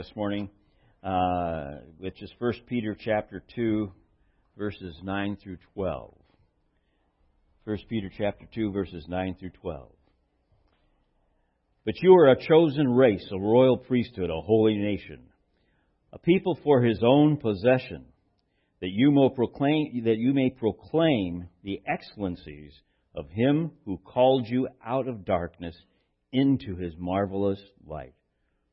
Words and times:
this 0.00 0.16
morning, 0.16 0.48
uh, 1.04 1.74
which 1.98 2.22
is 2.22 2.32
1 2.38 2.52
Peter 2.66 2.96
chapter 2.98 3.42
2, 3.54 3.92
verses 4.56 4.96
9 5.02 5.36
through 5.42 5.58
12. 5.74 6.14
1 7.64 7.78
Peter 7.86 8.10
chapter 8.16 8.46
2, 8.54 8.72
verses 8.72 9.04
9 9.08 9.36
through 9.38 9.50
12. 9.60 9.92
But 11.84 11.96
you 12.00 12.14
are 12.14 12.30
a 12.30 12.46
chosen 12.48 12.88
race, 12.88 13.28
a 13.30 13.38
royal 13.38 13.76
priesthood, 13.76 14.30
a 14.30 14.40
holy 14.40 14.78
nation, 14.78 15.20
a 16.14 16.18
people 16.18 16.58
for 16.64 16.80
his 16.80 17.02
own 17.04 17.36
possession, 17.36 18.06
that 18.80 18.88
you 18.88 19.12
that 19.12 20.16
you 20.16 20.32
may 20.32 20.48
proclaim 20.48 21.46
the 21.62 21.82
excellencies 21.86 22.72
of 23.14 23.28
him 23.28 23.72
who 23.84 23.98
called 23.98 24.48
you 24.48 24.66
out 24.82 25.08
of 25.08 25.26
darkness 25.26 25.76
into 26.32 26.76
his 26.76 26.94
marvelous 26.96 27.60
light. 27.86 28.14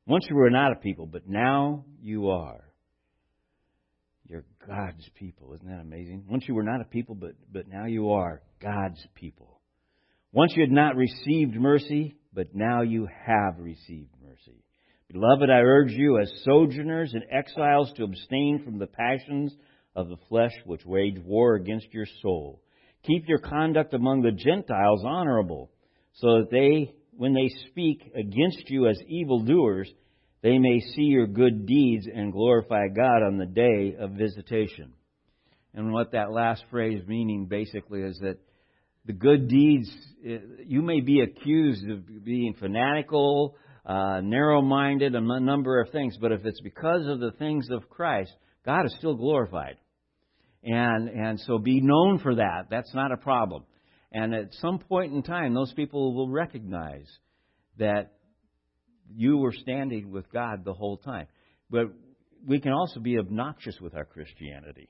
Once 0.07 0.25
you 0.29 0.35
were 0.35 0.49
not 0.49 0.71
a 0.71 0.75
people, 0.75 1.05
but 1.05 1.27
now 1.27 1.83
you 2.01 2.29
are. 2.29 2.63
You're 4.25 4.45
God's 4.65 5.07
people. 5.15 5.53
Isn't 5.53 5.67
that 5.67 5.81
amazing? 5.81 6.23
Once 6.29 6.45
you 6.47 6.55
were 6.55 6.63
not 6.63 6.81
a 6.81 6.85
people, 6.85 7.13
but, 7.13 7.31
but 7.51 7.67
now 7.67 7.85
you 7.85 8.11
are 8.11 8.41
God's 8.61 9.05
people. 9.15 9.59
Once 10.31 10.53
you 10.55 10.61
had 10.61 10.71
not 10.71 10.95
received 10.95 11.55
mercy, 11.55 12.15
but 12.33 12.55
now 12.55 12.81
you 12.81 13.07
have 13.25 13.59
received 13.59 14.13
mercy. 14.21 14.63
Beloved, 15.11 15.49
I 15.49 15.59
urge 15.59 15.91
you 15.91 16.19
as 16.19 16.31
sojourners 16.43 17.13
and 17.13 17.23
exiles 17.31 17.91
to 17.95 18.03
abstain 18.03 18.61
from 18.63 18.79
the 18.79 18.87
passions 18.87 19.53
of 19.95 20.09
the 20.09 20.17
flesh 20.29 20.51
which 20.65 20.85
wage 20.85 21.17
war 21.19 21.55
against 21.55 21.93
your 21.93 22.07
soul. 22.21 22.61
Keep 23.03 23.27
your 23.27 23.39
conduct 23.39 23.93
among 23.93 24.21
the 24.21 24.31
Gentiles 24.31 25.03
honorable, 25.05 25.71
so 26.13 26.39
that 26.39 26.51
they, 26.51 26.93
when 27.17 27.33
they 27.33 27.49
speak 27.69 28.11
against 28.15 28.69
you 28.69 28.87
as 28.87 28.99
evildoers, 29.07 29.91
they 30.43 30.59
may 30.59 30.79
see 30.79 31.03
your 31.03 31.27
good 31.27 31.65
deeds 31.65 32.07
and 32.13 32.31
glorify 32.31 32.87
God 32.87 33.23
on 33.23 33.37
the 33.37 33.45
day 33.45 33.95
of 33.99 34.11
visitation. 34.11 34.93
And 35.73 35.91
what 35.91 36.11
that 36.11 36.31
last 36.31 36.63
phrase 36.69 37.03
meaning 37.07 37.45
basically 37.45 38.01
is 38.01 38.19
that 38.19 38.37
the 39.05 39.13
good 39.13 39.47
deeds, 39.47 39.89
you 40.23 40.81
may 40.81 41.01
be 41.01 41.21
accused 41.21 41.89
of 41.89 42.23
being 42.23 42.53
fanatical, 42.59 43.55
uh, 43.85 44.21
narrow 44.21 44.61
minded, 44.61 45.15
a 45.15 45.39
number 45.39 45.81
of 45.81 45.89
things, 45.91 46.17
but 46.19 46.31
if 46.31 46.45
it's 46.45 46.61
because 46.61 47.07
of 47.07 47.19
the 47.19 47.31
things 47.31 47.69
of 47.71 47.89
Christ, 47.89 48.31
God 48.65 48.85
is 48.85 48.93
still 48.97 49.15
glorified. 49.15 49.77
And, 50.63 51.07
and 51.07 51.39
so 51.39 51.57
be 51.57 51.79
known 51.81 52.19
for 52.19 52.35
that. 52.35 52.65
That's 52.69 52.93
not 52.93 53.11
a 53.11 53.17
problem. 53.17 53.63
And 54.11 54.33
at 54.33 54.53
some 54.61 54.79
point 54.79 55.13
in 55.13 55.21
time, 55.21 55.53
those 55.53 55.73
people 55.73 56.13
will 56.13 56.29
recognize 56.29 57.07
that 57.77 58.13
you 59.13 59.37
were 59.37 59.53
standing 59.53 60.11
with 60.11 60.31
God 60.31 60.63
the 60.63 60.73
whole 60.73 60.97
time. 60.97 61.27
But 61.69 61.87
we 62.45 62.59
can 62.59 62.71
also 62.71 62.99
be 62.99 63.17
obnoxious 63.17 63.79
with 63.81 63.95
our 63.95 64.05
Christianity. 64.05 64.89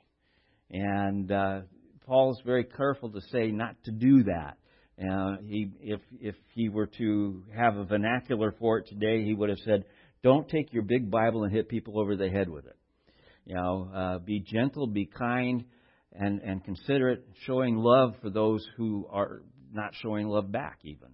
And 0.70 1.32
uh, 1.32 1.62
Paul's 2.06 2.42
very 2.46 2.64
careful 2.64 3.12
to 3.12 3.22
say 3.32 3.52
not 3.52 3.76
to 3.86 3.92
do 3.92 4.24
that. 4.24 4.58
Uh, 5.00 5.38
he, 5.46 5.72
if 5.80 6.02
if 6.20 6.36
he 6.56 6.70
were 6.70 6.88
to 6.88 7.44
have 7.56 7.78
a 7.78 7.84
vernacular 7.84 8.52
for 8.60 8.80
it 8.80 8.88
today, 8.88 9.24
he 9.24 9.34
would 9.34 9.50
have 9.50 9.60
said, 9.60 9.84
"Don't 10.24 10.50
take 10.50 10.74
your 10.74 10.82
big 10.82 11.12
Bible 11.12 11.44
and 11.44 11.54
hit 11.54 11.70
people 11.70 12.00
over 12.00 12.16
the 12.16 12.30
head 12.30 12.50
with 12.50 12.66
it." 12.66 12.76
You 13.46 13.56
know, 13.56 13.92
uh, 13.94 14.18
be 14.18 14.40
gentle, 14.40 14.88
be 14.88 15.06
kind, 15.06 15.66
and 16.14 16.42
and 16.42 16.64
considerate, 16.64 17.26
showing 17.46 17.78
love 17.78 18.16
for 18.22 18.30
those 18.30 18.66
who 18.78 19.08
are 19.12 19.42
not 19.72 19.94
showing 20.02 20.28
love 20.28 20.52
back, 20.52 20.80
even. 20.84 21.10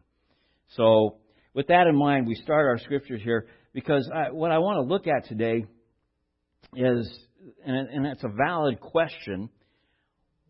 So, 0.76 1.18
with 1.54 1.68
that 1.68 1.88
in 1.88 1.96
mind, 1.96 2.28
we 2.28 2.36
start 2.36 2.66
our 2.66 2.80
scriptures 2.80 3.22
here 3.24 3.48
because 3.74 4.10
I, 4.14 4.32
what 4.32 4.52
I 4.52 4.60
want 4.60 4.78
to 4.78 4.94
look 4.94 5.08
at 5.08 5.28
today 5.28 5.66
is, 6.76 7.20
and, 7.66 7.90
and 7.90 8.06
it's 8.08 8.24
a 8.24 8.30
valid 8.30 8.80
question. 8.80 9.50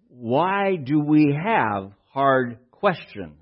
Why 0.10 0.76
do 0.76 1.00
we 1.00 1.36
have 1.44 1.92
hard 2.12 2.60
questions? 2.72 3.38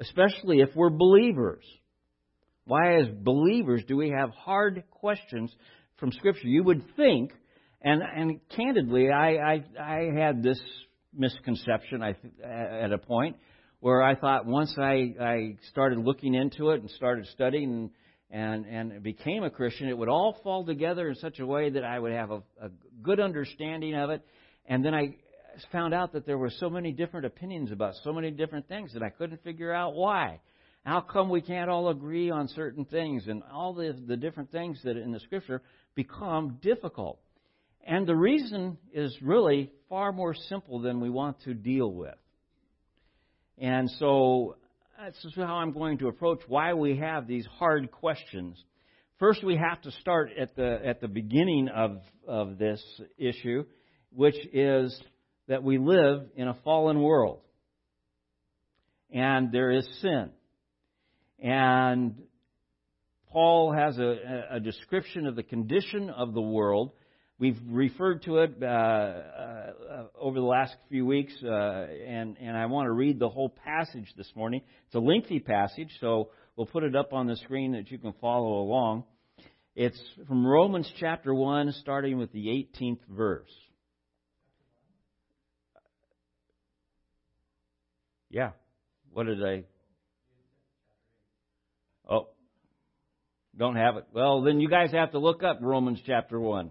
Especially 0.00 0.60
if 0.60 0.70
we're 0.74 0.90
believers. 0.90 1.64
Why, 2.64 2.96
as 2.96 3.06
believers, 3.08 3.82
do 3.86 3.96
we 3.96 4.10
have 4.10 4.30
hard 4.30 4.84
questions 4.90 5.54
from 5.98 6.12
Scripture. 6.12 6.48
You 6.48 6.62
would 6.64 6.82
think, 6.96 7.32
and 7.82 8.02
and 8.02 8.40
candidly, 8.50 9.10
I 9.10 9.36
I, 9.36 9.64
I 9.80 10.10
had 10.14 10.42
this 10.42 10.60
misconception 11.14 12.02
I, 12.02 12.14
at 12.44 12.92
a 12.92 12.98
point 12.98 13.36
where 13.80 14.02
I 14.02 14.14
thought 14.14 14.46
once 14.46 14.74
I 14.78 15.14
I 15.20 15.56
started 15.70 15.98
looking 15.98 16.34
into 16.34 16.70
it 16.70 16.80
and 16.80 16.90
started 16.90 17.26
studying 17.26 17.90
and 18.30 18.66
and, 18.66 19.02
became 19.02 19.44
a 19.44 19.50
Christian, 19.50 19.88
it 19.88 19.96
would 19.96 20.08
all 20.08 20.36
fall 20.42 20.64
together 20.64 21.08
in 21.08 21.14
such 21.16 21.38
a 21.38 21.46
way 21.46 21.70
that 21.70 21.84
I 21.84 21.98
would 21.98 22.12
have 22.12 22.30
a, 22.30 22.42
a 22.60 22.70
good 23.02 23.20
understanding 23.20 23.94
of 23.94 24.10
it, 24.10 24.22
and 24.66 24.84
then 24.84 24.94
I 24.94 25.16
found 25.72 25.94
out 25.94 26.12
that 26.12 26.26
there 26.26 26.36
were 26.36 26.50
so 26.50 26.68
many 26.68 26.92
different 26.92 27.24
opinions 27.24 27.72
about 27.72 27.94
so 28.04 28.12
many 28.12 28.30
different 28.30 28.68
things 28.68 28.92
that 28.92 29.02
I 29.02 29.08
couldn't 29.08 29.42
figure 29.42 29.72
out 29.72 29.94
why. 29.94 30.40
How 30.84 31.00
come 31.00 31.30
we 31.30 31.40
can't 31.40 31.68
all 31.70 31.88
agree 31.88 32.30
on 32.30 32.46
certain 32.48 32.84
things 32.84 33.26
and 33.26 33.42
all 33.52 33.74
the, 33.74 33.96
the 34.06 34.16
different 34.16 34.52
things 34.52 34.78
that 34.84 34.96
in 34.96 35.10
the 35.10 35.20
scripture 35.20 35.62
become 35.96 36.58
difficult. 36.62 37.18
And 37.86 38.06
the 38.06 38.16
reason 38.16 38.78
is 38.92 39.16
really 39.22 39.70
far 39.88 40.10
more 40.12 40.34
simple 40.34 40.80
than 40.80 41.00
we 41.00 41.08
want 41.08 41.40
to 41.42 41.54
deal 41.54 41.90
with. 41.90 42.16
And 43.58 43.88
so 43.98 44.56
that's 44.98 45.24
how 45.36 45.56
I'm 45.56 45.72
going 45.72 45.98
to 45.98 46.08
approach 46.08 46.40
why 46.48 46.74
we 46.74 46.96
have 46.96 47.28
these 47.28 47.46
hard 47.58 47.92
questions. 47.92 48.62
First, 49.18 49.44
we 49.44 49.56
have 49.56 49.80
to 49.82 49.92
start 49.92 50.30
at 50.38 50.56
the 50.56 50.80
at 50.84 51.00
the 51.00 51.08
beginning 51.08 51.68
of 51.68 51.98
of 52.26 52.58
this 52.58 52.82
issue, 53.16 53.64
which 54.12 54.36
is 54.52 55.00
that 55.48 55.62
we 55.62 55.78
live 55.78 56.26
in 56.34 56.48
a 56.48 56.54
fallen 56.64 57.00
world, 57.00 57.40
and 59.10 59.52
there 59.52 59.70
is 59.70 59.88
sin, 60.02 60.30
and 61.38 62.20
Paul 63.30 63.72
has 63.72 63.96
a, 63.98 64.46
a 64.50 64.60
description 64.60 65.26
of 65.26 65.36
the 65.36 65.42
condition 65.42 66.10
of 66.10 66.34
the 66.34 66.42
world. 66.42 66.92
We've 67.38 67.58
referred 67.68 68.22
to 68.22 68.38
it 68.38 68.54
uh, 68.62 68.66
uh, 68.66 69.72
over 70.18 70.40
the 70.40 70.46
last 70.46 70.74
few 70.88 71.04
weeks, 71.04 71.34
uh, 71.44 71.48
and, 71.48 72.38
and 72.40 72.56
I 72.56 72.64
want 72.64 72.86
to 72.86 72.92
read 72.92 73.18
the 73.18 73.28
whole 73.28 73.50
passage 73.50 74.10
this 74.16 74.30
morning. 74.34 74.62
It's 74.86 74.94
a 74.94 75.00
lengthy 75.00 75.40
passage, 75.40 75.90
so 76.00 76.30
we'll 76.56 76.66
put 76.66 76.82
it 76.82 76.96
up 76.96 77.12
on 77.12 77.26
the 77.26 77.36
screen 77.36 77.72
that 77.72 77.90
you 77.90 77.98
can 77.98 78.14
follow 78.22 78.60
along. 78.60 79.04
It's 79.74 80.00
from 80.26 80.46
Romans 80.46 80.90
chapter 80.98 81.34
1, 81.34 81.72
starting 81.82 82.16
with 82.16 82.32
the 82.32 82.46
18th 82.46 83.00
verse. 83.10 83.52
Yeah. 88.30 88.52
What 89.12 89.26
did 89.26 89.44
I? 89.44 89.64
Oh, 92.08 92.28
don't 93.54 93.76
have 93.76 93.98
it? 93.98 94.06
Well, 94.14 94.40
then 94.40 94.60
you 94.60 94.70
guys 94.70 94.92
have 94.92 95.12
to 95.12 95.18
look 95.18 95.42
up 95.42 95.58
Romans 95.60 96.00
chapter 96.06 96.40
1, 96.40 96.70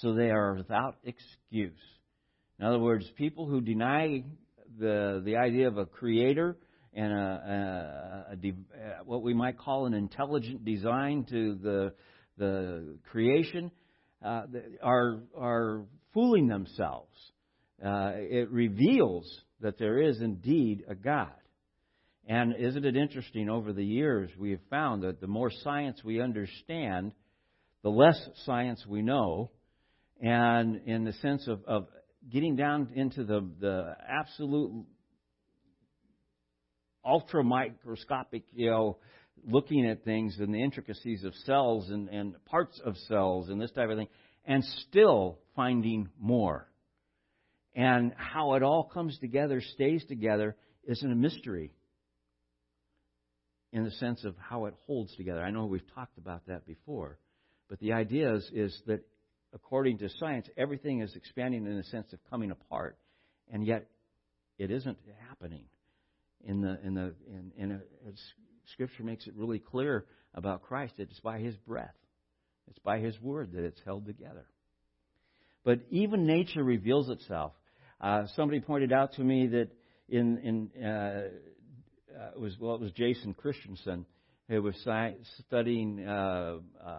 so 0.00 0.14
they 0.14 0.30
are 0.30 0.54
without 0.54 0.96
excuse. 1.04 1.78
In 2.58 2.64
other 2.64 2.78
words, 2.78 3.06
people 3.16 3.46
who 3.46 3.60
deny 3.60 4.24
the 4.78 5.22
the 5.24 5.36
idea 5.36 5.68
of 5.68 5.78
a 5.78 5.86
creator 5.86 6.56
and 6.92 7.12
a, 7.12 8.26
a, 8.32 8.48
a, 8.48 8.48
a 8.48 9.04
what 9.04 9.22
we 9.22 9.34
might 9.34 9.58
call 9.58 9.86
an 9.86 9.94
intelligent 9.94 10.64
design 10.64 11.26
to 11.30 11.54
the 11.62 11.92
the 12.38 12.98
creation 13.10 13.70
uh, 14.24 14.42
are 14.82 15.20
are 15.36 15.84
fooling 16.12 16.48
themselves. 16.48 17.14
Uh, 17.84 18.12
it 18.14 18.50
reveals 18.50 19.30
that 19.60 19.78
there 19.78 20.00
is 20.00 20.20
indeed 20.20 20.84
a 20.88 20.94
God. 20.94 21.32
And 22.28 22.54
isn't 22.58 22.84
it 22.84 22.96
interesting, 22.96 23.48
over 23.48 23.72
the 23.72 23.84
years, 23.84 24.30
we 24.38 24.50
have 24.50 24.60
found 24.68 25.02
that 25.04 25.20
the 25.20 25.26
more 25.26 25.50
science 25.62 26.02
we 26.02 26.20
understand, 26.20 27.12
the 27.82 27.90
less 27.90 28.18
science 28.44 28.84
we 28.86 29.02
know. 29.02 29.50
And 30.20 30.80
in 30.86 31.04
the 31.04 31.12
sense 31.14 31.46
of, 31.46 31.64
of 31.66 31.88
getting 32.30 32.56
down 32.56 32.90
into 32.94 33.24
the, 33.24 33.48
the 33.60 33.96
absolute 34.08 34.86
ultra 37.04 37.44
microscopic, 37.44 38.44
you 38.52 38.70
know, 38.70 38.98
looking 39.46 39.86
at 39.86 40.04
things 40.04 40.36
and 40.38 40.52
the 40.52 40.62
intricacies 40.62 41.24
of 41.24 41.34
cells 41.44 41.90
and, 41.90 42.08
and 42.08 42.34
parts 42.46 42.80
of 42.84 42.96
cells 43.08 43.48
and 43.48 43.60
this 43.60 43.70
type 43.72 43.90
of 43.90 43.96
thing, 43.96 44.08
and 44.44 44.64
still 44.88 45.38
finding 45.54 46.08
more. 46.18 46.68
And 47.74 48.12
how 48.16 48.54
it 48.54 48.62
all 48.62 48.84
comes 48.84 49.18
together, 49.18 49.60
stays 49.60 50.04
together, 50.06 50.56
isn't 50.84 51.12
a 51.12 51.14
mystery 51.14 51.72
in 53.72 53.84
the 53.84 53.90
sense 53.92 54.24
of 54.24 54.34
how 54.38 54.64
it 54.64 54.74
holds 54.86 55.14
together. 55.16 55.42
I 55.42 55.50
know 55.50 55.66
we've 55.66 55.94
talked 55.94 56.16
about 56.16 56.46
that 56.46 56.66
before, 56.66 57.18
but 57.68 57.78
the 57.80 57.92
idea 57.92 58.34
is, 58.34 58.50
is 58.54 58.82
that 58.86 59.04
according 59.56 59.96
to 59.98 60.08
science, 60.20 60.46
everything 60.56 61.00
is 61.00 61.16
expanding 61.16 61.66
in 61.66 61.76
the 61.76 61.82
sense 61.84 62.12
of 62.12 62.18
coming 62.30 62.50
apart, 62.50 62.98
and 63.50 63.66
yet 63.66 63.86
it 64.58 64.70
isn't 64.70 64.98
happening. 65.28 65.64
In 66.44 66.60
the 66.60 66.78
in 66.84 66.94
the 66.94 67.14
in, 67.26 67.52
in 67.56 67.72
a, 67.72 67.80
Scripture 68.72 69.02
makes 69.02 69.26
it 69.26 69.34
really 69.34 69.58
clear 69.58 70.04
about 70.34 70.62
Christ. 70.62 70.94
It's 70.98 71.18
by 71.20 71.38
His 71.38 71.56
breath, 71.56 71.94
it's 72.68 72.78
by 72.80 72.98
His 72.98 73.20
word 73.20 73.52
that 73.52 73.64
it's 73.64 73.80
held 73.84 74.06
together. 74.06 74.46
But 75.64 75.80
even 75.90 76.26
nature 76.26 76.62
reveals 76.62 77.08
itself. 77.08 77.52
Uh, 78.00 78.26
somebody 78.36 78.60
pointed 78.60 78.92
out 78.92 79.14
to 79.14 79.22
me 79.22 79.48
that 79.48 79.70
in 80.08 80.70
in 80.74 80.84
uh, 80.84 80.88
uh, 80.88 82.30
it 82.34 82.40
was 82.40 82.56
well, 82.60 82.74
it 82.74 82.80
was 82.82 82.92
Jason 82.92 83.32
Christensen 83.32 84.04
who 84.48 84.62
was 84.62 84.76
sci- 84.84 85.16
studying 85.46 86.06
uh, 86.06 86.58
uh, 86.84 86.90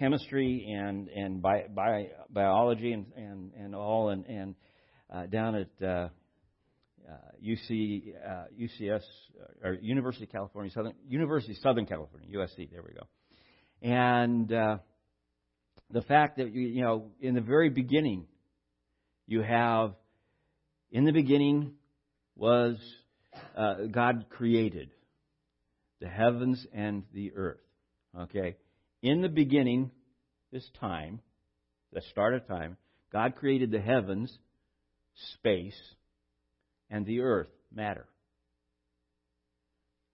chemistry 0.00 0.66
and 0.68 1.08
and 1.08 1.40
bi- 1.40 1.66
bi- 1.72 2.08
biology 2.30 2.92
and, 2.92 3.06
and 3.16 3.52
and 3.54 3.74
all 3.74 4.08
and 4.08 4.26
and 4.26 4.54
uh, 5.14 5.26
down 5.26 5.54
at 5.54 5.86
uh, 5.86 6.08
UC 7.44 8.14
uh, 8.16 8.44
UCS 8.58 9.02
uh, 9.02 9.68
or 9.68 9.74
University 9.74 10.24
of 10.24 10.32
California 10.32 10.72
Southern 10.72 10.94
University 11.06 11.52
of 11.52 11.58
Southern 11.58 11.86
California 11.86 12.28
USC 12.36 12.70
there 12.70 12.82
we 12.82 12.94
go 12.94 13.06
and 13.82 14.52
uh, 14.52 14.78
the 15.90 16.02
fact 16.02 16.38
that 16.38 16.52
you, 16.52 16.62
you 16.62 16.82
know 16.82 17.10
in 17.20 17.34
the 17.34 17.40
very 17.40 17.68
beginning 17.68 18.26
you 19.26 19.42
have 19.42 19.94
in 20.90 21.04
the 21.04 21.12
beginning 21.12 21.74
was 22.34 22.76
uh, 23.56 23.74
God 23.90 24.26
created 24.30 24.90
the 26.00 26.08
heavens 26.08 26.66
and 26.72 27.04
the 27.12 27.32
earth. 27.36 27.60
Okay? 28.18 28.56
In 29.02 29.22
the 29.22 29.28
beginning, 29.28 29.90
this 30.52 30.68
time, 30.80 31.20
the 31.92 32.02
start 32.10 32.34
of 32.34 32.46
time, 32.46 32.76
God 33.12 33.36
created 33.36 33.70
the 33.70 33.80
heavens, 33.80 34.36
space, 35.34 35.78
and 36.90 37.06
the 37.06 37.20
earth, 37.20 37.48
matter. 37.72 38.06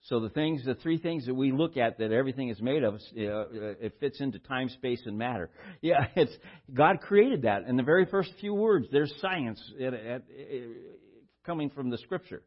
So 0.09 0.21
the 0.21 0.29
things, 0.29 0.65
the 0.65 0.77
three 0.77 0.99
things 0.99 1.27
that 1.27 1.35
we 1.35 1.51
look 1.51 1.77
at 1.77 1.99
that 1.99 2.13
everything 2.13 2.49
is 2.49 2.63
made 2.63 2.85
of, 2.85 2.95
uh, 2.95 2.99
it 3.17 3.97
fits 3.99 4.21
into 4.21 4.39
time, 4.39 4.69
space, 4.69 5.03
and 5.05 5.19
matter. 5.19 5.51
Yeah, 5.83 6.07
it's 6.15 6.33
God 6.73 7.01
created 7.01 7.43
that. 7.43 7.65
In 7.67 7.77
the 7.77 7.83
very 7.83 8.07
first 8.07 8.31
few 8.41 8.55
words, 8.55 8.87
there's 8.93 9.13
science 9.21 9.61
coming 11.45 11.71
from 11.71 11.91
the 11.91 11.99
Scripture. 11.99 12.43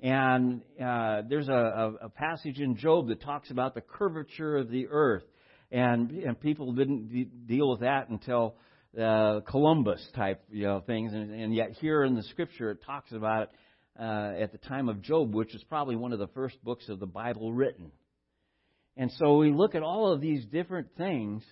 And 0.00 0.62
uh, 0.80 1.22
there's 1.28 1.48
a, 1.48 1.94
a, 2.02 2.08
passage 2.08 2.60
in 2.60 2.76
Job 2.76 3.08
that 3.08 3.22
talks 3.22 3.50
about 3.50 3.74
the 3.74 3.80
curvature 3.80 4.56
of 4.56 4.70
the 4.70 4.88
earth, 4.88 5.24
and, 5.70 6.10
and 6.10 6.40
people 6.40 6.72
didn't 6.72 7.08
de- 7.08 7.24
deal 7.24 7.70
with 7.70 7.80
that 7.80 8.08
until 8.08 8.56
uh, 9.00 9.40
Columbus 9.40 10.06
type 10.14 10.42
you 10.50 10.64
know 10.64 10.80
things, 10.80 11.12
and, 11.12 11.32
and 11.32 11.54
yet 11.54 11.72
here 11.80 12.04
in 12.04 12.14
the 12.14 12.22
Scripture 12.24 12.70
it 12.70 12.78
talks 12.84 13.12
about 13.12 13.42
it 13.42 13.50
uh, 14.00 14.32
at 14.40 14.52
the 14.52 14.58
time 14.58 14.88
of 14.88 15.02
Job, 15.02 15.34
which 15.34 15.54
is 15.54 15.62
probably 15.64 15.96
one 15.96 16.12
of 16.12 16.18
the 16.18 16.28
first 16.28 16.62
books 16.64 16.88
of 16.88 17.00
the 17.00 17.06
Bible 17.06 17.52
written. 17.52 17.90
And 18.96 19.12
so 19.18 19.36
we 19.36 19.52
look 19.52 19.74
at 19.74 19.82
all 19.82 20.12
of 20.12 20.20
these 20.20 20.44
different 20.46 20.88
things 20.96 21.42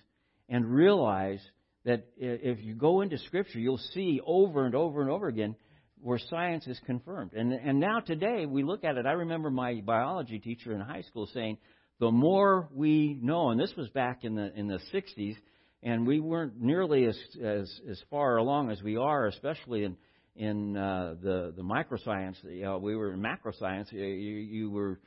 and 0.49 0.65
realize 0.65 1.39
that 1.85 2.07
if 2.17 2.63
you 2.63 2.73
go 2.73 3.01
into 3.01 3.17
Scripture, 3.19 3.59
you'll 3.59 3.77
see 3.77 4.19
over 4.25 4.65
and 4.65 4.73
over 4.73 5.01
and 5.01 5.09
over 5.09 5.27
again 5.27 5.55
where 6.01 6.19
science 6.29 6.67
is 6.67 6.79
confirmed. 6.85 7.33
And, 7.33 7.53
and 7.53 7.79
now 7.79 7.99
today 7.99 8.45
we 8.45 8.63
look 8.63 8.83
at 8.83 8.97
it. 8.97 9.05
I 9.05 9.13
remember 9.13 9.49
my 9.49 9.81
biology 9.85 10.39
teacher 10.39 10.73
in 10.73 10.81
high 10.81 11.01
school 11.01 11.27
saying, 11.33 11.57
the 11.99 12.11
more 12.11 12.67
we 12.73 13.17
know, 13.21 13.49
and 13.49 13.59
this 13.59 13.73
was 13.77 13.89
back 13.89 14.23
in 14.23 14.35
the 14.35 14.53
in 14.57 14.67
the 14.67 14.79
60s, 14.93 15.35
and 15.83 16.05
we 16.05 16.19
weren't 16.19 16.59
nearly 16.59 17.05
as 17.05 17.17
as, 17.43 17.79
as 17.89 18.01
far 18.09 18.37
along 18.37 18.71
as 18.71 18.81
we 18.81 18.97
are, 18.97 19.27
especially 19.27 19.83
in 19.83 19.97
in 20.35 20.77
uh, 20.77 21.15
the 21.21 21.53
the 21.55 21.63
microscience. 21.63 22.35
You 22.43 22.63
know, 22.63 22.77
we 22.77 22.95
were 22.95 23.13
in 23.13 23.21
macroscience. 23.21 23.91
You, 23.91 24.03
you 24.03 24.69
were, 24.69 24.99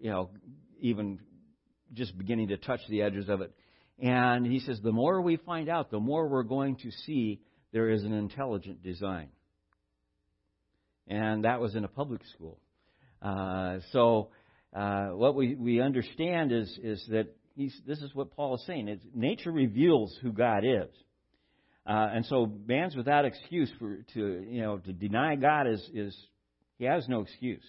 you 0.00 0.10
know, 0.10 0.30
even 0.80 1.18
just 1.92 2.16
beginning 2.18 2.48
to 2.48 2.56
touch 2.56 2.80
the 2.88 3.02
edges 3.02 3.28
of 3.28 3.40
it. 3.40 3.52
And 3.98 4.46
he 4.46 4.60
says, 4.60 4.78
the 4.82 4.92
more 4.92 5.22
we 5.22 5.36
find 5.36 5.68
out, 5.68 5.90
the 5.90 6.00
more 6.00 6.28
we're 6.28 6.42
going 6.42 6.76
to 6.76 6.90
see 7.06 7.40
there 7.72 7.88
is 7.88 8.04
an 8.04 8.12
intelligent 8.12 8.82
design 8.82 9.28
and 11.08 11.44
that 11.44 11.60
was 11.60 11.74
in 11.74 11.84
a 11.84 11.88
public 11.88 12.20
school. 12.34 12.58
Uh, 13.22 13.78
so 13.92 14.28
uh, 14.76 15.08
what 15.08 15.34
we, 15.34 15.54
we 15.54 15.80
understand 15.80 16.52
is 16.52 16.78
is 16.82 17.02
that 17.08 17.28
this 17.56 18.00
is 18.00 18.14
what 18.14 18.36
Paul 18.36 18.56
is 18.56 18.66
saying. 18.66 18.88
It's, 18.88 19.04
nature 19.14 19.50
reveals 19.50 20.16
who 20.20 20.32
God 20.32 20.64
is, 20.64 20.90
uh, 21.86 22.10
and 22.12 22.26
so 22.26 22.52
man's 22.66 22.94
without 22.94 23.24
excuse 23.24 23.70
for 23.78 24.04
to 24.12 24.46
you 24.46 24.60
know 24.60 24.78
to 24.78 24.92
deny 24.92 25.36
God 25.36 25.66
is 25.66 25.80
is 25.94 26.16
he 26.78 26.84
has 26.84 27.08
no 27.08 27.20
excuse. 27.22 27.62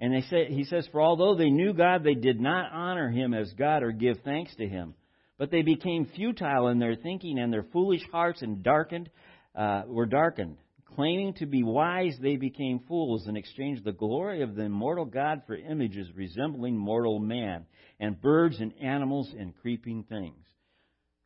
And 0.00 0.12
they 0.12 0.22
say 0.22 0.46
he 0.50 0.64
says, 0.64 0.86
for 0.92 1.00
although 1.00 1.36
they 1.36 1.50
knew 1.50 1.72
God, 1.72 2.02
they 2.02 2.14
did 2.14 2.40
not 2.40 2.72
honor 2.72 3.10
Him 3.10 3.32
as 3.32 3.52
God 3.52 3.82
or 3.82 3.92
give 3.92 4.18
thanks 4.24 4.54
to 4.56 4.66
Him, 4.66 4.94
but 5.38 5.50
they 5.50 5.62
became 5.62 6.10
futile 6.14 6.68
in 6.68 6.78
their 6.78 6.96
thinking, 6.96 7.38
and 7.38 7.52
their 7.52 7.66
foolish 7.72 8.02
hearts 8.10 8.42
and 8.42 8.62
darkened 8.62 9.08
uh, 9.54 9.82
were 9.86 10.06
darkened. 10.06 10.58
Claiming 10.86 11.34
to 11.34 11.46
be 11.46 11.62
wise, 11.62 12.16
they 12.20 12.36
became 12.36 12.80
fools 12.86 13.26
and 13.26 13.36
exchanged 13.36 13.84
the 13.84 13.92
glory 13.92 14.42
of 14.42 14.54
the 14.54 14.62
immortal 14.62 15.04
God 15.04 15.42
for 15.46 15.56
images 15.56 16.08
resembling 16.14 16.76
mortal 16.76 17.18
man, 17.18 17.66
and 17.98 18.20
birds 18.20 18.60
and 18.60 18.72
animals 18.80 19.32
and 19.36 19.56
creeping 19.60 20.04
things. 20.04 20.44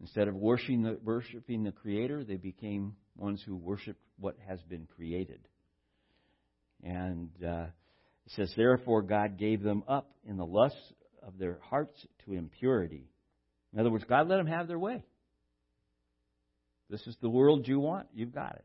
Instead 0.01 0.29
of 0.29 0.37
worshiping 0.37 0.83
the, 0.83 0.99
worshiping 1.03 1.65
the 1.65 1.73
Creator, 1.73 2.25
they 2.25 2.37
became 2.37 2.95
ones 3.17 3.43
who 3.45 3.57
worshiped 3.57 4.01
what 4.19 4.37
has 4.47 4.61
been 4.63 4.87
created. 4.97 5.41
And 6.83 7.31
uh, 7.45 7.67
it 8.27 8.33
says, 8.37 8.53
Therefore, 8.57 9.03
God 9.03 9.39
gave 9.39 9.63
them 9.63 9.83
up 9.89 10.13
in 10.25 10.37
the 10.37 10.47
lusts 10.47 10.79
of 11.23 11.37
their 11.37 11.59
hearts 11.69 12.07
to 12.25 12.35
impurity. 12.35 13.11
In 13.73 13.81
other 13.81 13.91
words, 13.91 14.05
God 14.09 14.29
let 14.29 14.37
them 14.37 14.47
have 14.47 14.69
their 14.69 14.79
way. 14.79 15.05
This 16.89 17.07
is 17.07 17.17
the 17.21 17.29
world 17.29 17.67
you 17.67 17.81
want, 17.81 18.07
you've 18.15 18.33
got 18.33 18.55
it 18.55 18.65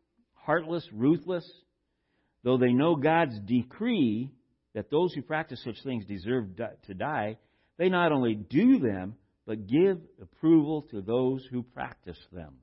heartless, 0.43 0.87
ruthless, 0.91 1.49
though 2.43 2.57
they 2.57 2.73
know 2.73 2.95
God's 2.95 3.39
decree 3.39 4.31
that 4.73 4.89
those 4.89 5.13
who 5.13 5.21
practice 5.21 5.61
such 5.63 5.83
things 5.83 6.05
deserve 6.05 6.45
to 6.87 6.93
die, 6.93 7.37
they 7.77 7.89
not 7.89 8.11
only 8.11 8.35
do 8.35 8.79
them, 8.79 9.15
but 9.45 9.67
give 9.67 9.99
approval 10.21 10.83
to 10.91 11.01
those 11.01 11.45
who 11.51 11.63
practice 11.63 12.19
them. 12.31 12.55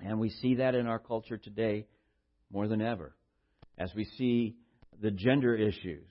And 0.00 0.18
we 0.18 0.30
see 0.30 0.56
that 0.56 0.74
in 0.74 0.86
our 0.86 0.98
culture 0.98 1.36
today 1.36 1.86
more 2.50 2.66
than 2.66 2.80
ever. 2.80 3.14
As 3.78 3.92
we 3.94 4.04
see 4.04 4.56
the 5.00 5.10
gender 5.10 5.54
issues, 5.54 6.06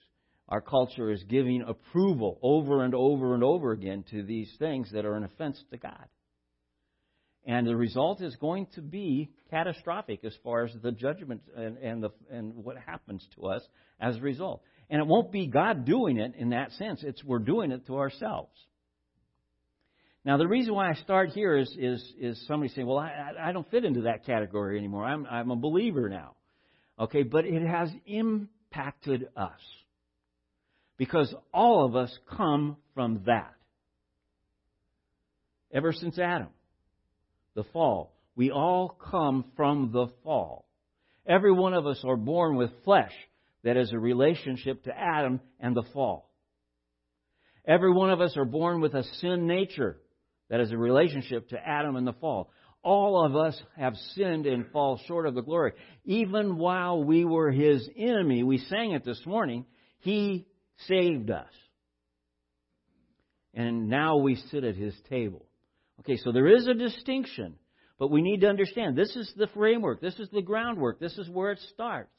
our 0.48 0.62
culture 0.62 1.12
is 1.12 1.24
giving 1.24 1.62
approval 1.62 2.40
over 2.42 2.84
and 2.84 2.96
over 2.96 3.34
and 3.34 3.44
over 3.44 3.72
again 3.72 4.04
to 4.12 4.24
these 4.24 4.52
things 4.58 4.92
that 4.94 5.06
are 5.06 5.16
an 5.16 5.24
offense 5.24 5.64
to 5.72 5.78
God. 5.78 6.06
And 7.50 7.66
the 7.66 7.76
result 7.76 8.22
is 8.22 8.36
going 8.36 8.68
to 8.76 8.82
be 8.82 9.32
catastrophic 9.50 10.24
as 10.24 10.36
far 10.44 10.66
as 10.66 10.72
the 10.84 10.92
judgment 10.92 11.42
and, 11.58 11.80
and, 11.80 12.04
the, 12.04 12.12
and 12.30 12.54
what 12.54 12.78
happens 12.78 13.28
to 13.36 13.48
us 13.48 13.68
as 14.00 14.18
a 14.18 14.22
result. 14.22 14.62
And 14.88 15.02
it 15.02 15.08
won't 15.08 15.32
be 15.32 15.48
God 15.48 15.84
doing 15.84 16.20
it 16.20 16.36
in 16.38 16.52
that 16.52 16.72
sense. 16.74 17.04
It's 17.04 17.24
we're 17.24 17.40
doing 17.40 17.72
it 17.72 17.88
to 17.88 17.98
ourselves. 17.98 18.56
Now, 20.24 20.38
the 20.38 20.48
reason 20.48 20.76
why 20.76 20.92
I 20.92 20.94
start 20.94 21.30
here 21.30 21.58
is, 21.58 21.76
is, 21.76 22.14
is 22.20 22.46
somebody 22.48 22.72
saying, 22.72 22.86
well, 22.86 23.00
I, 23.00 23.32
I 23.42 23.52
don't 23.52 23.68
fit 23.72 23.84
into 23.84 24.02
that 24.02 24.28
category 24.28 24.78
anymore. 24.78 25.06
I'm, 25.06 25.26
I'm 25.26 25.50
a 25.50 25.56
believer 25.56 26.08
now. 26.08 26.36
Okay, 27.00 27.24
but 27.24 27.46
it 27.46 27.66
has 27.66 27.90
impacted 28.06 29.28
us. 29.36 29.60
Because 30.98 31.34
all 31.52 31.84
of 31.84 31.96
us 31.96 32.16
come 32.30 32.78
from 32.94 33.24
that. 33.26 33.56
Ever 35.74 35.94
since 35.94 36.20
Adam, 36.20 36.50
the 37.56 37.64
fall, 37.64 38.14
we 38.36 38.52
all 38.52 38.90
come 38.90 39.46
from 39.56 39.92
the 39.92 40.08
fall. 40.24 40.66
Every 41.28 41.52
one 41.52 41.74
of 41.74 41.86
us 41.86 42.02
are 42.06 42.16
born 42.16 42.56
with 42.56 42.72
flesh 42.84 43.14
that 43.64 43.78
is 43.78 43.92
a 43.92 44.00
relationship 44.00 44.84
to 44.84 44.98
Adam 44.98 45.42
and 45.60 45.76
the 45.76 45.84
fall. 45.94 46.30
Every 47.68 47.92
one 47.92 48.10
of 48.10 48.22
us 48.22 48.36
are 48.38 48.46
born 48.46 48.82
with 48.82 48.96
a 48.96 49.04
sin 49.20 49.46
nature 49.46 49.98
that 50.50 50.60
is 50.60 50.72
a 50.72 50.78
relationship 50.78 51.50
to 51.50 51.58
Adam 51.58 51.96
and 51.96 52.08
the 52.08 52.14
fall. 52.14 52.50
All 52.82 53.26
of 53.26 53.36
us 53.36 53.62
have 53.78 53.96
sinned 54.16 54.46
and 54.46 54.72
fall 54.72 55.00
short 55.06 55.28
of 55.28 55.36
the 55.36 55.42
glory. 55.42 55.74
Even 56.06 56.58
while 56.58 57.04
we 57.04 57.26
were 57.26 57.52
his 57.52 57.88
enemy, 57.98 58.42
we 58.44 58.58
sang 58.58 58.92
it 58.92 59.04
this 59.04 59.22
morning, 59.26 59.66
he 60.00 60.48
saved 60.88 61.30
us. 61.30 61.52
And 63.54 63.90
now 63.90 64.18
we 64.18 64.36
sit 64.36 64.64
at 64.64 64.76
his 64.76 64.96
table. 65.10 65.46
Okay, 66.00 66.18
so 66.18 66.32
there 66.32 66.48
is 66.48 66.68
a 66.68 66.74
distinction, 66.74 67.56
but 67.98 68.10
we 68.10 68.22
need 68.22 68.42
to 68.42 68.48
understand 68.48 68.98
this 68.98 69.16
is 69.16 69.32
the 69.36 69.48
framework, 69.48 70.02
this 70.02 70.18
is 70.20 70.30
the 70.32 70.42
groundwork, 70.42 71.00
this 71.00 71.18
is 71.18 71.30
where 71.30 71.52
it 71.52 71.60
starts. 71.74 72.16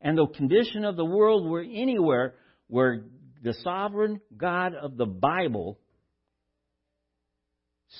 And 0.00 0.18
the 0.18 0.26
condition 0.26 0.84
of 0.84 0.96
the 0.96 1.04
world 1.04 1.48
were 1.48 1.62
anywhere 1.62 2.34
where 2.66 3.04
the 3.42 3.54
sovereign 3.62 4.20
God 4.36 4.74
of 4.74 4.96
the 4.96 5.06
Bible 5.06 5.78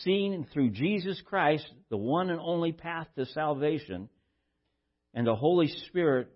seen 0.02 0.46
through 0.52 0.70
Jesus 0.70 1.20
Christ, 1.24 1.66
the 1.90 1.96
one 1.96 2.30
and 2.30 2.40
only 2.40 2.72
path 2.72 3.06
to 3.16 3.26
salvation, 3.26 4.08
and 5.14 5.26
the 5.26 5.34
Holy 5.34 5.68
Spirit 5.88 6.28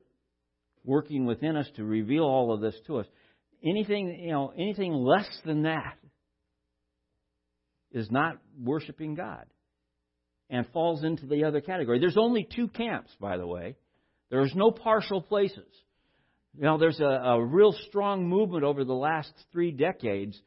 working 0.84 1.26
within 1.26 1.56
us 1.56 1.68
to 1.76 1.84
reveal 1.84 2.24
all 2.24 2.52
of 2.52 2.60
this 2.60 2.76
to 2.86 2.98
us. 2.98 3.06
Anything, 3.64 4.20
you 4.20 4.32
know, 4.32 4.52
anything 4.56 4.92
less 4.92 5.28
than 5.44 5.62
that 5.62 5.96
is 7.96 8.10
not 8.10 8.38
worshiping 8.62 9.14
God 9.14 9.46
and 10.48 10.66
falls 10.72 11.02
into 11.02 11.26
the 11.26 11.44
other 11.44 11.60
category. 11.60 11.98
There's 11.98 12.16
only 12.16 12.44
two 12.44 12.68
camps, 12.68 13.10
by 13.20 13.36
the 13.36 13.46
way. 13.46 13.76
There's 14.30 14.54
no 14.54 14.70
partial 14.70 15.20
places. 15.20 15.66
You 16.56 16.64
know, 16.64 16.78
there's 16.78 17.00
a, 17.00 17.04
a 17.04 17.44
real 17.44 17.74
strong 17.88 18.28
movement 18.28 18.64
over 18.64 18.84
the 18.84 18.94
last 18.94 19.32
three 19.52 19.72
decades 19.72 20.40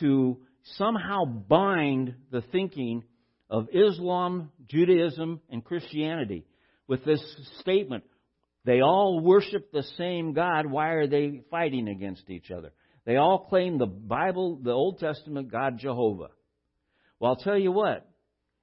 to 0.00 0.38
somehow 0.76 1.24
bind 1.24 2.14
the 2.30 2.42
thinking 2.52 3.04
of 3.48 3.68
Islam, 3.72 4.50
Judaism, 4.68 5.40
and 5.48 5.64
Christianity 5.64 6.44
with 6.86 7.04
this 7.04 7.22
statement 7.60 8.04
they 8.66 8.80
all 8.80 9.20
worship 9.20 9.70
the 9.70 9.84
same 9.96 10.32
God. 10.32 10.66
Why 10.66 10.88
are 10.90 11.06
they 11.06 11.42
fighting 11.50 11.86
against 11.86 12.28
each 12.28 12.50
other? 12.50 12.72
They 13.06 13.14
all 13.16 13.46
claim 13.48 13.78
the 13.78 13.86
Bible, 13.86 14.58
the 14.60 14.72
Old 14.72 14.98
Testament 14.98 15.52
God 15.52 15.78
Jehovah. 15.78 16.30
Well, 17.18 17.30
I'll 17.32 17.36
tell 17.36 17.58
you 17.58 17.72
what, 17.72 18.08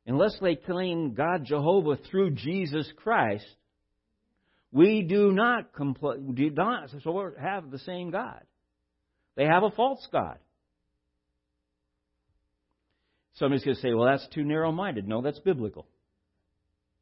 unless 0.06 0.38
they 0.42 0.56
claim 0.56 1.14
God 1.14 1.46
Jehovah 1.46 1.98
through 2.10 2.32
Jesus 2.32 2.92
Christ, 2.98 3.46
we 4.72 5.04
do 5.04 5.32
not, 5.32 5.74
compl- 5.74 6.36
do 6.36 6.50
not 6.50 6.90
have 7.40 7.72
the 7.72 7.80
same 7.80 8.12
God. 8.12 8.42
They 9.36 9.46
have 9.46 9.64
a 9.64 9.72
false 9.72 10.08
God. 10.12 10.38
Somebody's 13.36 13.64
going 13.64 13.76
to 13.76 13.82
say, 13.82 13.94
well, 13.94 14.08
that's 14.08 14.28
too 14.34 14.44
narrow 14.44 14.72
minded. 14.72 15.08
No, 15.08 15.22
that's 15.22 15.40
biblical. 15.40 15.88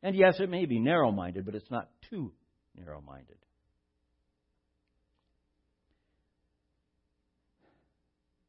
And 0.01 0.15
yes, 0.15 0.39
it 0.39 0.49
may 0.49 0.65
be 0.65 0.79
narrow 0.79 1.11
minded, 1.11 1.45
but 1.45 1.55
it's 1.55 1.69
not 1.69 1.89
too 2.09 2.31
narrow 2.75 3.01
minded. 3.01 3.35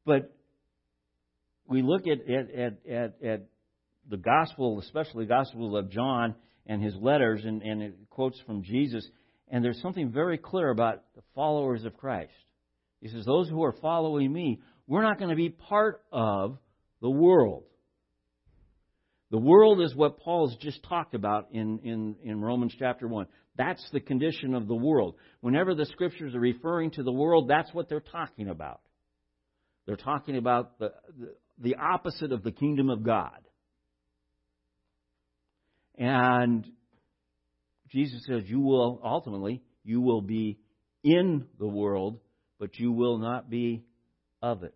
But 0.05 0.35
we 1.73 1.83
look 1.83 2.07
at, 2.07 2.21
at, 2.31 2.55
at, 2.55 3.15
at, 3.25 3.43
the 4.11 4.17
gospel, 4.17 4.81
especially 4.81 5.25
the 5.25 5.29
gospel 5.29 5.77
of 5.77 5.91
John 5.91 6.35
and 6.67 6.83
his 6.83 6.95
letters, 6.97 7.43
and, 7.45 7.63
and 7.63 7.83
it 7.83 7.95
quotes 8.11 8.39
from 8.41 8.63
Jesus, 8.63 9.07
and 9.49 9.65
there's 9.65 9.81
something 9.81 10.11
very 10.11 10.39
clear 10.39 10.71
about 10.71 11.03
the 11.15 11.23
followers 11.35 11.85
of 11.85 11.97
Christ. 11.97 12.33
He 13.01 13.09
says, 13.09 13.25
Those 13.25 13.49
who 13.49 13.63
are 13.63 13.75
following 13.81 14.33
me, 14.33 14.61
we're 14.87 15.03
not 15.03 15.19
going 15.19 15.31
to 15.31 15.37
be 15.37 15.51
part 15.51 16.03
of 16.13 16.59
the 17.01 17.11
world. 17.11 17.65
The 19.31 19.39
world 19.39 19.81
is 19.81 19.95
what 19.95 20.19
Paul's 20.19 20.57
just 20.61 20.83
talked 20.83 21.15
about 21.15 21.49
in, 21.53 21.79
in, 21.85 22.17
in 22.23 22.41
Romans 22.41 22.75
chapter 22.79 23.09
1. 23.09 23.27
That's 23.57 23.85
the 23.93 24.01
condition 24.01 24.55
of 24.55 24.69
the 24.69 24.75
world. 24.75 25.15
Whenever 25.41 25.75
the 25.75 25.87
scriptures 25.87 26.35
are 26.35 26.41
referring 26.41 26.91
to 26.93 27.03
the 27.03 27.13
world, 27.13 27.49
that's 27.49 27.73
what 27.73 27.89
they're 27.89 28.01
talking 28.01 28.49
about. 28.49 28.81
They're 29.87 29.97
talking 29.97 30.37
about 30.37 30.79
the, 30.79 30.93
the, 31.19 31.35
the 31.59 31.77
opposite 31.77 32.33
of 32.33 32.43
the 32.43 32.53
kingdom 32.53 32.91
of 32.91 33.03
God. 33.03 33.39
And 35.97 36.67
Jesus 37.91 38.25
says, 38.27 38.43
You 38.47 38.61
will 38.61 39.01
ultimately, 39.05 39.63
you 39.85 40.01
will 40.01 40.23
be 40.23 40.59
in 41.05 41.47
the 41.59 41.67
world, 41.67 42.19
but 42.59 42.79
you 42.79 42.93
will 42.93 43.19
not 43.19 43.51
be 43.51 43.85
of 44.41 44.63
it. 44.63 44.75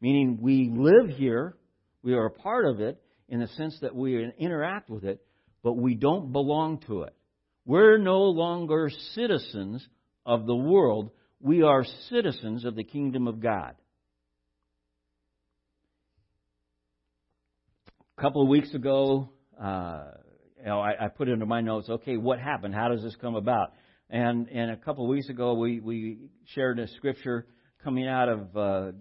Meaning, 0.00 0.38
we 0.40 0.70
live 0.72 1.16
here, 1.16 1.56
we 2.02 2.14
are 2.14 2.26
a 2.26 2.30
part 2.30 2.66
of 2.66 2.80
it, 2.80 3.00
in 3.28 3.40
the 3.40 3.48
sense 3.48 3.78
that 3.80 3.94
we 3.94 4.30
interact 4.38 4.90
with 4.90 5.04
it, 5.04 5.24
but 5.62 5.74
we 5.74 5.94
don't 5.94 6.32
belong 6.32 6.78
to 6.86 7.02
it. 7.02 7.14
We're 7.64 7.96
no 7.98 8.20
longer 8.24 8.90
citizens 9.14 9.86
of 10.26 10.46
the 10.46 10.54
world. 10.54 11.10
We 11.40 11.62
are 11.62 11.84
citizens 12.10 12.64
of 12.64 12.74
the 12.74 12.84
kingdom 12.84 13.26
of 13.26 13.40
God. 13.40 13.74
A 18.16 18.20
couple 18.20 18.42
of 18.42 18.48
weeks 18.48 18.72
ago, 18.74 19.28
uh, 19.60 20.04
you 20.58 20.66
know, 20.66 20.78
I, 20.80 21.06
I 21.06 21.08
put 21.08 21.28
into 21.28 21.46
my 21.46 21.60
notes, 21.60 21.88
okay, 21.88 22.16
what 22.16 22.38
happened? 22.38 22.72
How 22.72 22.88
does 22.88 23.02
this 23.02 23.16
come 23.20 23.34
about? 23.34 23.72
And, 24.08 24.48
and 24.50 24.70
a 24.70 24.76
couple 24.76 25.04
of 25.04 25.10
weeks 25.10 25.28
ago, 25.28 25.54
we, 25.54 25.80
we 25.80 26.18
shared 26.54 26.78
a 26.78 26.86
scripture 26.86 27.44
coming 27.82 28.06
out 28.06 28.28
of 28.28 28.56
uh, 28.56 28.92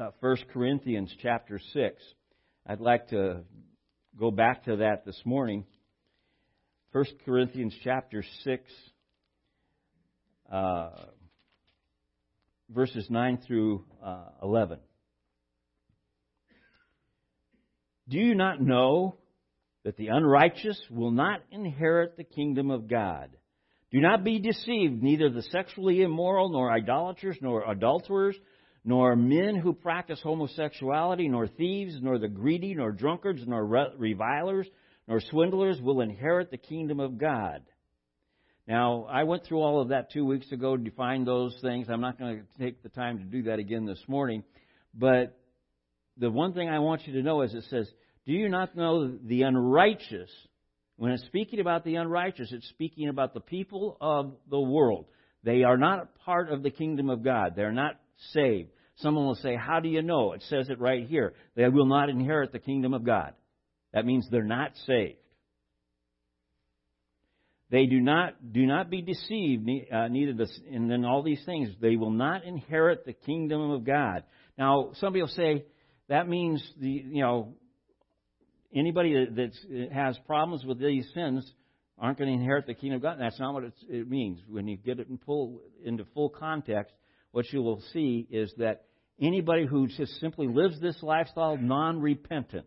uh, 0.00 0.10
1 0.20 0.36
Corinthians 0.50 1.14
chapter 1.20 1.60
6. 1.74 2.02
I'd 2.66 2.80
like 2.80 3.08
to 3.08 3.42
go 4.18 4.30
back 4.30 4.64
to 4.64 4.76
that 4.76 5.04
this 5.04 5.20
morning. 5.26 5.66
1 6.92 7.04
Corinthians 7.26 7.74
chapter 7.84 8.24
6, 8.44 8.62
uh, 10.50 10.90
verses 12.70 13.08
9 13.10 13.40
through 13.46 13.84
uh, 14.02 14.28
11. 14.42 14.78
Do 18.08 18.18
you 18.18 18.34
not 18.34 18.60
know 18.60 19.16
that 19.84 19.96
the 19.96 20.08
unrighteous 20.08 20.80
will 20.90 21.10
not 21.10 21.42
inherit 21.50 22.16
the 22.16 22.24
kingdom 22.24 22.70
of 22.70 22.88
God? 22.88 23.30
Do 23.90 24.00
not 24.00 24.24
be 24.24 24.38
deceived, 24.38 25.02
neither 25.02 25.30
the 25.30 25.42
sexually 25.42 26.02
immoral, 26.02 26.50
nor 26.50 26.70
idolaters, 26.70 27.38
nor 27.40 27.70
adulterers 27.70 28.36
nor 28.84 29.16
men 29.16 29.56
who 29.56 29.72
practice 29.72 30.20
homosexuality, 30.22 31.28
nor 31.28 31.46
thieves, 31.46 31.96
nor 32.02 32.18
the 32.18 32.28
greedy, 32.28 32.74
nor 32.74 32.92
drunkards, 32.92 33.42
nor 33.46 33.64
revilers, 33.96 34.68
nor 35.08 35.20
swindlers 35.20 35.80
will 35.80 36.02
inherit 36.02 36.50
the 36.50 36.58
kingdom 36.58 37.00
of 37.00 37.16
God. 37.16 37.62
Now, 38.68 39.06
I 39.10 39.24
went 39.24 39.44
through 39.44 39.60
all 39.60 39.80
of 39.80 39.88
that 39.88 40.10
two 40.10 40.24
weeks 40.24 40.50
ago 40.52 40.76
to 40.76 40.82
define 40.82 41.24
those 41.24 41.56
things. 41.62 41.88
I'm 41.88 42.00
not 42.00 42.18
going 42.18 42.38
to 42.38 42.62
take 42.62 42.82
the 42.82 42.88
time 42.90 43.18
to 43.18 43.24
do 43.24 43.42
that 43.44 43.58
again 43.58 43.86
this 43.86 44.02
morning. 44.06 44.42
But 44.94 45.36
the 46.16 46.30
one 46.30 46.52
thing 46.52 46.68
I 46.68 46.78
want 46.78 47.06
you 47.06 47.14
to 47.14 47.22
know 47.22 47.42
is 47.42 47.54
it 47.54 47.64
says, 47.70 47.90
Do 48.26 48.32
you 48.32 48.48
not 48.48 48.76
know 48.76 49.16
the 49.24 49.42
unrighteous? 49.42 50.30
When 50.96 51.12
it's 51.12 51.24
speaking 51.24 51.60
about 51.60 51.84
the 51.84 51.96
unrighteous, 51.96 52.52
it's 52.52 52.68
speaking 52.68 53.08
about 53.08 53.34
the 53.34 53.40
people 53.40 53.96
of 54.00 54.32
the 54.48 54.60
world. 54.60 55.06
They 55.42 55.64
are 55.64 55.76
not 55.76 56.14
part 56.20 56.50
of 56.50 56.62
the 56.62 56.70
kingdom 56.70 57.10
of 57.10 57.24
God. 57.24 57.54
They're 57.56 57.72
not 57.72 57.96
saved. 58.32 58.70
Someone 58.96 59.26
will 59.26 59.34
say, 59.34 59.56
How 59.56 59.80
do 59.80 59.88
you 59.88 60.02
know? 60.02 60.32
It 60.32 60.42
says 60.48 60.68
it 60.68 60.80
right 60.80 61.06
here. 61.06 61.34
They 61.56 61.68
will 61.68 61.86
not 61.86 62.08
inherit 62.08 62.52
the 62.52 62.60
kingdom 62.60 62.94
of 62.94 63.04
God. 63.04 63.32
That 63.92 64.06
means 64.06 64.26
they're 64.30 64.42
not 64.42 64.72
saved. 64.86 65.18
They 67.70 67.86
do 67.86 68.00
not 68.00 68.52
do 68.52 68.66
not 68.66 68.88
be 68.88 69.02
deceived. 69.02 69.68
Uh, 69.92 70.06
neither 70.08 70.32
the, 70.32 70.48
and 70.72 70.88
then 70.88 71.04
all 71.04 71.22
these 71.22 71.44
things 71.44 71.70
they 71.80 71.96
will 71.96 72.12
not 72.12 72.44
inherit 72.44 73.04
the 73.04 73.14
kingdom 73.14 73.70
of 73.70 73.84
God. 73.84 74.22
Now, 74.56 74.90
somebody 75.00 75.22
will 75.22 75.28
say 75.28 75.64
that 76.08 76.28
means 76.28 76.62
the 76.80 76.88
you 76.88 77.22
know 77.22 77.54
anybody 78.74 79.14
that 79.14 79.90
has 79.92 80.18
problems 80.26 80.64
with 80.64 80.78
these 80.78 81.06
sins 81.14 81.50
aren't 81.98 82.18
going 82.18 82.28
to 82.28 82.34
inherit 82.34 82.66
the 82.66 82.74
kingdom 82.74 82.96
of 82.96 83.02
God. 83.02 83.16
That's 83.20 83.38
not 83.38 83.54
what 83.54 83.64
it 83.88 84.08
means. 84.08 84.40
When 84.48 84.66
you 84.66 84.76
get 84.76 84.98
it 84.98 85.08
in 85.08 85.18
full, 85.18 85.60
into 85.84 86.04
full 86.12 86.28
context, 86.28 86.92
what 87.30 87.50
you 87.52 87.62
will 87.62 87.82
see 87.92 88.26
is 88.30 88.52
that 88.58 88.84
anybody 89.20 89.66
who 89.66 89.86
just 89.86 90.20
simply 90.20 90.48
lives 90.48 90.80
this 90.80 90.96
lifestyle 91.02 91.56
non-repentant, 91.56 92.66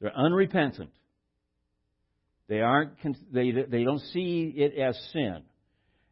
they're 0.00 0.16
unrepentant. 0.16 0.90
They 2.48 2.60
aren't. 2.60 2.92
They 3.32 3.50
they 3.50 3.82
don't 3.82 4.02
see 4.12 4.52
it 4.54 4.78
as 4.78 4.96
sin. 5.12 5.42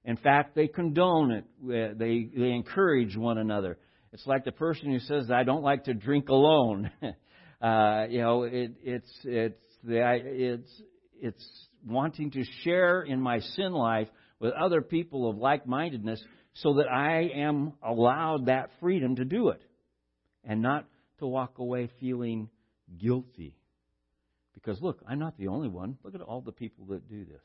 In 0.04 0.16
fact, 0.16 0.56
they 0.56 0.66
condone 0.66 1.30
it. 1.30 1.44
Uh, 1.62 1.94
they 1.96 2.28
they 2.34 2.50
encourage 2.50 3.16
one 3.16 3.38
another. 3.38 3.78
It's 4.14 4.26
like 4.28 4.44
the 4.44 4.52
person 4.52 4.92
who 4.92 5.00
says, 5.00 5.28
"I 5.28 5.42
don't 5.42 5.64
like 5.64 5.84
to 5.84 5.92
drink 5.92 6.28
alone." 6.28 6.88
uh, 7.60 8.06
you 8.08 8.20
know, 8.20 8.44
it, 8.44 8.74
it's 8.84 9.10
it's 9.24 9.60
the 9.82 10.20
it's 10.22 10.82
it's 11.20 11.68
wanting 11.84 12.30
to 12.30 12.44
share 12.62 13.02
in 13.02 13.20
my 13.20 13.40
sin 13.40 13.72
life 13.72 14.06
with 14.38 14.52
other 14.52 14.82
people 14.82 15.28
of 15.28 15.36
like-mindedness, 15.36 16.22
so 16.54 16.74
that 16.74 16.86
I 16.88 17.22
am 17.34 17.72
allowed 17.82 18.46
that 18.46 18.70
freedom 18.78 19.16
to 19.16 19.24
do 19.24 19.48
it, 19.48 19.62
and 20.44 20.62
not 20.62 20.86
to 21.18 21.26
walk 21.26 21.58
away 21.58 21.90
feeling 21.98 22.50
guilty. 22.96 23.56
Because 24.54 24.80
look, 24.80 25.02
I'm 25.08 25.18
not 25.18 25.36
the 25.38 25.48
only 25.48 25.68
one. 25.68 25.98
Look 26.04 26.14
at 26.14 26.20
all 26.20 26.40
the 26.40 26.52
people 26.52 26.86
that 26.90 27.08
do 27.08 27.24
this. 27.24 27.42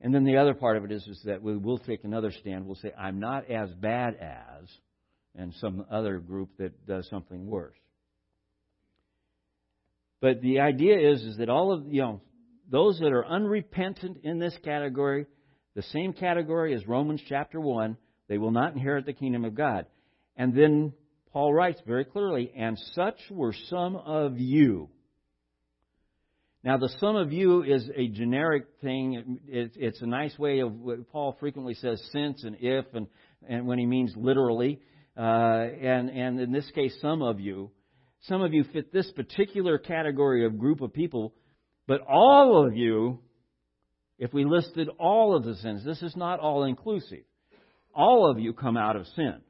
And 0.00 0.14
then 0.14 0.24
the 0.24 0.38
other 0.38 0.54
part 0.54 0.76
of 0.76 0.84
it 0.84 0.92
is, 0.92 1.06
is 1.06 1.20
that 1.24 1.42
we 1.42 1.56
will 1.56 1.78
take 1.78 2.04
another 2.04 2.32
stand. 2.32 2.66
We'll 2.66 2.76
say, 2.76 2.92
I'm 2.98 3.20
not 3.20 3.50
as 3.50 3.70
bad 3.74 4.16
as, 4.16 4.68
and 5.36 5.52
some 5.60 5.84
other 5.90 6.18
group 6.18 6.50
that 6.58 6.86
does 6.86 7.08
something 7.08 7.46
worse. 7.46 7.76
But 10.20 10.40
the 10.40 10.60
idea 10.60 11.12
is, 11.12 11.22
is 11.22 11.36
that 11.38 11.48
all 11.48 11.72
of, 11.72 11.86
you 11.86 12.02
know, 12.02 12.20
those 12.70 12.98
that 13.00 13.12
are 13.12 13.26
unrepentant 13.26 14.18
in 14.22 14.38
this 14.38 14.56
category, 14.64 15.26
the 15.74 15.82
same 15.82 16.12
category 16.12 16.74
as 16.74 16.86
Romans 16.86 17.22
chapter 17.28 17.60
1, 17.60 17.96
they 18.28 18.38
will 18.38 18.52
not 18.52 18.74
inherit 18.74 19.06
the 19.06 19.12
kingdom 19.12 19.44
of 19.44 19.54
God. 19.54 19.86
And 20.36 20.54
then 20.54 20.92
Paul 21.32 21.52
writes 21.52 21.80
very 21.86 22.04
clearly, 22.04 22.52
and 22.56 22.78
such 22.94 23.18
were 23.30 23.54
some 23.68 23.96
of 23.96 24.38
you. 24.38 24.88
Now, 26.62 26.76
the 26.76 26.90
some 26.98 27.16
of 27.16 27.32
you 27.32 27.62
is 27.62 27.88
a 27.96 28.08
generic 28.08 28.66
thing. 28.82 29.38
It's 29.48 30.02
a 30.02 30.06
nice 30.06 30.38
way 30.38 30.58
of 30.58 30.72
what 30.74 31.10
Paul 31.10 31.34
frequently 31.40 31.74
says 31.74 32.02
since 32.12 32.44
and 32.44 32.56
if, 32.60 32.84
and, 32.92 33.06
and 33.48 33.66
when 33.66 33.78
he 33.78 33.86
means 33.86 34.12
literally. 34.14 34.80
Uh, 35.16 35.20
and, 35.20 36.10
and 36.10 36.38
in 36.38 36.52
this 36.52 36.70
case, 36.74 36.94
some 37.00 37.22
of 37.22 37.40
you. 37.40 37.70
Some 38.24 38.42
of 38.42 38.52
you 38.52 38.64
fit 38.64 38.92
this 38.92 39.10
particular 39.12 39.78
category 39.78 40.44
of 40.44 40.58
group 40.58 40.82
of 40.82 40.92
people, 40.92 41.32
but 41.86 42.02
all 42.02 42.66
of 42.66 42.76
you, 42.76 43.20
if 44.18 44.34
we 44.34 44.44
listed 44.44 44.90
all 44.98 45.34
of 45.34 45.44
the 45.44 45.56
sins, 45.56 45.82
this 45.82 46.02
is 46.02 46.14
not 46.14 46.40
all 46.40 46.64
inclusive. 46.64 47.24
All 47.94 48.30
of 48.30 48.38
you 48.38 48.52
come 48.52 48.76
out 48.76 48.96
of 48.96 49.06
sin. 49.16 49.40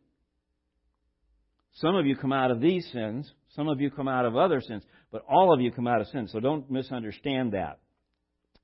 Some 1.75 1.97
of 1.97 2.07
you 2.07 2.15
come 2.15 2.33
out 2.33 2.53
of 2.53 2.61
these 2.61 2.89
sins, 2.93 3.31
some 3.57 3.69
of 3.69 3.81
you 3.81 3.91
come 3.91 4.09
out 4.09 4.27
of 4.27 4.37
other 4.37 4.61
sins, 4.61 4.85
but 5.11 5.25
all 5.29 5.53
of 5.53 5.61
you 5.61 5.73
come 5.73 5.87
out 5.87 6.01
of 6.01 6.07
sin. 6.09 6.29
So 6.29 6.41
don't 6.41 6.71
misunderstand 6.71 7.53
that. 7.53 7.81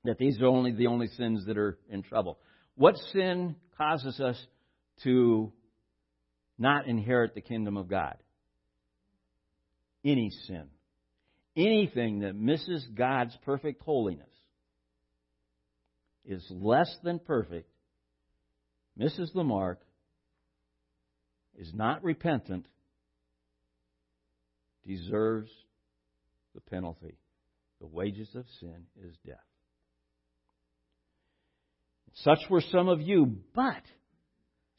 That 0.05 0.17
these 0.17 0.39
are 0.39 0.45
only 0.45 0.71
the 0.71 0.87
only 0.87 1.07
sins 1.07 1.45
that 1.47 1.57
are 1.57 1.77
in 1.89 2.03
trouble. 2.03 2.39
What 2.75 2.95
sin 3.11 3.55
causes 3.77 4.19
us 4.19 4.37
to 5.03 5.51
not 6.57 6.87
inherit 6.87 7.35
the 7.35 7.41
kingdom 7.41 7.75
of 7.75 7.89
God? 7.89 8.15
Any 10.05 10.29
sin. 10.47 10.65
Anything 11.55 12.19
that 12.19 12.35
misses 12.35 12.87
God's 12.93 13.35
perfect 13.43 13.81
holiness 13.81 14.29
is 16.23 16.45
less 16.51 16.89
than 17.03 17.19
perfect, 17.19 17.69
misses 18.95 19.31
the 19.33 19.43
mark, 19.43 19.81
is 21.57 21.73
not 21.73 22.03
repentant, 22.03 22.67
deserves 24.87 25.51
the 26.55 26.61
penalty. 26.61 27.17
The 27.79 27.87
wages 27.87 28.29
of 28.33 28.45
sin 28.59 28.85
is 29.03 29.15
death. 29.25 29.35
Such 32.23 32.39
were 32.49 32.63
some 32.71 32.87
of 32.87 33.01
you, 33.01 33.37
but 33.53 33.83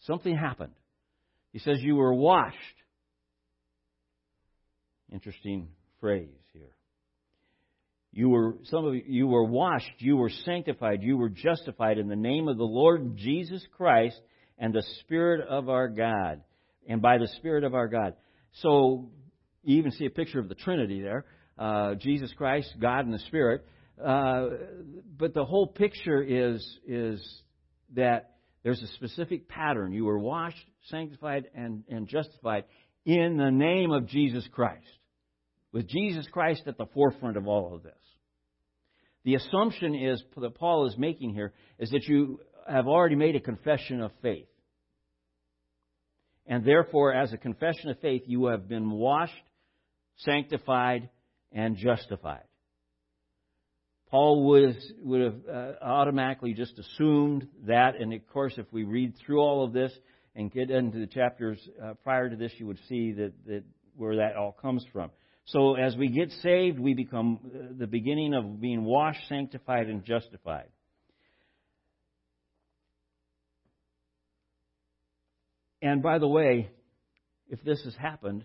something 0.00 0.36
happened. 0.36 0.72
He 1.52 1.60
says, 1.60 1.78
You 1.80 1.94
were 1.94 2.14
washed. 2.14 2.56
Interesting 5.12 5.68
phrase 6.00 6.28
here. 6.52 6.72
You 8.12 8.30
were 8.30 8.56
some 8.64 8.86
of 8.86 8.94
you, 9.06 9.28
were 9.28 9.44
washed, 9.44 9.92
you 9.98 10.16
were 10.16 10.30
sanctified, 10.44 11.02
you 11.02 11.16
were 11.16 11.28
justified 11.28 11.98
in 11.98 12.08
the 12.08 12.16
name 12.16 12.48
of 12.48 12.56
the 12.56 12.64
Lord 12.64 13.16
Jesus 13.16 13.64
Christ 13.76 14.20
and 14.58 14.74
the 14.74 14.82
Spirit 15.00 15.46
of 15.48 15.68
our 15.68 15.88
God, 15.88 16.42
and 16.88 17.00
by 17.00 17.18
the 17.18 17.28
Spirit 17.36 17.62
of 17.64 17.74
our 17.74 17.86
God. 17.86 18.14
So 18.62 19.10
you 19.62 19.78
even 19.78 19.90
see 19.92 20.06
a 20.06 20.10
picture 20.10 20.38
of 20.38 20.48
the 20.48 20.54
Trinity 20.54 21.00
there 21.02 21.24
uh, 21.58 21.94
Jesus 21.96 22.32
Christ, 22.36 22.72
God, 22.80 23.04
and 23.04 23.12
the 23.12 23.18
Spirit. 23.20 23.66
Uh, 24.02 24.46
but 25.18 25.34
the 25.34 25.44
whole 25.44 25.66
picture 25.66 26.22
is, 26.22 26.64
is 26.86 27.42
that 27.94 28.34
there's 28.62 28.82
a 28.82 28.86
specific 28.94 29.48
pattern. 29.48 29.92
You 29.92 30.04
were 30.04 30.18
washed, 30.18 30.64
sanctified, 30.88 31.48
and, 31.54 31.82
and 31.88 32.06
justified 32.08 32.64
in 33.04 33.36
the 33.36 33.50
name 33.50 33.90
of 33.90 34.06
Jesus 34.06 34.46
Christ, 34.52 34.86
with 35.72 35.88
Jesus 35.88 36.26
Christ 36.30 36.62
at 36.66 36.78
the 36.78 36.86
forefront 36.94 37.36
of 37.36 37.48
all 37.48 37.74
of 37.74 37.82
this. 37.82 37.92
The 39.24 39.34
assumption 39.34 39.94
is 39.94 40.22
that 40.36 40.54
Paul 40.54 40.86
is 40.86 40.96
making 40.96 41.34
here 41.34 41.52
is 41.78 41.90
that 41.90 42.06
you 42.06 42.40
have 42.68 42.86
already 42.86 43.16
made 43.16 43.34
a 43.34 43.40
confession 43.40 44.00
of 44.00 44.12
faith. 44.22 44.46
And 46.46 46.64
therefore, 46.64 47.12
as 47.12 47.32
a 47.32 47.36
confession 47.36 47.90
of 47.90 47.98
faith, 48.00 48.22
you 48.26 48.46
have 48.46 48.68
been 48.68 48.90
washed, 48.90 49.32
sanctified, 50.18 51.08
and 51.52 51.76
justified. 51.76 52.44
Paul 54.10 54.44
was, 54.48 54.74
would 55.02 55.20
have 55.20 55.34
uh, 55.50 55.72
automatically 55.82 56.54
just 56.54 56.78
assumed 56.78 57.46
that, 57.66 57.96
and 57.96 58.12
of 58.12 58.26
course, 58.28 58.54
if 58.56 58.66
we 58.72 58.84
read 58.84 59.14
through 59.18 59.40
all 59.40 59.64
of 59.64 59.72
this 59.72 59.92
and 60.34 60.50
get 60.50 60.70
into 60.70 60.98
the 60.98 61.06
chapters 61.06 61.58
uh, 61.82 61.94
prior 62.04 62.30
to 62.30 62.36
this, 62.36 62.52
you 62.56 62.66
would 62.66 62.78
see 62.88 63.12
that, 63.12 63.32
that 63.46 63.64
where 63.96 64.16
that 64.16 64.36
all 64.36 64.52
comes 64.52 64.84
from. 64.92 65.10
So, 65.46 65.74
as 65.74 65.96
we 65.96 66.08
get 66.08 66.30
saved, 66.42 66.78
we 66.78 66.94
become 66.94 67.38
uh, 67.44 67.58
the 67.78 67.86
beginning 67.86 68.34
of 68.34 68.60
being 68.60 68.84
washed, 68.84 69.20
sanctified, 69.28 69.88
and 69.88 70.04
justified. 70.04 70.68
And 75.80 76.02
by 76.02 76.18
the 76.18 76.28
way, 76.28 76.70
if 77.48 77.62
this 77.62 77.82
has 77.84 77.94
happened, 77.94 78.44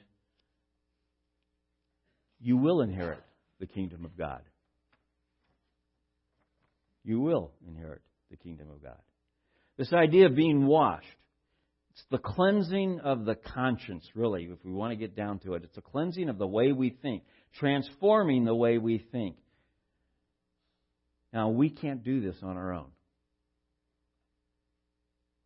you 2.44 2.58
will 2.58 2.82
inherit 2.82 3.24
the 3.60 3.66
kingdom 3.66 4.04
of 4.04 4.18
God. 4.18 4.42
You 7.06 7.22
will 7.22 7.52
inherit 7.66 8.02
the 8.30 8.38
kingdom 8.38 8.70
of 8.70 8.84
God. 8.84 9.00
This 9.78 9.94
idea 9.94 10.28
of 10.28 10.36
being 10.36 10.68
washed, 10.68 11.08
it's 11.92 12.04
the 12.12 12.18
cleansing 12.18 13.00
of 13.00 13.26
the 13.26 13.36
conscience, 13.36 14.06
really, 14.14 14.44
if 14.44 14.64
we 14.64 14.74
want 14.74 14.92
to 14.92 14.98
get 14.98 15.16
down 15.16 15.40
to 15.40 15.54
it. 15.54 15.64
It's 15.64 15.78
a 15.78 15.82
cleansing 15.82 16.28
of 16.28 16.38
the 16.38 16.48
way 16.48 16.72
we 16.72 16.90
think, 16.90 17.24
transforming 17.60 18.46
the 18.46 18.56
way 18.56 18.78
we 18.78 18.98
think. 18.98 19.38
Now, 21.32 21.50
we 21.50 21.70
can't 21.70 22.04
do 22.04 22.22
this 22.22 22.36
on 22.44 22.58
our 22.58 22.74
own. 22.74 22.92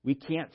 We 0.04 0.16
can't 0.16 0.52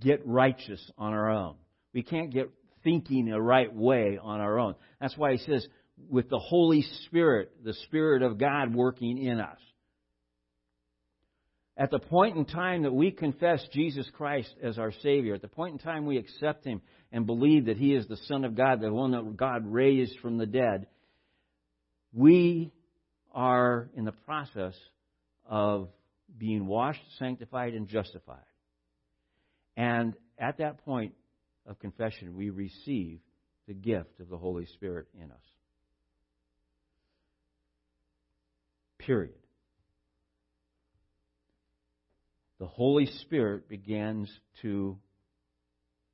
get 0.00 0.26
righteous 0.26 0.80
on 0.98 1.12
our 1.12 1.30
own. 1.30 1.54
We 1.94 2.02
can't 2.02 2.32
get 2.32 2.50
thinking 2.84 3.26
the 3.26 3.40
right 3.40 3.72
way 3.74 4.18
on 4.20 4.40
our 4.40 4.58
own. 4.58 4.74
That's 5.00 5.16
why 5.16 5.32
he 5.32 5.38
says, 5.38 5.66
with 6.08 6.28
the 6.28 6.38
Holy 6.38 6.82
Spirit, 7.06 7.52
the 7.64 7.74
Spirit 7.84 8.22
of 8.22 8.38
God 8.38 8.74
working 8.74 9.18
in 9.18 9.40
us. 9.40 9.58
At 11.76 11.90
the 11.90 11.98
point 11.98 12.36
in 12.36 12.44
time 12.44 12.82
that 12.82 12.92
we 12.92 13.10
confess 13.10 13.66
Jesus 13.72 14.06
Christ 14.14 14.52
as 14.62 14.78
our 14.78 14.92
Savior, 15.02 15.34
at 15.34 15.42
the 15.42 15.48
point 15.48 15.72
in 15.72 15.78
time 15.78 16.04
we 16.04 16.18
accept 16.18 16.64
Him 16.64 16.82
and 17.10 17.26
believe 17.26 17.66
that 17.66 17.78
He 17.78 17.94
is 17.94 18.06
the 18.06 18.18
Son 18.28 18.44
of 18.44 18.54
God, 18.54 18.80
the 18.80 18.92
one 18.92 19.12
that 19.12 19.36
God 19.36 19.66
raised 19.66 20.18
from 20.20 20.38
the 20.38 20.46
dead, 20.46 20.86
we 22.12 22.72
are 23.32 23.88
in 23.96 24.04
the 24.04 24.12
process 24.12 24.74
of 25.46 25.88
being 26.36 26.66
washed, 26.66 27.00
sanctified, 27.18 27.74
and 27.74 27.88
justified. 27.88 28.38
And 29.76 30.14
at 30.38 30.58
that 30.58 30.84
point, 30.84 31.14
of 31.66 31.78
confession, 31.78 32.36
we 32.36 32.50
receive 32.50 33.20
the 33.66 33.74
gift 33.74 34.20
of 34.20 34.28
the 34.28 34.38
Holy 34.38 34.66
Spirit 34.66 35.06
in 35.14 35.30
us. 35.30 35.44
Period. 38.98 39.34
The 42.58 42.66
Holy 42.66 43.06
Spirit 43.22 43.68
begins 43.68 44.30
to 44.62 44.96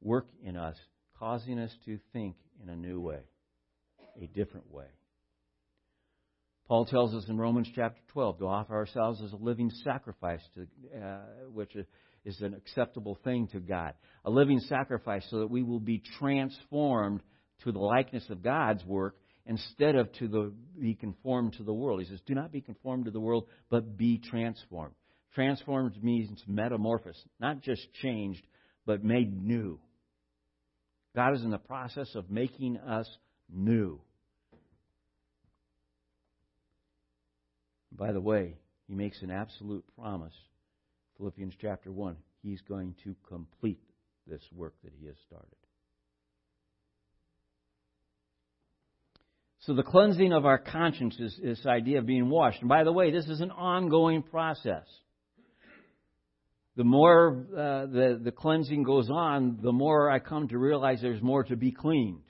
work 0.01 0.27
in 0.43 0.57
us, 0.57 0.77
causing 1.19 1.59
us 1.59 1.75
to 1.85 1.99
think 2.13 2.37
in 2.63 2.71
a 2.71 2.77
new 2.77 3.01
way, 3.01 3.21
a 4.21 4.27
different 4.27 4.71
way. 4.73 4.87
Paul 6.67 6.85
tells 6.85 7.15
us 7.15 7.25
in 7.29 7.39
Romans 7.39 7.69
chapter 7.75 8.01
12 8.13 8.39
to 8.39 8.47
offer 8.47 8.75
ourselves 8.75 9.23
as 9.23 9.33
a 9.33 9.37
living 9.37 9.71
sacrifice, 9.85 10.43
to, 10.55 10.99
uh, 10.99 11.19
which 11.53 11.75
is 12.25 12.41
an 12.41 12.55
acceptable 12.55 13.19
thing 13.25 13.49
to 13.49 13.61
God. 13.61 13.95
A 14.25 14.31
living 14.31 14.61
sacrifice 14.61 15.27
so 15.31 15.41
that 15.41 15.51
we 15.51 15.63
will 15.63 15.81
be 15.81 16.03
transformed 16.19 17.23
to 17.65 17.73
the 17.73 17.79
likeness 17.79 18.25
of 18.31 18.43
God's 18.43 18.85
work 18.85 19.17
instead 19.47 19.97
of 19.97 20.13
to 20.15 20.29
the, 20.29 20.53
be 20.81 20.95
conformed 20.95 21.55
to 21.55 21.63
the 21.63 21.73
world. 21.73 22.01
He 22.01 22.07
says, 22.07 22.21
Do 22.27 22.35
not 22.35 22.53
be 22.53 22.61
conformed 22.61 23.07
to 23.07 23.11
the 23.11 23.21
world, 23.21 23.47
but 23.71 23.97
be 23.97 24.19
transformed. 24.19 24.95
Transformed 25.35 26.03
means 26.03 26.43
metamorphosis, 26.47 27.23
not 27.41 27.63
just 27.63 27.83
changed, 27.95 28.47
but 28.87 29.05
made 29.05 29.43
new. 29.43 29.79
God 31.15 31.35
is 31.35 31.43
in 31.43 31.51
the 31.51 31.59
process 31.59 32.15
of 32.15 32.31
making 32.31 32.77
us 32.77 33.09
new. 33.53 34.01
By 37.93 38.13
the 38.13 38.21
way, 38.21 38.57
he 38.87 38.95
makes 38.95 39.21
an 39.23 39.31
absolute 39.31 39.85
promise. 39.99 40.35
Philippians 41.19 41.55
chapter 41.61 41.91
1. 41.91 42.17
He's 42.43 42.61
going 42.63 42.95
to 43.05 43.15
complete 43.29 43.81
this 44.27 44.43
work 44.55 44.75
that 44.85 44.93
he 44.99 45.07
has 45.07 45.17
started. 45.27 45.49
So 49.61 49.75
the 49.75 49.83
cleansing 49.83 50.33
of 50.33 50.47
our 50.47 50.59
conscience 50.59 51.17
is 51.19 51.39
this 51.43 51.67
idea 51.67 51.99
of 51.99 52.07
being 52.07 52.31
washed. 52.31 52.61
And 52.61 52.69
by 52.69 52.85
the 52.85 52.93
way, 52.93 53.11
this 53.11 53.27
is 53.27 53.41
an 53.41 53.51
ongoing 53.51 54.23
process. 54.23 54.87
The 56.77 56.85
more 56.85 57.45
uh, 57.53 57.87
the, 57.87 58.21
the 58.23 58.31
cleansing 58.31 58.85
goes 58.85 59.11
on, 59.11 59.59
the 59.61 59.73
more 59.73 60.09
I 60.09 60.21
come 60.21 60.47
to 60.49 60.59
realize 60.59 61.01
there's 61.03 61.21
more 61.21 61.43
to 61.45 61.57
be 61.57 61.73
cleaned. 61.73 62.23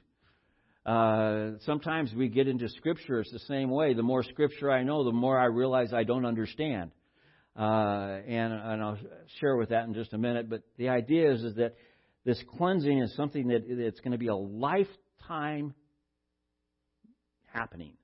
Uh, 0.87 1.59
sometimes 1.67 2.15
we 2.15 2.29
get 2.29 2.49
into 2.49 2.67
Scripture, 2.71 3.21
it's 3.21 3.31
the 3.31 3.41
same 3.41 3.69
way. 3.69 3.93
The 3.93 4.03
more 4.03 4.23
Scripture 4.23 4.71
I 4.71 4.85
know, 4.85 5.05
the 5.05 5.13
more 5.13 5.39
I 5.39 5.45
realize 5.45 5.93
I 5.93 6.05
don't 6.05 6.25
understand. 6.25 6.93
Uh, 7.59 8.21
and, 8.29 8.53
and 8.53 8.83
I'll 8.83 8.99
share 9.41 9.57
with 9.57 9.71
that 9.71 9.85
in 9.85 9.95
just 9.95 10.13
a 10.13 10.19
minute. 10.19 10.49
But 10.49 10.63
the 10.77 10.91
idea 10.91 11.33
is, 11.33 11.43
is 11.43 11.57
that 11.57 11.75
this 12.25 12.41
cleansing 12.57 12.99
is 13.01 13.15
something 13.17 13.49
that 13.49 13.63
it's 13.67 13.99
going 14.01 14.13
to 14.13 14.19
be 14.19 14.29
a 14.29 14.37
lifetime 14.37 15.75
happening. 17.53 17.95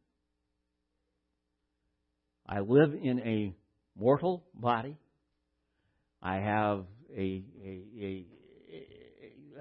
I 2.48 2.60
live 2.60 2.94
in 3.00 3.20
a 3.20 3.54
mortal 3.96 4.44
body. 4.54 4.98
I 6.20 6.36
have 6.36 6.84
a, 7.16 7.44
a, 7.64 7.82
a, 8.00 8.26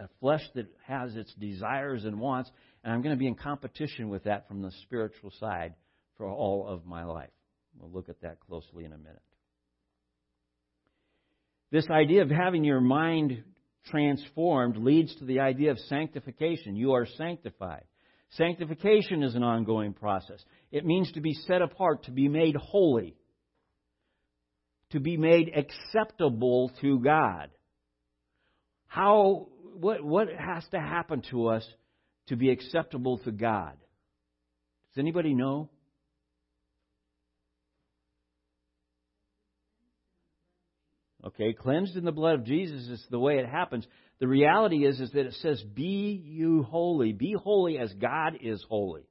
a 0.01 0.09
flesh 0.19 0.41
that 0.55 0.65
has 0.87 1.15
its 1.15 1.31
desires 1.35 2.03
and 2.05 2.19
wants, 2.19 2.49
and 2.83 2.91
I'm 2.91 3.03
going 3.03 3.15
to 3.15 3.19
be 3.19 3.27
in 3.27 3.35
competition 3.35 4.09
with 4.09 4.23
that 4.23 4.47
from 4.47 4.63
the 4.63 4.71
spiritual 4.81 5.31
side 5.39 5.75
for 6.17 6.27
all 6.27 6.67
of 6.67 6.85
my 6.85 7.03
life. 7.03 7.29
We'll 7.77 7.91
look 7.91 8.09
at 8.09 8.21
that 8.21 8.39
closely 8.39 8.85
in 8.85 8.93
a 8.93 8.97
minute. 8.97 9.21
This 11.73 11.89
idea 11.89 12.21
of 12.21 12.29
having 12.29 12.63
your 12.63 12.81
mind 12.81 13.43
transformed 13.87 14.77
leads 14.77 15.15
to 15.15 15.25
the 15.25 15.39
idea 15.39 15.71
of 15.71 15.79
sanctification. 15.79 16.75
You 16.75 16.91
are 16.93 17.07
sanctified. 17.17 17.85
Sanctification 18.29 19.23
is 19.23 19.33
an 19.33 19.41
ongoing 19.41 19.93
process. 19.93 20.39
It 20.71 20.85
means 20.85 21.11
to 21.13 21.19
be 21.19 21.33
set 21.33 21.63
apart, 21.63 22.03
to 22.03 22.11
be 22.11 22.27
made 22.27 22.55
holy, 22.55 23.15
to 24.91 24.99
be 24.99 25.17
made 25.17 25.51
acceptable 25.55 26.71
to 26.81 26.99
God. 26.99 27.49
How, 28.85 29.47
what, 29.75 30.03
what 30.03 30.27
has 30.27 30.63
to 30.73 30.79
happen 30.79 31.23
to 31.31 31.47
us 31.47 31.67
to 32.27 32.35
be 32.35 32.51
acceptable 32.51 33.17
to 33.17 33.31
God? 33.31 33.73
Does 34.93 35.01
anybody 35.01 35.33
know? 35.33 35.71
Okay, 41.25 41.53
cleansed 41.53 41.95
in 41.95 42.03
the 42.03 42.11
blood 42.11 42.35
of 42.35 42.45
Jesus 42.45 42.87
is 42.89 43.05
the 43.09 43.19
way 43.19 43.37
it 43.37 43.47
happens. 43.47 43.87
The 44.19 44.27
reality 44.27 44.85
is, 44.85 44.99
is 44.99 45.11
that 45.11 45.25
it 45.25 45.33
says, 45.35 45.61
Be 45.61 46.21
you 46.23 46.63
holy. 46.63 47.13
Be 47.13 47.33
holy 47.41 47.77
as 47.77 47.93
God 47.93 48.37
is 48.41 48.63
holy. 48.67 49.03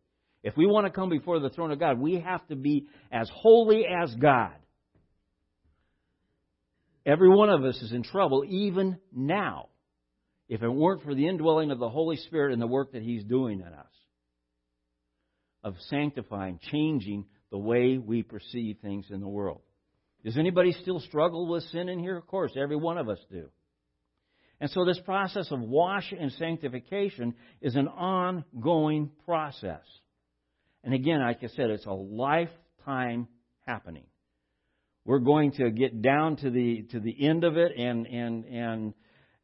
If 0.42 0.56
we 0.56 0.66
want 0.66 0.86
to 0.86 0.92
come 0.92 1.08
before 1.08 1.40
the 1.40 1.50
throne 1.50 1.70
of 1.70 1.78
God, 1.78 1.98
we 1.98 2.20
have 2.20 2.46
to 2.48 2.56
be 2.56 2.86
as 3.10 3.30
holy 3.32 3.84
as 3.86 4.14
God. 4.14 4.52
Every 7.06 7.28
one 7.28 7.48
of 7.48 7.64
us 7.64 7.80
is 7.80 7.92
in 7.92 8.02
trouble, 8.02 8.44
even 8.46 8.98
now, 9.12 9.68
if 10.48 10.62
it 10.62 10.68
weren't 10.68 11.02
for 11.02 11.14
the 11.14 11.26
indwelling 11.26 11.70
of 11.70 11.78
the 11.78 11.88
Holy 11.88 12.16
Spirit 12.16 12.52
and 12.52 12.60
the 12.60 12.66
work 12.66 12.92
that 12.92 13.02
He's 13.02 13.24
doing 13.24 13.60
in 13.60 13.66
us 13.66 13.86
of 15.64 15.74
sanctifying, 15.88 16.58
changing 16.70 17.24
the 17.50 17.58
way 17.58 17.98
we 17.98 18.22
perceive 18.22 18.78
things 18.82 19.06
in 19.10 19.20
the 19.20 19.28
world. 19.28 19.62
Does 20.24 20.36
anybody 20.38 20.72
still 20.72 21.00
struggle 21.00 21.48
with 21.48 21.64
sin 21.64 21.88
in 21.88 21.98
here? 21.98 22.16
Of 22.16 22.26
course, 22.26 22.52
every 22.56 22.76
one 22.76 22.98
of 22.98 23.08
us 23.08 23.18
do. 23.30 23.48
And 24.60 24.70
so 24.70 24.84
this 24.84 25.00
process 25.00 25.50
of 25.50 25.60
wash 25.60 26.12
and 26.16 26.30
sanctification 26.32 27.34
is 27.60 27.74
an 27.74 27.88
ongoing 27.88 29.10
process. 29.24 29.82
And 30.84 30.94
again, 30.94 31.20
like 31.20 31.42
I 31.42 31.48
said, 31.48 31.70
it's 31.70 31.86
a 31.86 31.92
lifetime 31.92 33.26
happening. 33.66 34.06
We're 35.04 35.18
going 35.18 35.52
to 35.52 35.70
get 35.70 36.00
down 36.00 36.36
to 36.36 36.50
the 36.50 36.86
to 36.92 37.00
the 37.00 37.26
end 37.26 37.42
of 37.42 37.56
it, 37.56 37.72
and 37.76 38.06
and 38.06 38.44
and 38.44 38.94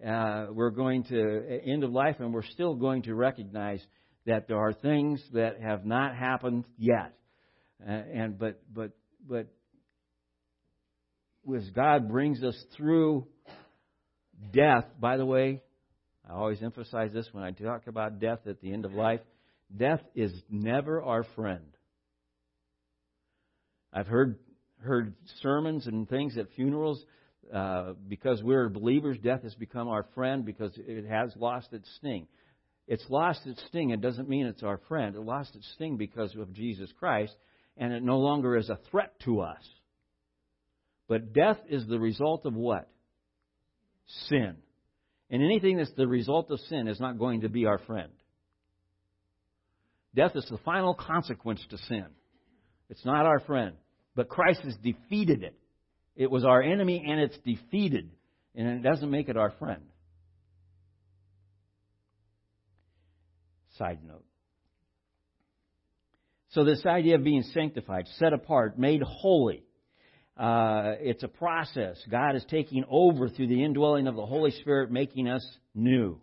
uh, 0.06 0.46
we're 0.52 0.70
going 0.70 1.02
to 1.04 1.60
end 1.66 1.82
of 1.82 1.90
life, 1.90 2.16
and 2.20 2.32
we're 2.32 2.44
still 2.44 2.76
going 2.76 3.02
to 3.02 3.14
recognize 3.16 3.84
that 4.26 4.46
there 4.46 4.58
are 4.58 4.72
things 4.72 5.20
that 5.32 5.60
have 5.60 5.84
not 5.84 6.14
happened 6.14 6.64
yet. 6.76 7.12
Uh, 7.84 7.90
and 7.90 8.38
but 8.38 8.60
but 8.72 8.92
but 9.28 9.48
as 11.56 11.68
God 11.70 12.08
brings 12.08 12.42
us 12.42 12.56
through 12.76 13.26
death, 14.52 14.84
by 15.00 15.16
the 15.16 15.26
way, 15.26 15.62
I 16.28 16.34
always 16.34 16.62
emphasize 16.62 17.12
this 17.12 17.28
when 17.32 17.44
I 17.44 17.52
talk 17.52 17.86
about 17.86 18.20
death 18.20 18.40
at 18.46 18.60
the 18.60 18.72
end 18.72 18.84
of 18.84 18.92
life. 18.92 19.20
Death 19.74 20.00
is 20.14 20.32
never 20.50 21.02
our 21.02 21.24
friend. 21.34 21.64
I've 23.92 24.06
heard 24.06 24.38
heard 24.80 25.14
sermons 25.42 25.86
and 25.86 26.08
things 26.08 26.36
at 26.38 26.46
funerals 26.54 27.04
uh, 27.52 27.94
because 28.08 28.42
we're 28.42 28.68
believers. 28.68 29.18
Death 29.22 29.42
has 29.42 29.54
become 29.54 29.88
our 29.88 30.04
friend 30.14 30.44
because 30.44 30.72
it 30.76 31.06
has 31.06 31.32
lost 31.36 31.72
its 31.72 31.88
sting. 31.96 32.28
It's 32.86 33.04
lost 33.08 33.46
its 33.46 33.62
sting. 33.68 33.90
It 33.90 34.00
doesn't 34.00 34.28
mean 34.28 34.46
it's 34.46 34.62
our 34.62 34.80
friend. 34.88 35.16
It 35.16 35.20
lost 35.20 35.54
its 35.56 35.68
sting 35.74 35.96
because 35.96 36.34
of 36.36 36.52
Jesus 36.52 36.90
Christ, 36.98 37.34
and 37.76 37.92
it 37.92 38.02
no 38.02 38.18
longer 38.18 38.56
is 38.56 38.70
a 38.70 38.78
threat 38.90 39.18
to 39.24 39.40
us. 39.40 39.62
But 41.08 41.32
death 41.32 41.58
is 41.68 41.86
the 41.86 41.98
result 41.98 42.44
of 42.44 42.54
what? 42.54 42.88
Sin. 44.28 44.56
And 45.30 45.42
anything 45.42 45.78
that's 45.78 45.92
the 45.96 46.06
result 46.06 46.50
of 46.50 46.60
sin 46.60 46.86
is 46.86 47.00
not 47.00 47.18
going 47.18 47.40
to 47.40 47.48
be 47.48 47.66
our 47.66 47.78
friend. 47.78 48.12
Death 50.14 50.32
is 50.36 50.46
the 50.50 50.58
final 50.58 50.94
consequence 50.94 51.64
to 51.70 51.78
sin. 51.78 52.06
It's 52.90 53.04
not 53.04 53.26
our 53.26 53.40
friend. 53.40 53.74
But 54.14 54.28
Christ 54.28 54.60
has 54.62 54.74
defeated 54.76 55.42
it. 55.42 55.54
It 56.16 56.30
was 56.30 56.44
our 56.44 56.62
enemy 56.62 57.04
and 57.06 57.20
it's 57.20 57.38
defeated. 57.38 58.10
And 58.54 58.68
it 58.68 58.82
doesn't 58.82 59.10
make 59.10 59.28
it 59.28 59.36
our 59.36 59.50
friend. 59.58 59.82
Side 63.76 64.00
note. 64.04 64.24
So, 66.50 66.64
this 66.64 66.84
idea 66.86 67.16
of 67.16 67.24
being 67.24 67.42
sanctified, 67.54 68.06
set 68.18 68.32
apart, 68.32 68.78
made 68.78 69.02
holy, 69.02 69.67
uh, 70.38 70.94
it's 71.00 71.24
a 71.24 71.28
process. 71.28 71.96
God 72.08 72.36
is 72.36 72.44
taking 72.48 72.84
over 72.88 73.28
through 73.28 73.48
the 73.48 73.64
indwelling 73.64 74.06
of 74.06 74.14
the 74.14 74.24
Holy 74.24 74.52
Spirit, 74.52 74.90
making 74.90 75.28
us 75.28 75.44
new. 75.74 76.20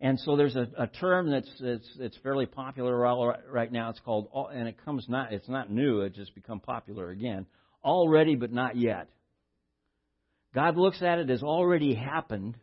And 0.00 0.20
so 0.20 0.36
there's 0.36 0.56
a, 0.56 0.68
a 0.76 0.86
term 0.86 1.30
that's 1.30 1.50
it's, 1.60 1.88
it's 1.98 2.18
fairly 2.22 2.44
popular 2.44 2.94
right 3.50 3.72
now. 3.72 3.88
It's 3.88 4.00
called, 4.00 4.28
and 4.52 4.68
it 4.68 4.76
comes 4.84 5.06
not 5.08 5.32
it's 5.32 5.48
not 5.48 5.70
new. 5.70 6.02
It's 6.02 6.16
just 6.16 6.34
become 6.34 6.60
popular 6.60 7.08
again. 7.08 7.46
Already, 7.82 8.34
but 8.34 8.52
not 8.52 8.76
yet. 8.76 9.08
God 10.54 10.76
looks 10.76 11.00
at 11.00 11.18
it 11.18 11.30
as 11.30 11.42
already 11.42 11.94
happened, 11.94 12.56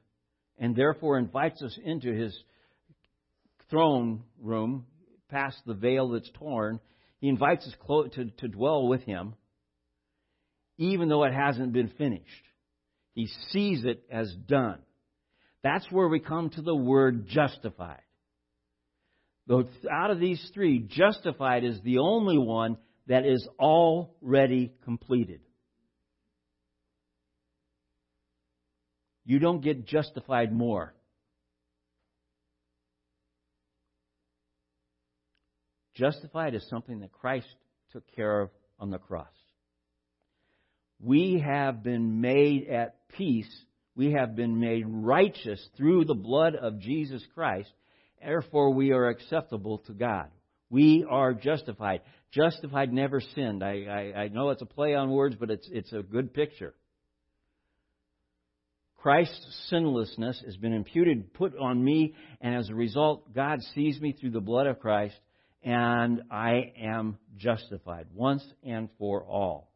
and 0.59 0.75
therefore 0.75 1.17
invites 1.17 1.63
us 1.63 1.77
into 1.83 2.13
His 2.13 2.37
throne 3.71 4.23
room, 4.39 4.85
past 5.29 5.57
the 5.65 5.73
veil 5.73 6.09
that's 6.09 6.29
torn. 6.35 6.79
He 7.19 7.29
invites 7.29 7.65
us 7.65 7.73
to, 8.13 8.25
to 8.25 8.47
dwell 8.47 8.87
with 8.87 9.01
Him 9.03 9.33
even 10.91 11.09
though 11.09 11.23
it 11.23 11.33
hasn't 11.33 11.73
been 11.73 11.89
finished. 11.89 12.23
He 13.13 13.27
sees 13.51 13.85
it 13.85 14.03
as 14.11 14.33
done. 14.47 14.79
That's 15.63 15.89
where 15.91 16.07
we 16.07 16.19
come 16.19 16.49
to 16.51 16.61
the 16.61 16.75
word 16.75 17.27
justified. 17.27 18.01
Though 19.47 19.65
out 19.91 20.11
of 20.11 20.19
these 20.19 20.41
three, 20.53 20.79
justified 20.79 21.63
is 21.63 21.79
the 21.83 21.99
only 21.99 22.37
one 22.37 22.77
that 23.07 23.25
is 23.25 23.47
already 23.59 24.73
completed. 24.83 25.41
You 29.25 29.39
don't 29.39 29.61
get 29.61 29.85
justified 29.85 30.51
more. 30.51 30.93
Justified 35.95 36.55
is 36.55 36.67
something 36.69 37.01
that 37.01 37.11
Christ 37.11 37.47
took 37.91 38.03
care 38.15 38.41
of 38.41 38.49
on 38.79 38.89
the 38.89 38.97
cross. 38.97 39.27
We 41.03 41.43
have 41.45 41.83
been 41.83 42.21
made 42.21 42.69
at 42.69 42.95
peace. 43.09 43.53
We 43.93 44.13
have 44.13 44.37
been 44.37 44.61
made 44.61 44.85
righteous 44.87 45.61
through 45.75 46.05
the 46.05 46.13
blood 46.13 46.55
of 46.55 46.79
Jesus 46.79 47.21
Christ. 47.35 47.69
Therefore, 48.21 48.73
we 48.73 48.91
are 48.91 49.09
acceptable 49.09 49.79
to 49.79 49.91
God. 49.91 50.27
We 50.69 51.05
are 51.07 51.33
justified. 51.33 52.01
Justified 52.31 52.93
never 52.93 53.19
sinned. 53.19 53.63
I, 53.63 54.13
I, 54.15 54.21
I 54.21 54.27
know 54.29 54.51
it's 54.51 54.61
a 54.61 54.65
play 54.65 54.95
on 54.95 55.11
words, 55.11 55.35
but 55.37 55.51
it's, 55.51 55.67
it's 55.69 55.91
a 55.91 56.01
good 56.01 56.33
picture. 56.33 56.73
Christ's 58.95 59.67
sinlessness 59.69 60.41
has 60.45 60.55
been 60.55 60.71
imputed, 60.71 61.33
put 61.33 61.57
on 61.57 61.83
me, 61.83 62.15
and 62.39 62.55
as 62.55 62.69
a 62.69 62.75
result, 62.75 63.33
God 63.33 63.59
sees 63.75 63.99
me 63.99 64.13
through 64.13 64.31
the 64.31 64.39
blood 64.39 64.67
of 64.67 64.79
Christ, 64.79 65.19
and 65.63 66.21
I 66.31 66.71
am 66.81 67.17
justified 67.35 68.07
once 68.13 68.45
and 68.63 68.87
for 68.97 69.25
all. 69.25 69.72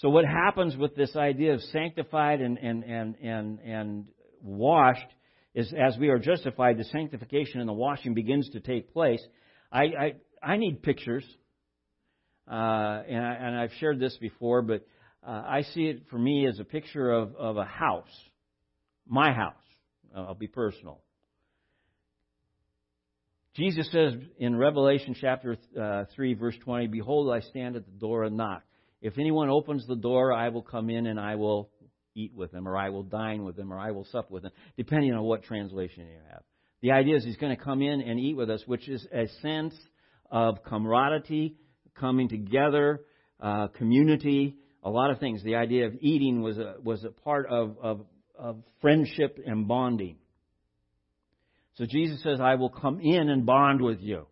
So 0.00 0.08
what 0.08 0.24
happens 0.24 0.78
with 0.78 0.96
this 0.96 1.14
idea 1.14 1.52
of 1.52 1.60
sanctified 1.72 2.40
and, 2.40 2.56
and, 2.56 2.84
and, 2.84 3.16
and, 3.16 3.58
and 3.60 4.04
washed 4.42 5.04
is 5.54 5.74
as 5.74 5.98
we 5.98 6.08
are 6.08 6.18
justified, 6.18 6.78
the 6.78 6.84
sanctification 6.84 7.60
and 7.60 7.68
the 7.68 7.74
washing 7.74 8.14
begins 8.14 8.48
to 8.50 8.60
take 8.60 8.94
place. 8.94 9.20
I, 9.70 9.82
I, 9.82 10.12
I 10.42 10.56
need 10.56 10.82
pictures. 10.82 11.24
Uh, 12.50 13.02
and, 13.08 13.24
I, 13.24 13.34
and 13.40 13.56
I've 13.58 13.72
shared 13.78 14.00
this 14.00 14.16
before, 14.18 14.62
but 14.62 14.86
uh, 15.22 15.42
I 15.46 15.62
see 15.74 15.82
it 15.82 16.04
for 16.10 16.18
me 16.18 16.46
as 16.48 16.58
a 16.58 16.64
picture 16.64 17.10
of, 17.10 17.36
of 17.36 17.58
a 17.58 17.64
house, 17.64 18.08
my 19.06 19.32
house. 19.32 19.54
I'll 20.16 20.34
be 20.34 20.46
personal. 20.48 21.02
Jesus 23.54 23.86
says 23.92 24.14
in 24.38 24.56
Revelation 24.56 25.14
chapter 25.20 25.58
uh, 25.78 26.04
3, 26.16 26.34
verse 26.34 26.56
20, 26.64 26.86
Behold, 26.86 27.30
I 27.30 27.40
stand 27.40 27.76
at 27.76 27.84
the 27.84 27.98
door 27.98 28.24
and 28.24 28.38
knock. 28.38 28.62
If 29.00 29.18
anyone 29.18 29.48
opens 29.48 29.86
the 29.86 29.96
door, 29.96 30.32
I 30.32 30.48
will 30.50 30.62
come 30.62 30.90
in 30.90 31.06
and 31.06 31.18
I 31.18 31.36
will 31.36 31.70
eat 32.14 32.34
with 32.34 32.52
them, 32.52 32.68
or 32.68 32.76
I 32.76 32.90
will 32.90 33.04
dine 33.04 33.44
with 33.44 33.56
them, 33.56 33.72
or 33.72 33.78
I 33.78 33.92
will 33.92 34.04
sup 34.04 34.30
with 34.30 34.42
them, 34.42 34.52
depending 34.76 35.12
on 35.14 35.22
what 35.22 35.44
translation 35.44 36.06
you 36.06 36.18
have. 36.30 36.42
The 36.82 36.92
idea 36.92 37.16
is 37.16 37.24
he's 37.24 37.36
going 37.36 37.56
to 37.56 37.62
come 37.62 37.82
in 37.82 38.00
and 38.00 38.18
eat 38.18 38.36
with 38.36 38.50
us, 38.50 38.62
which 38.66 38.88
is 38.88 39.06
a 39.12 39.28
sense 39.42 39.74
of 40.30 40.62
camaraderie, 40.64 41.54
coming 41.94 42.28
together, 42.28 43.00
uh, 43.40 43.68
community, 43.68 44.56
a 44.82 44.90
lot 44.90 45.10
of 45.10 45.18
things. 45.18 45.42
The 45.42 45.56
idea 45.56 45.86
of 45.86 45.94
eating 46.00 46.42
was 46.42 46.58
a, 46.58 46.76
was 46.82 47.04
a 47.04 47.10
part 47.10 47.46
of, 47.50 47.76
of, 47.82 48.06
of 48.38 48.56
friendship 48.80 49.38
and 49.44 49.68
bonding. 49.68 50.16
So 51.74 51.86
Jesus 51.86 52.22
says, 52.22 52.40
I 52.40 52.56
will 52.56 52.70
come 52.70 53.00
in 53.00 53.28
and 53.28 53.44
bond 53.46 53.80
with 53.80 54.00
you. 54.00 54.26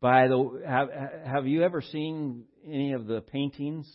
By 0.00 0.28
the 0.28 0.62
have, 0.66 0.88
have 1.26 1.46
you 1.46 1.62
ever 1.62 1.82
seen 1.82 2.44
any 2.66 2.94
of 2.94 3.06
the 3.06 3.20
paintings 3.20 3.86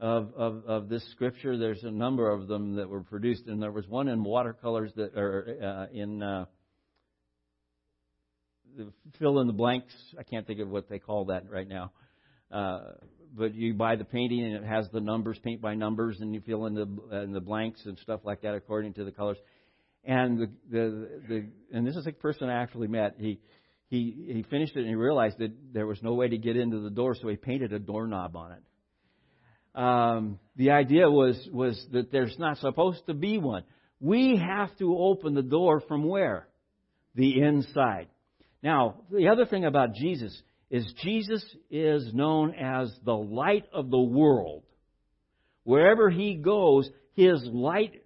of, 0.00 0.32
of, 0.34 0.64
of 0.66 0.88
this 0.88 1.06
scripture? 1.12 1.58
There's 1.58 1.84
a 1.84 1.90
number 1.90 2.30
of 2.30 2.48
them 2.48 2.76
that 2.76 2.88
were 2.88 3.02
produced, 3.02 3.46
and 3.46 3.62
there 3.62 3.70
was 3.70 3.86
one 3.86 4.08
in 4.08 4.24
watercolors 4.24 4.90
that 4.96 5.14
are 5.18 5.88
uh, 5.90 5.94
in 5.94 6.22
uh, 6.22 6.46
fill 9.18 9.40
in 9.40 9.46
the 9.46 9.52
blanks. 9.52 9.92
I 10.18 10.22
can't 10.22 10.46
think 10.46 10.60
of 10.60 10.68
what 10.68 10.88
they 10.88 10.98
call 10.98 11.26
that 11.26 11.50
right 11.50 11.68
now. 11.68 11.92
Uh, 12.50 12.92
but 13.36 13.54
you 13.54 13.74
buy 13.74 13.96
the 13.96 14.04
painting 14.04 14.42
and 14.42 14.64
it 14.64 14.66
has 14.66 14.88
the 14.94 15.00
numbers, 15.00 15.38
paint 15.44 15.60
by 15.60 15.74
numbers, 15.74 16.20
and 16.20 16.32
you 16.32 16.40
fill 16.40 16.64
in 16.64 16.74
the 16.74 17.18
in 17.22 17.32
the 17.32 17.40
blanks 17.40 17.82
and 17.84 17.98
stuff 17.98 18.20
like 18.24 18.40
that 18.42 18.54
according 18.54 18.94
to 18.94 19.04
the 19.04 19.12
colors. 19.12 19.36
And 20.04 20.38
the 20.38 20.50
the, 20.70 21.08
the 21.28 21.46
and 21.70 21.86
this 21.86 21.96
is 21.96 22.06
a 22.06 22.12
person 22.12 22.48
I 22.48 22.62
actually 22.62 22.88
met. 22.88 23.16
He 23.18 23.40
he 23.88 24.32
he 24.32 24.42
finished 24.44 24.76
it 24.76 24.80
and 24.80 24.88
he 24.88 24.94
realized 24.94 25.38
that 25.38 25.52
there 25.72 25.86
was 25.86 26.02
no 26.02 26.14
way 26.14 26.28
to 26.28 26.38
get 26.38 26.56
into 26.56 26.80
the 26.80 26.90
door, 26.90 27.14
so 27.14 27.28
he 27.28 27.36
painted 27.36 27.72
a 27.72 27.78
doorknob 27.78 28.36
on 28.36 28.52
it. 28.52 28.62
Um, 29.74 30.38
the 30.56 30.70
idea 30.72 31.10
was 31.10 31.36
was 31.52 31.86
that 31.92 32.12
there's 32.12 32.36
not 32.38 32.58
supposed 32.58 33.06
to 33.06 33.14
be 33.14 33.38
one. 33.38 33.64
We 34.00 34.36
have 34.36 34.76
to 34.78 34.96
open 34.96 35.34
the 35.34 35.42
door 35.42 35.80
from 35.80 36.04
where? 36.04 36.48
The 37.14 37.40
inside. 37.40 38.08
Now, 38.62 39.02
the 39.10 39.28
other 39.28 39.46
thing 39.46 39.64
about 39.64 39.94
Jesus 39.94 40.40
is 40.70 40.92
Jesus 41.02 41.44
is 41.70 42.12
known 42.12 42.54
as 42.54 42.92
the 43.04 43.16
light 43.16 43.64
of 43.72 43.90
the 43.90 44.00
world. 44.00 44.64
Wherever 45.64 46.10
he 46.10 46.34
goes, 46.34 46.88
his 47.14 47.42
light 47.44 48.02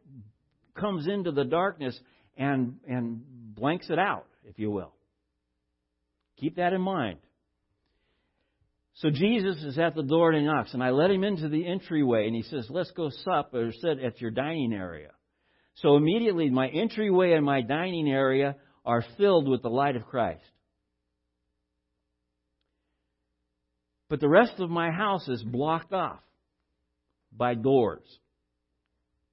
comes 0.74 1.06
into 1.06 1.32
the 1.32 1.44
darkness 1.44 1.98
and, 2.36 2.76
and 2.88 3.22
blanks 3.54 3.90
it 3.90 3.98
out, 3.98 4.26
if 4.44 4.58
you 4.58 4.70
will. 4.70 4.92
Keep 6.42 6.56
that 6.56 6.72
in 6.72 6.80
mind. 6.80 7.20
So 8.94 9.10
Jesus 9.10 9.62
is 9.62 9.78
at 9.78 9.94
the 9.94 10.02
door 10.02 10.32
and 10.32 10.40
he 10.40 10.44
knocks, 10.44 10.74
and 10.74 10.82
I 10.82 10.90
let 10.90 11.08
him 11.08 11.22
into 11.22 11.48
the 11.48 11.64
entryway, 11.64 12.26
and 12.26 12.34
he 12.34 12.42
says, 12.42 12.66
Let's 12.68 12.90
go 12.90 13.10
sup 13.24 13.54
or 13.54 13.70
sit 13.70 14.00
at 14.00 14.20
your 14.20 14.32
dining 14.32 14.72
area. 14.72 15.10
So 15.76 15.96
immediately 15.96 16.50
my 16.50 16.66
entryway 16.66 17.34
and 17.34 17.46
my 17.46 17.62
dining 17.62 18.10
area 18.10 18.56
are 18.84 19.04
filled 19.16 19.48
with 19.48 19.62
the 19.62 19.68
light 19.68 19.94
of 19.94 20.04
Christ. 20.06 20.42
But 24.08 24.18
the 24.18 24.28
rest 24.28 24.54
of 24.58 24.68
my 24.68 24.90
house 24.90 25.28
is 25.28 25.44
blocked 25.44 25.92
off 25.92 26.20
by 27.30 27.54
doors. 27.54 28.02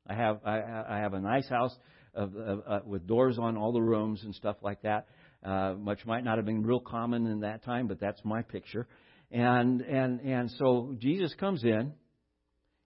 I 0.05 0.13
have 0.13 0.41
I, 0.45 0.59
I 0.87 0.97
have 0.99 1.15
a 1.15 1.19
nice 1.19 1.49
house 1.49 1.75
of, 2.13 2.35
of, 2.35 2.63
uh, 2.67 2.79
with 2.85 3.07
doors 3.07 3.39
on 3.39 3.57
all 3.57 3.73
the 3.73 3.81
rooms 3.81 4.21
and 4.23 4.35
stuff 4.35 4.57
like 4.61 4.83
that. 4.83 5.07
Uh, 5.43 5.73
much 5.77 6.05
might 6.05 6.23
not 6.23 6.37
have 6.37 6.45
been 6.45 6.63
real 6.63 6.79
common 6.79 7.25
in 7.27 7.41
that 7.41 7.63
time, 7.63 7.87
but 7.87 7.99
that's 7.99 8.19
my 8.23 8.41
picture. 8.41 8.87
And 9.31 9.81
and 9.81 10.19
and 10.21 10.51
so 10.51 10.95
Jesus 10.99 11.33
comes 11.39 11.63
in, 11.63 11.93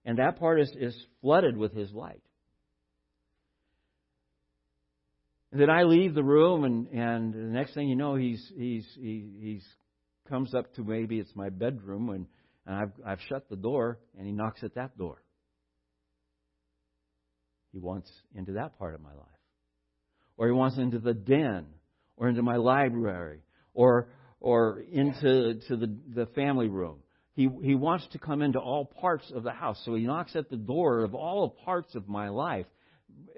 and 0.04 0.18
that 0.18 0.38
part 0.38 0.60
is 0.60 0.70
is 0.78 1.06
flooded 1.20 1.56
with 1.56 1.72
His 1.72 1.90
light. 1.92 2.22
Then 5.52 5.70
I 5.70 5.84
leave 5.84 6.14
the 6.14 6.22
room, 6.22 6.64
and 6.64 6.88
and 6.88 7.32
the 7.32 7.38
next 7.38 7.74
thing 7.74 7.88
you 7.88 7.96
know, 7.96 8.14
he's 8.14 8.52
he's 8.56 8.86
he, 9.00 9.30
he's 9.40 9.64
comes 10.28 10.54
up 10.54 10.72
to 10.74 10.82
maybe 10.82 11.18
it's 11.18 11.34
my 11.34 11.48
bedroom 11.48 12.08
and, 12.10 12.26
and 12.66 12.76
I've, 12.76 12.92
I've 13.06 13.20
shut 13.28 13.48
the 13.48 13.56
door 13.56 13.98
and 14.16 14.26
he 14.26 14.32
knocks 14.32 14.62
at 14.62 14.74
that 14.74 14.96
door. 14.96 15.22
He 17.72 17.78
wants 17.78 18.10
into 18.34 18.52
that 18.52 18.78
part 18.78 18.94
of 18.94 19.02
my 19.02 19.12
life. 19.12 19.18
Or 20.36 20.46
he 20.46 20.52
wants 20.52 20.78
into 20.78 20.98
the 20.98 21.14
den 21.14 21.66
or 22.16 22.28
into 22.28 22.42
my 22.42 22.56
library 22.56 23.40
or 23.72 24.08
or 24.40 24.80
into 24.92 25.60
to 25.68 25.76
the, 25.76 25.96
the 26.14 26.26
family 26.34 26.68
room. 26.68 26.98
He 27.34 27.48
he 27.62 27.74
wants 27.74 28.06
to 28.12 28.18
come 28.18 28.42
into 28.42 28.58
all 28.58 28.84
parts 28.84 29.30
of 29.34 29.42
the 29.42 29.52
house. 29.52 29.80
So 29.84 29.94
he 29.94 30.04
knocks 30.04 30.36
at 30.36 30.50
the 30.50 30.56
door 30.56 31.04
of 31.04 31.14
all 31.14 31.50
parts 31.64 31.94
of 31.94 32.08
my 32.08 32.28
life. 32.28 32.66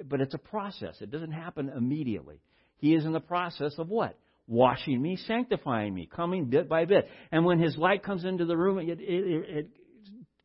But 0.04 0.20
it's 0.20 0.34
a 0.34 0.38
process. 0.38 0.96
It 1.00 1.10
doesn't 1.10 1.32
happen 1.32 1.68
immediately. 1.68 2.40
He 2.78 2.94
is 2.94 3.04
in 3.04 3.12
the 3.12 3.20
process 3.20 3.74
of 3.78 3.88
what? 3.88 4.18
washing 4.46 5.00
me, 5.02 5.16
sanctifying 5.16 5.92
me, 5.92 6.08
coming 6.14 6.46
bit 6.46 6.68
by 6.68 6.84
bit. 6.84 7.08
And 7.32 7.44
when 7.44 7.58
His 7.58 7.76
light 7.76 8.02
comes 8.02 8.24
into 8.24 8.44
the 8.44 8.56
room, 8.56 8.78
it, 8.78 9.00
it, 9.00 9.00
it 9.00 9.68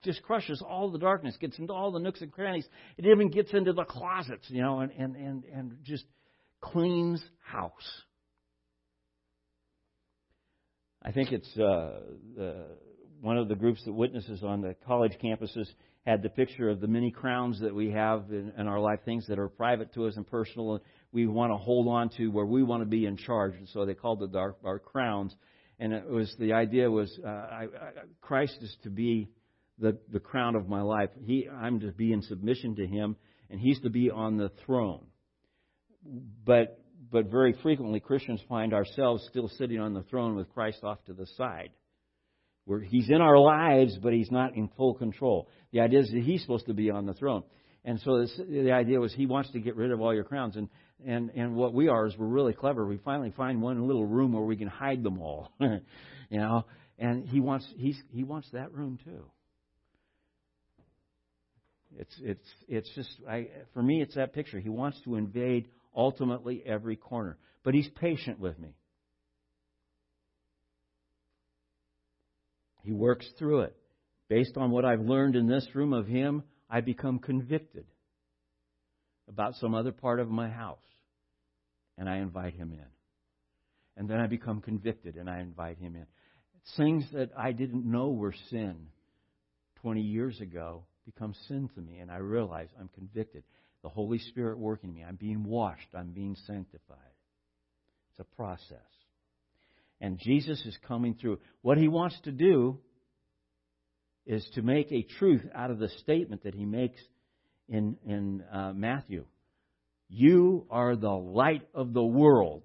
just 0.04 0.24
crushes 0.24 0.64
all 0.68 0.92
the 0.92 1.00
darkness, 1.00 1.38
gets 1.40 1.60
into 1.60 1.74
all 1.74 1.92
the 1.92 2.00
nooks 2.00 2.22
and 2.22 2.32
crannies. 2.32 2.68
It 2.98 3.06
even 3.06 3.30
gets 3.30 3.54
into 3.54 3.74
the 3.74 3.84
closets, 3.84 4.46
you 4.50 4.62
know, 4.62 4.80
and, 4.80 4.92
and, 4.92 5.16
and, 5.16 5.44
and 5.54 5.78
just 5.84 6.06
cleans 6.60 7.24
house. 7.44 7.72
I 11.04 11.12
think 11.12 11.32
it's 11.32 11.58
uh, 11.58 12.00
uh, 12.40 12.54
one 13.22 13.38
of 13.38 13.48
the 13.48 13.56
groups 13.56 13.84
that 13.86 13.94
witnesses 13.94 14.44
on 14.44 14.62
the 14.62 14.76
college 14.86 15.14
campuses 15.24 15.68
had 16.06 16.22
the 16.22 16.30
picture 16.30 16.70
of 16.70 16.80
the 16.80 16.88
many 16.88 17.10
crowns 17.10 17.60
that 17.62 17.74
we 17.74 17.92
have 17.92 18.26
in, 18.30 18.54
in 18.58 18.68
our 18.68 18.80
life, 18.80 19.00
things 19.04 19.26
that 19.28 19.40
are 19.40 19.48
private 19.48 19.94
to 19.94 20.06
us 20.06 20.16
and 20.16 20.28
personal, 20.28 20.74
and 20.74 20.82
we 21.12 21.26
want 21.26 21.52
to 21.52 21.58
hold 21.58 21.88
on 21.88 22.10
to 22.18 22.28
where 22.28 22.46
we 22.46 22.62
want 22.62 22.82
to 22.82 22.88
be 22.88 23.06
in 23.06 23.18
charge. 23.18 23.56
And 23.56 23.68
so 23.70 23.86
they 23.86 23.96
called 23.96 24.22
it 24.22 24.36
our, 24.36 24.56
our 24.64 24.80
crowns. 24.80 25.36
And 25.80 25.94
it 25.94 26.08
was 26.08 26.36
the 26.40 26.54
idea 26.54 26.90
was 26.90 27.12
uh, 27.24 27.28
I, 27.28 27.64
I, 27.64 27.92
Christ 28.22 28.58
is 28.62 28.76
to 28.84 28.90
be 28.92 29.30
the 29.80 29.98
the 30.12 30.20
crown 30.20 30.56
of 30.56 30.70
my 30.70 30.82
life. 30.82 31.10
He 31.26 31.48
I'm 31.50 31.80
to 31.80 31.92
be 31.92 32.14
in 32.14 32.22
submission 32.22 32.76
to 32.76 32.86
Him, 32.86 33.16
and 33.50 33.60
He's 33.60 33.80
to 33.82 33.90
be 33.90 34.12
on 34.12 34.38
the 34.38 34.52
throne. 34.66 35.06
But 36.46 36.81
but 37.12 37.30
very 37.30 37.54
frequently 37.62 38.00
Christians 38.00 38.42
find 38.48 38.74
ourselves 38.74 39.26
still 39.30 39.50
sitting 39.58 39.80
on 39.80 39.94
the 39.94 40.04
throne 40.04 40.36
with 40.36 40.52
Christ 40.54 40.84
off 40.84 41.04
to 41.06 41.14
the 41.14 41.28
side. 41.38 41.72
Where 42.66 42.80
he's 42.80 43.10
in 43.10 43.22
our 43.22 43.38
lives, 43.38 43.98
but 44.02 44.14
he's 44.14 44.32
not 44.32 44.56
in 44.56 44.70
full 44.78 44.94
control. 44.94 45.50
The 45.74 45.82
idea 45.82 46.00
is 46.00 46.12
that 46.12 46.22
he's 46.24 46.42
supposed 46.42 46.68
to 46.68 46.74
be 46.74 46.90
on 46.90 47.06
the 47.06 47.14
throne. 47.14 47.44
and 47.84 48.00
so 48.02 48.20
this, 48.20 48.40
the 48.50 48.72
idea 48.72 49.00
was 49.00 49.14
he 49.14 49.26
wants 49.26 49.52
to 49.52 49.60
get 49.60 49.76
rid 49.76 49.92
of 49.92 50.00
all 50.00 50.14
your 50.14 50.24
crowns. 50.24 50.56
And, 50.56 50.70
and, 51.06 51.32
and 51.32 51.56
what 51.56 51.74
we 51.74 51.90
are 51.90 52.06
is 52.06 52.16
we're 52.18 52.28
really 52.28 52.54
clever. 52.54 52.86
We 52.86 52.98
finally 52.98 53.34
find 53.36 53.62
one 53.62 53.88
little 53.88 54.06
room 54.06 54.34
where 54.34 54.44
we 54.44 54.56
can 54.56 54.68
hide 54.68 55.04
them 55.04 55.20
all. 55.20 55.52
you 55.60 55.80
know, 56.32 56.66
and 56.98 57.28
he 57.28 57.40
wants, 57.40 57.68
he's, 57.76 58.00
he 58.12 58.24
wants 58.24 58.48
that 58.54 58.72
room 58.74 59.00
too. 59.04 59.26
It's, 61.98 62.16
it's, 62.22 62.48
it's 62.70 62.90
just, 62.96 63.10
I, 63.28 63.50
for 63.74 63.84
me, 63.84 64.02
it's 64.02 64.16
that 64.16 64.34
picture. 64.34 64.60
He 64.60 64.70
wants 64.70 64.98
to 65.04 65.16
invade 65.16 65.68
ultimately 65.96 66.62
every 66.66 66.96
corner. 66.96 67.38
But 67.64 67.74
he's 67.74 67.90
patient 67.90 68.40
with 68.40 68.58
me. 68.58 68.76
He 72.84 72.92
works 72.92 73.28
through 73.38 73.62
it. 73.62 73.76
Based 74.28 74.58
on 74.58 74.72
what 74.72 74.86
I've 74.86 75.02
learned 75.02 75.36
in 75.36 75.48
this 75.48 75.68
room 75.76 75.94
of 75.94 76.08
him, 76.08 76.44
I 76.70 76.82
become 76.82 77.20
convicted 77.20 77.86
about 79.28 79.56
some 79.56 79.76
other 79.76 79.92
part 79.92 80.20
of 80.20 80.30
my 80.30 80.50
house. 80.50 80.80
And 81.98 82.10
I 82.10 82.18
invite 82.18 82.54
him 82.54 82.72
in. 82.72 82.86
And 83.98 84.10
then 84.10 84.20
I 84.20 84.28
become 84.28 84.62
convicted 84.62 85.16
and 85.16 85.30
I 85.30 85.42
invite 85.42 85.78
him 85.78 85.96
in. 85.96 86.06
Things 86.78 87.06
that 87.14 87.32
I 87.38 87.52
didn't 87.52 87.86
know 87.86 88.10
were 88.10 88.34
sin 88.50 88.88
20 89.82 90.02
years 90.02 90.40
ago 90.40 90.86
become 91.06 91.34
sin 91.48 91.70
to 91.76 91.82
me, 91.82 91.98
and 91.98 92.12
I 92.12 92.18
realize 92.18 92.68
I'm 92.80 92.90
convicted. 92.94 93.44
The 93.84 93.90
Holy 93.90 94.20
Spirit 94.20 94.60
working 94.60 94.90
in 94.90 94.96
me. 94.96 95.04
I'm 95.04 95.16
being 95.16 95.44
washed. 95.44 95.88
I'm 95.96 96.12
being 96.12 96.36
sanctified. 96.48 96.98
It's 98.12 98.20
a 98.20 98.36
process. 98.36 98.78
And 100.00 100.20
Jesus 100.20 100.64
is 100.66 100.78
coming 100.88 101.16
through. 101.16 101.40
What 101.62 101.78
he 101.78 101.88
wants 101.88 102.20
to 102.24 102.32
do 102.32 102.80
is 104.26 104.48
to 104.56 104.62
make 104.62 104.92
a 104.92 105.04
truth 105.20 105.42
out 105.54 105.72
of 105.72 105.80
the 105.80 105.90
statement 106.00 106.44
that 106.44 106.54
he 106.54 106.66
makes 106.66 107.00
in, 107.68 107.98
in 108.06 108.44
uh, 108.54 108.74
Matthew. 108.74 109.26
You 110.10 110.68
are 110.70 110.96
the 110.96 111.10
light 111.10 111.68
of 111.74 111.94
the 111.94 112.04
world. 112.04 112.64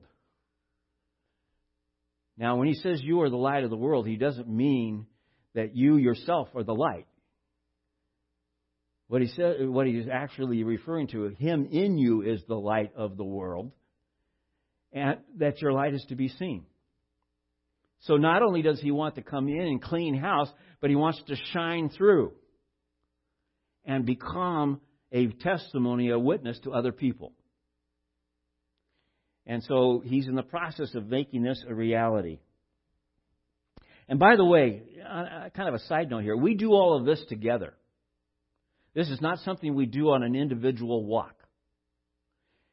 Now, 2.36 2.56
when 2.56 2.68
he 2.68 2.74
says 2.74 3.00
you 3.02 3.22
are 3.22 3.30
the 3.30 3.36
light 3.36 3.64
of 3.64 3.70
the 3.70 3.76
world, 3.76 4.06
he 4.06 4.16
doesn't 4.16 4.48
mean 4.48 5.06
that 5.54 5.74
you 5.74 5.96
yourself 5.96 6.48
are 6.54 6.64
the 6.64 6.74
light. 6.74 7.06
What 9.08 9.22
he 9.22 9.28
said, 9.28 9.68
what 9.68 9.86
he's 9.86 10.06
actually 10.12 10.64
referring 10.64 11.08
to, 11.08 11.28
him 11.38 11.66
in 11.70 11.96
you 11.96 12.22
is 12.22 12.42
the 12.48 12.56
light 12.56 12.92
of 12.96 13.16
the 13.16 13.24
world, 13.24 13.70
and 14.92 15.18
that 15.38 15.62
your 15.62 15.72
light 15.72 15.94
is 15.94 16.04
to 16.08 16.16
be 16.16 16.28
seen. 16.28 16.64
So 18.00 18.16
not 18.16 18.42
only 18.42 18.62
does 18.62 18.80
he 18.80 18.90
want 18.90 19.14
to 19.14 19.22
come 19.22 19.48
in 19.48 19.60
and 19.60 19.80
clean 19.82 20.14
house, 20.16 20.50
but 20.80 20.90
he 20.90 20.96
wants 20.96 21.22
to 21.28 21.36
shine 21.52 21.88
through 21.88 22.32
and 23.84 24.04
become 24.04 24.80
a 25.12 25.28
testimony, 25.28 26.10
a 26.10 26.18
witness 26.18 26.58
to 26.64 26.72
other 26.72 26.92
people. 26.92 27.32
And 29.46 29.62
so 29.62 30.02
he's 30.04 30.26
in 30.26 30.34
the 30.34 30.42
process 30.42 30.94
of 30.94 31.06
making 31.06 31.42
this 31.42 31.64
a 31.68 31.74
reality. 31.74 32.40
And 34.08 34.18
by 34.18 34.36
the 34.36 34.44
way, 34.44 34.82
uh, 35.04 35.08
uh, 35.08 35.48
kind 35.50 35.68
of 35.68 35.74
a 35.74 35.84
side 35.86 36.10
note 36.10 36.22
here, 36.22 36.36
we 36.36 36.54
do 36.54 36.72
all 36.72 36.96
of 36.96 37.04
this 37.04 37.24
together. 37.28 37.74
This 38.96 39.10
is 39.10 39.20
not 39.20 39.40
something 39.40 39.74
we 39.74 39.84
do 39.84 40.08
on 40.08 40.22
an 40.22 40.34
individual 40.34 41.04
walk. 41.04 41.34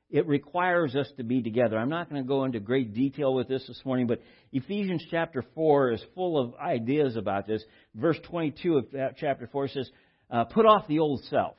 It 0.09 0.25
requires 0.25 0.95
us 0.95 1.12
to 1.17 1.23
be 1.23 1.43
together. 1.43 1.77
I'm 1.77 1.89
not 1.89 2.09
going 2.09 2.23
to 2.23 2.27
go 2.27 2.45
into 2.45 2.62
great 2.62 2.93
detail 2.93 3.33
with 3.33 3.49
this 3.49 3.67
this 3.67 3.81
morning, 3.83 4.07
but 4.07 4.21
Ephesians 4.53 5.03
chapter 5.12 5.43
4 5.53 5.91
is 5.91 6.05
full 6.15 6.39
of 6.39 6.55
ideas 6.55 7.17
about 7.17 7.45
this. 7.45 7.62
Verse 7.93 8.17
22 8.29 8.77
of 8.77 8.86
chapter 9.17 9.49
4 9.51 9.67
says, 9.67 9.91
uh, 10.31 10.45
Put 10.45 10.65
off 10.65 10.88
the 10.88 10.99
old 10.99 11.25
self. 11.25 11.57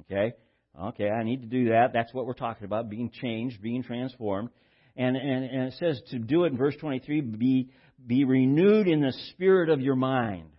Okay? 0.00 0.34
Okay, 0.78 1.08
I 1.08 1.22
need 1.22 1.40
to 1.40 1.46
do 1.46 1.70
that. 1.70 1.94
That's 1.94 2.12
what 2.12 2.26
we're 2.26 2.34
talking 2.34 2.66
about 2.66 2.90
being 2.90 3.10
changed, 3.10 3.62
being 3.62 3.84
transformed. 3.84 4.50
And, 4.96 5.16
and, 5.16 5.44
and 5.44 5.62
it 5.68 5.74
says 5.78 6.02
to 6.10 6.18
do 6.18 6.44
it 6.44 6.48
in 6.48 6.58
verse 6.58 6.76
23 6.78 7.22
be, 7.22 7.70
be 8.06 8.24
renewed 8.24 8.86
in 8.86 9.00
the 9.00 9.14
spirit 9.30 9.70
of 9.70 9.80
your 9.80 9.96
mind. 9.96 10.50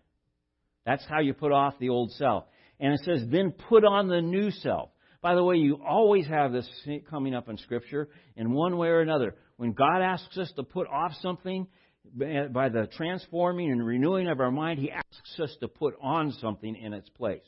That's 0.84 1.06
how 1.08 1.20
you 1.20 1.34
put 1.34 1.52
off 1.52 1.76
the 1.80 1.90
old 1.90 2.12
self. 2.14 2.46
And 2.80 2.94
it 2.94 3.02
says, 3.04 3.24
then 3.30 3.52
put 3.52 3.86
on 3.86 4.08
the 4.08 4.22
new 4.22 4.52
self. 4.52 4.90
By 5.22 5.36
the 5.36 5.44
way, 5.44 5.56
you 5.56 5.80
always 5.84 6.28
have 6.28 6.52
this 6.52 6.70
coming 7.10 7.34
up 7.34 7.50
in 7.50 7.58
Scripture 7.58 8.10
in 8.36 8.52
one 8.52 8.78
way 8.78 8.90
or 8.90 9.02
another. 9.02 9.36
When 9.58 9.74
God 9.74 10.02
asks 10.02 10.38
us 10.38 10.52
to 10.56 10.64
put 10.64 10.88
off 10.88 11.14
something, 11.22 11.68
by 12.16 12.70
the 12.70 12.88
transforming 12.96 13.72
and 13.72 13.86
renewing 13.86 14.28
of 14.28 14.40
our 14.40 14.52
mind, 14.52 14.80
He 14.80 14.92
asks 14.92 15.40
us 15.40 15.56
to 15.62 15.68
put 15.68 15.96
on 16.02 16.32
something 16.40 16.76
in 16.76 16.94
its 16.94 17.10
place. 17.10 17.42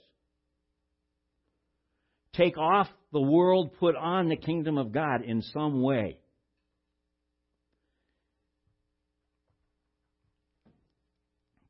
Take 2.34 2.58
off 2.58 2.88
the 3.12 3.22
world, 3.22 3.78
put 3.80 3.96
on 3.96 4.30
the 4.30 4.36
kingdom 4.36 4.78
of 4.78 4.92
God 4.92 5.24
in 5.24 5.42
some 5.42 5.82
way. 5.82 6.18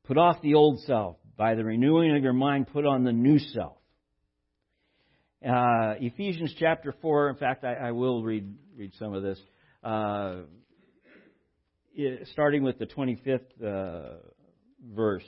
Put 0.05 0.17
off 0.17 0.41
the 0.41 0.55
old 0.55 0.79
self. 0.81 1.17
By 1.37 1.53
the 1.53 1.63
renewing 1.63 2.15
of 2.17 2.23
your 2.23 2.33
mind, 2.33 2.67
put 2.67 2.85
on 2.85 3.03
the 3.03 3.13
new 3.13 3.37
self. 3.37 3.77
Uh, 5.45 5.93
Ephesians 5.99 6.53
chapter 6.57 6.95
4, 6.99 7.29
in 7.29 7.35
fact, 7.35 7.63
I, 7.63 7.75
I, 7.75 7.91
will 7.91 8.23
read, 8.23 8.55
read 8.75 8.91
some 8.97 9.13
of 9.13 9.21
this. 9.21 9.39
Uh, 9.83 10.37
it, 11.93 12.27
starting 12.31 12.63
with 12.63 12.79
the 12.79 12.87
25th 12.87 13.39
uh, 13.63 14.15
verse. 14.83 15.23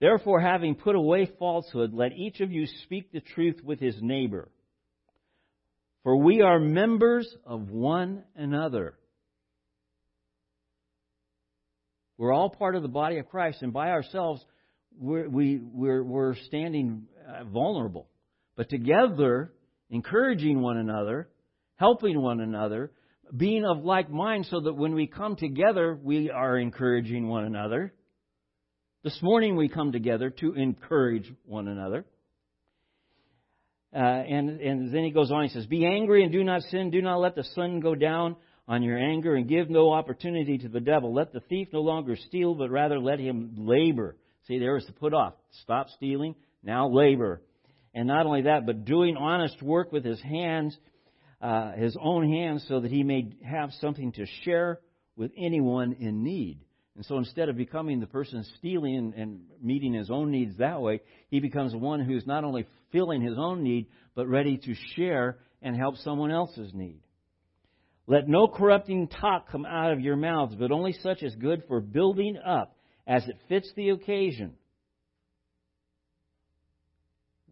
Therefore, 0.00 0.40
having 0.40 0.76
put 0.76 0.94
away 0.94 1.28
falsehood, 1.40 1.92
let 1.92 2.12
each 2.12 2.40
of 2.40 2.52
you 2.52 2.66
speak 2.84 3.10
the 3.10 3.20
truth 3.20 3.60
with 3.64 3.80
his 3.80 3.96
neighbor. 4.00 4.48
For 6.04 6.16
we 6.16 6.40
are 6.40 6.60
members 6.60 7.28
of 7.44 7.70
one 7.70 8.22
another. 8.36 8.94
We're 12.22 12.32
all 12.32 12.50
part 12.50 12.76
of 12.76 12.82
the 12.82 12.88
body 12.88 13.18
of 13.18 13.28
Christ, 13.28 13.62
and 13.62 13.72
by 13.72 13.90
ourselves, 13.90 14.40
we're, 14.96 15.28
we, 15.28 15.58
we're, 15.60 16.04
we're 16.04 16.36
standing 16.46 17.08
uh, 17.28 17.42
vulnerable. 17.42 18.06
But 18.54 18.68
together, 18.68 19.50
encouraging 19.90 20.60
one 20.60 20.76
another, 20.76 21.28
helping 21.74 22.22
one 22.22 22.38
another, 22.38 22.92
being 23.36 23.64
of 23.64 23.82
like 23.82 24.08
mind 24.08 24.46
so 24.48 24.60
that 24.60 24.74
when 24.74 24.94
we 24.94 25.08
come 25.08 25.34
together, 25.34 25.98
we 26.00 26.30
are 26.30 26.56
encouraging 26.56 27.26
one 27.26 27.42
another. 27.42 27.92
This 29.02 29.18
morning 29.20 29.56
we 29.56 29.68
come 29.68 29.90
together 29.90 30.30
to 30.30 30.52
encourage 30.52 31.28
one 31.44 31.66
another. 31.66 32.04
Uh, 33.92 33.98
and, 33.98 34.60
and 34.60 34.94
then 34.94 35.02
he 35.02 35.10
goes 35.10 35.32
on, 35.32 35.42
he 35.42 35.48
says, 35.48 35.66
Be 35.66 35.84
angry 35.84 36.22
and 36.22 36.30
do 36.30 36.44
not 36.44 36.62
sin. 36.70 36.92
Do 36.92 37.02
not 37.02 37.16
let 37.16 37.34
the 37.34 37.42
sun 37.56 37.80
go 37.80 37.96
down 37.96 38.36
on 38.72 38.82
your 38.82 38.98
anger 38.98 39.34
and 39.34 39.48
give 39.48 39.70
no 39.70 39.92
opportunity 39.92 40.58
to 40.58 40.68
the 40.68 40.80
devil. 40.80 41.14
Let 41.14 41.32
the 41.32 41.40
thief 41.40 41.68
no 41.72 41.80
longer 41.80 42.16
steal, 42.16 42.54
but 42.54 42.70
rather 42.70 42.98
let 42.98 43.18
him 43.18 43.54
labor 43.56 44.16
See, 44.46 44.58
there 44.58 44.74
was 44.74 44.84
to 44.86 44.92
put 44.92 45.14
off. 45.14 45.34
Stop 45.62 45.88
stealing, 45.90 46.34
now 46.62 46.88
labor. 46.88 47.42
And 47.94 48.08
not 48.08 48.26
only 48.26 48.42
that, 48.42 48.66
but 48.66 48.84
doing 48.84 49.16
honest 49.16 49.62
work 49.62 49.92
with 49.92 50.04
his 50.04 50.20
hands, 50.20 50.76
uh, 51.40 51.72
his 51.72 51.96
own 52.00 52.28
hands, 52.28 52.64
so 52.68 52.80
that 52.80 52.90
he 52.90 53.04
may 53.04 53.32
have 53.44 53.70
something 53.80 54.12
to 54.12 54.26
share 54.44 54.80
with 55.16 55.30
anyone 55.36 55.92
in 56.00 56.24
need. 56.24 56.58
And 56.96 57.04
so 57.04 57.18
instead 57.18 57.48
of 57.48 57.56
becoming 57.56 58.00
the 58.00 58.06
person 58.06 58.44
stealing 58.58 58.96
and, 58.96 59.14
and 59.14 59.40
meeting 59.62 59.94
his 59.94 60.10
own 60.10 60.30
needs 60.30 60.56
that 60.58 60.80
way, 60.80 61.00
he 61.30 61.40
becomes 61.40 61.74
one 61.74 62.00
who's 62.00 62.26
not 62.26 62.44
only 62.44 62.66
filling 62.90 63.22
his 63.22 63.38
own 63.38 63.62
need, 63.62 63.86
but 64.14 64.26
ready 64.26 64.58
to 64.58 64.74
share 64.96 65.38
and 65.62 65.76
help 65.76 65.96
someone 65.98 66.30
else's 66.30 66.72
need. 66.74 67.00
Let 68.06 68.28
no 68.28 68.48
corrupting 68.48 69.08
talk 69.08 69.50
come 69.50 69.64
out 69.64 69.92
of 69.92 70.00
your 70.00 70.16
mouths, 70.16 70.54
but 70.58 70.72
only 70.72 70.92
such 70.92 71.22
as 71.22 71.34
good 71.36 71.62
for 71.68 71.80
building 71.80 72.36
up 72.36 72.76
as 73.06 73.26
it 73.28 73.36
fits 73.48 73.70
the 73.76 73.90
occasion. 73.90 74.54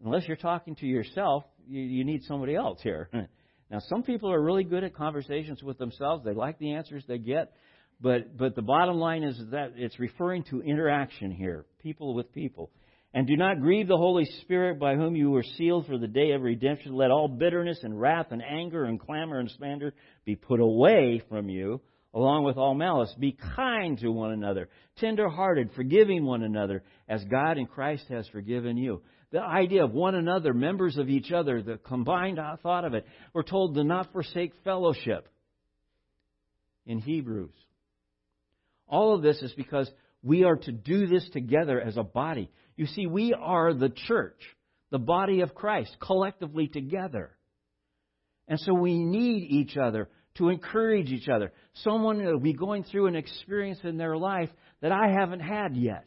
Unless 0.03 0.27
you're 0.27 0.37
talking 0.37 0.75
to 0.77 0.85
yourself, 0.85 1.43
you, 1.67 1.81
you 1.81 2.03
need 2.03 2.23
somebody 2.23 2.55
else 2.55 2.79
here. 2.81 3.09
now, 3.71 3.79
some 3.87 4.03
people 4.03 4.31
are 4.31 4.41
really 4.41 4.63
good 4.63 4.83
at 4.83 4.95
conversations 4.95 5.63
with 5.63 5.77
themselves. 5.77 6.23
They 6.25 6.33
like 6.33 6.59
the 6.59 6.73
answers 6.73 7.03
they 7.07 7.17
get. 7.17 7.53
But, 8.01 8.35
but 8.35 8.55
the 8.55 8.63
bottom 8.63 8.97
line 8.97 9.23
is 9.23 9.39
that 9.51 9.73
it's 9.75 9.99
referring 9.99 10.43
to 10.45 10.61
interaction 10.61 11.29
here, 11.29 11.65
people 11.83 12.15
with 12.15 12.33
people. 12.33 12.71
And 13.13 13.27
do 13.27 13.35
not 13.35 13.59
grieve 13.59 13.89
the 13.89 13.97
Holy 13.97 14.23
Spirit 14.41 14.79
by 14.79 14.95
whom 14.95 15.17
you 15.17 15.31
were 15.31 15.43
sealed 15.43 15.85
for 15.85 15.97
the 15.97 16.07
day 16.07 16.31
of 16.31 16.43
redemption. 16.43 16.93
Let 16.93 17.11
all 17.11 17.27
bitterness 17.27 17.79
and 17.83 17.99
wrath 17.99 18.27
and 18.31 18.41
anger 18.41 18.85
and 18.85 18.99
clamor 18.99 19.39
and 19.39 19.51
slander 19.57 19.93
be 20.23 20.37
put 20.37 20.61
away 20.61 21.21
from 21.27 21.49
you, 21.49 21.81
along 22.13 22.45
with 22.45 22.55
all 22.55 22.73
malice. 22.73 23.13
Be 23.19 23.37
kind 23.55 23.97
to 23.99 24.09
one 24.09 24.31
another, 24.31 24.69
tender-hearted, 24.97 25.71
forgiving 25.75 26.25
one 26.25 26.41
another, 26.41 26.83
as 27.09 27.21
God 27.25 27.57
in 27.57 27.65
Christ 27.65 28.05
has 28.07 28.27
forgiven 28.29 28.77
you. 28.77 29.01
The 29.31 29.41
idea 29.41 29.83
of 29.83 29.93
one 29.93 30.15
another, 30.15 30.53
members 30.53 30.97
of 30.97 31.09
each 31.09 31.33
other, 31.33 31.61
the 31.61 31.77
combined 31.77 32.39
thought 32.63 32.85
of 32.85 32.93
it. 32.93 33.05
We're 33.33 33.43
told 33.43 33.75
to 33.75 33.83
not 33.83 34.13
forsake 34.13 34.53
fellowship 34.63 35.27
in 36.85 36.99
Hebrews. 36.99 37.53
All 38.87 39.15
of 39.15 39.21
this 39.21 39.41
is 39.41 39.53
because 39.53 39.89
we 40.23 40.43
are 40.43 40.57
to 40.57 40.71
do 40.71 41.07
this 41.07 41.29
together 41.31 41.79
as 41.79 41.97
a 41.97 42.03
body. 42.03 42.49
You 42.81 42.87
see, 42.87 43.05
we 43.05 43.35
are 43.39 43.75
the 43.75 43.93
church, 44.07 44.41
the 44.89 44.97
body 44.97 45.41
of 45.41 45.53
Christ, 45.53 45.95
collectively 46.01 46.67
together. 46.67 47.29
And 48.47 48.59
so 48.59 48.73
we 48.73 48.97
need 48.97 49.43
each 49.51 49.77
other 49.77 50.09
to 50.39 50.49
encourage 50.49 51.11
each 51.11 51.29
other. 51.29 51.51
Someone 51.83 52.25
will 52.25 52.39
be 52.39 52.53
going 52.53 52.83
through 52.83 53.05
an 53.05 53.15
experience 53.15 53.77
in 53.83 53.97
their 53.97 54.17
life 54.17 54.49
that 54.81 54.91
I 54.91 55.11
haven't 55.11 55.41
had 55.41 55.75
yet. 55.75 56.05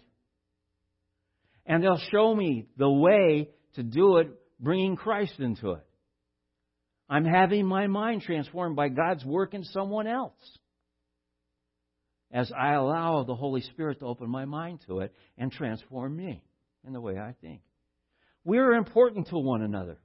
And 1.64 1.80
they'll 1.80 2.02
show 2.10 2.34
me 2.34 2.66
the 2.76 2.90
way 2.90 3.50
to 3.74 3.84
do 3.84 4.16
it, 4.16 4.32
bringing 4.58 4.96
Christ 4.96 5.38
into 5.38 5.74
it. 5.74 5.86
I'm 7.08 7.24
having 7.24 7.66
my 7.66 7.86
mind 7.86 8.22
transformed 8.22 8.74
by 8.74 8.88
God's 8.88 9.24
work 9.24 9.54
in 9.54 9.62
someone 9.62 10.08
else 10.08 10.58
as 12.32 12.50
I 12.50 12.72
allow 12.72 13.22
the 13.22 13.36
Holy 13.36 13.60
Spirit 13.60 14.00
to 14.00 14.06
open 14.06 14.28
my 14.28 14.44
mind 14.44 14.80
to 14.88 14.98
it 15.02 15.14
and 15.38 15.52
transform 15.52 16.16
me 16.16 16.42
in 16.86 16.92
the 16.92 17.00
way 17.00 17.18
I 17.18 17.34
think. 17.40 17.60
We're 18.44 18.74
important 18.74 19.28
to 19.28 19.38
one 19.38 19.62
another. 19.62 19.98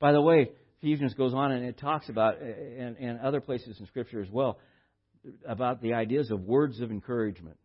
By 0.00 0.12
the 0.12 0.20
way, 0.20 0.50
Ephesians 0.80 1.14
goes 1.14 1.34
on 1.34 1.52
and 1.52 1.64
it 1.64 1.78
talks 1.78 2.08
about, 2.08 2.40
and, 2.40 2.96
and 2.96 3.20
other 3.20 3.40
places 3.40 3.78
in 3.78 3.86
Scripture 3.86 4.20
as 4.20 4.30
well, 4.30 4.58
about 5.46 5.82
the 5.82 5.94
ideas 5.94 6.30
of 6.30 6.40
words 6.40 6.80
of 6.80 6.90
encouragement 6.90 7.58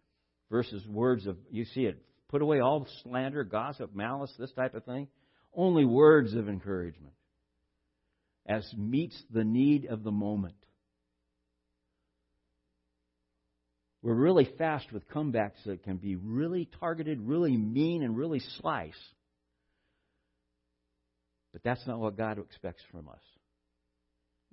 versus 0.49 0.86
words 0.88 1.28
of, 1.28 1.38
you 1.51 1.66
see 1.66 1.82
it, 1.82 2.03
put 2.30 2.41
away 2.41 2.59
all 2.59 2.88
slander, 3.03 3.43
gossip, 3.43 3.95
malice, 3.95 4.34
this 4.38 4.51
type 4.53 4.74
of 4.74 4.84
thing. 4.84 5.07
Only 5.55 5.86
words 5.86 6.34
of 6.34 6.49
encouragement 6.49 7.14
as 8.45 8.68
meets 8.78 9.16
the 9.32 9.43
need 9.43 9.86
of 9.86 10.03
the 10.03 10.11
moment. 10.11 10.55
We're 14.04 14.14
really 14.14 14.49
fast 14.58 14.91
with 14.91 15.08
comebacks 15.08 15.64
that 15.66 15.84
can 15.84 15.95
be 15.95 16.18
really 16.18 16.70
targeted, 16.80 17.22
really 17.22 17.56
mean, 17.56 18.04
and 18.04 18.18
really 18.18 18.41
slice. 18.60 18.99
But 21.54 21.64
that's 21.64 21.88
not 21.88 21.99
what 21.99 22.18
God 22.18 22.38
expects 22.38 22.84
from 22.91 23.08
us. 23.08 23.22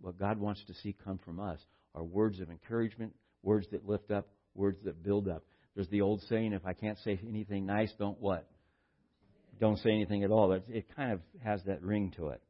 What 0.01 0.19
God 0.19 0.39
wants 0.39 0.63
to 0.69 0.75
see 0.75 0.95
come 1.05 1.19
from 1.25 1.41
us 1.41 1.59
are 1.97 2.05
words 2.05 2.39
of 2.39 2.49
encouragement, 2.49 3.13
words 3.43 3.67
that 3.73 3.89
lift 3.89 4.13
up, 4.13 4.29
words 4.55 4.79
that 4.85 5.03
build 5.03 5.27
up. 5.27 5.43
There's 5.75 5.89
the 5.89 6.03
old 6.03 6.23
saying, 6.29 6.53
if 6.53 6.65
I 6.65 6.73
can't 6.73 6.99
say 6.99 7.19
anything 7.29 7.67
nice, 7.67 7.93
don't 7.99 8.21
what? 8.21 8.49
Don't 9.59 9.79
say 9.79 9.91
anything 9.91 10.23
at 10.23 10.31
all. 10.31 10.53
It 10.53 10.87
kind 10.95 11.13
of 11.13 11.21
has 11.43 11.61
that 11.65 11.83
ring 11.83 12.13
to 12.17 12.29
it. 12.29 12.41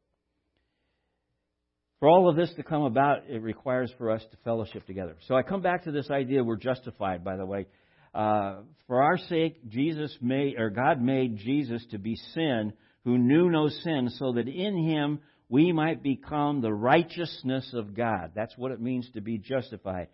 For 2.00 2.08
all 2.08 2.30
of 2.30 2.36
this 2.36 2.52
to 2.56 2.62
come 2.62 2.82
about, 2.82 3.28
it 3.28 3.42
requires 3.42 3.92
for 3.98 4.10
us 4.10 4.22
to 4.30 4.36
fellowship 4.42 4.86
together. 4.86 5.16
So 5.28 5.34
I 5.34 5.42
come 5.42 5.60
back 5.60 5.84
to 5.84 5.92
this 5.92 6.10
idea 6.10 6.42
we're 6.42 6.56
justified, 6.56 7.22
by 7.22 7.36
the 7.36 7.44
way. 7.44 7.66
Uh, 8.14 8.62
for 8.86 9.02
our 9.02 9.18
sake, 9.18 9.68
Jesus 9.68 10.16
made, 10.20 10.58
or 10.58 10.70
God 10.70 11.00
made 11.00 11.36
Jesus 11.36 11.84
to 11.90 11.98
be 11.98 12.16
sin 12.34 12.72
who 13.04 13.18
knew 13.18 13.50
no 13.50 13.68
sin, 13.68 14.10
so 14.16 14.32
that 14.32 14.48
in 14.48 14.82
him 14.82 15.20
we 15.50 15.72
might 15.72 16.02
become 16.02 16.60
the 16.60 16.72
righteousness 16.72 17.70
of 17.74 17.94
God. 17.94 18.32
That's 18.34 18.56
what 18.56 18.72
it 18.72 18.80
means 18.80 19.08
to 19.14 19.20
be 19.20 19.36
justified. 19.36 20.08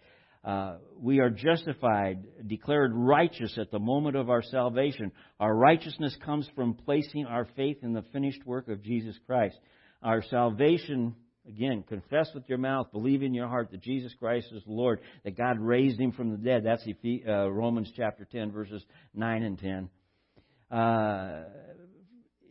Uh, 0.45 0.78
we 1.01 1.20
are 1.20 1.30
justified, 1.30 2.24
declared 2.47 2.93
righteous 2.95 3.59
at 3.59 3.70
the 3.70 3.78
moment 3.78 4.16
of 4.16 4.28
our 4.28 4.43
salvation. 4.43 5.12
Our 5.41 5.55
righteousness 5.55 6.16
comes 6.24 6.49
from 6.55 6.74
placing 6.74 7.26
our 7.26 7.47
faith 7.57 7.78
in 7.82 7.93
the 7.93 8.05
finished 8.12 8.45
work 8.45 8.68
of 8.68 8.82
Jesus 8.82 9.16
Christ. 9.26 9.57
Our 10.03 10.22
salvation 10.22 11.14
Again, 11.49 11.84
confess 11.88 12.28
with 12.34 12.49
your 12.49 12.59
mouth, 12.59 12.90
believe 12.90 13.22
in 13.22 13.32
your 13.32 13.47
heart 13.47 13.70
that 13.70 13.80
Jesus 13.80 14.12
Christ 14.18 14.49
is 14.53 14.62
Lord, 14.66 15.01
that 15.24 15.36
God 15.36 15.61
raised 15.61 16.01
him 16.01 16.12
from 16.12 16.30
the 16.30 16.36
dead. 16.36 16.64
That's 16.64 16.86
uh, 17.28 17.49
Romans 17.51 17.92
chapter 17.97 18.24
10, 18.24 18.51
verses 18.51 18.84
9 19.14 19.42
and 19.42 19.59
10. 19.59 19.90
Uh, 20.70 21.44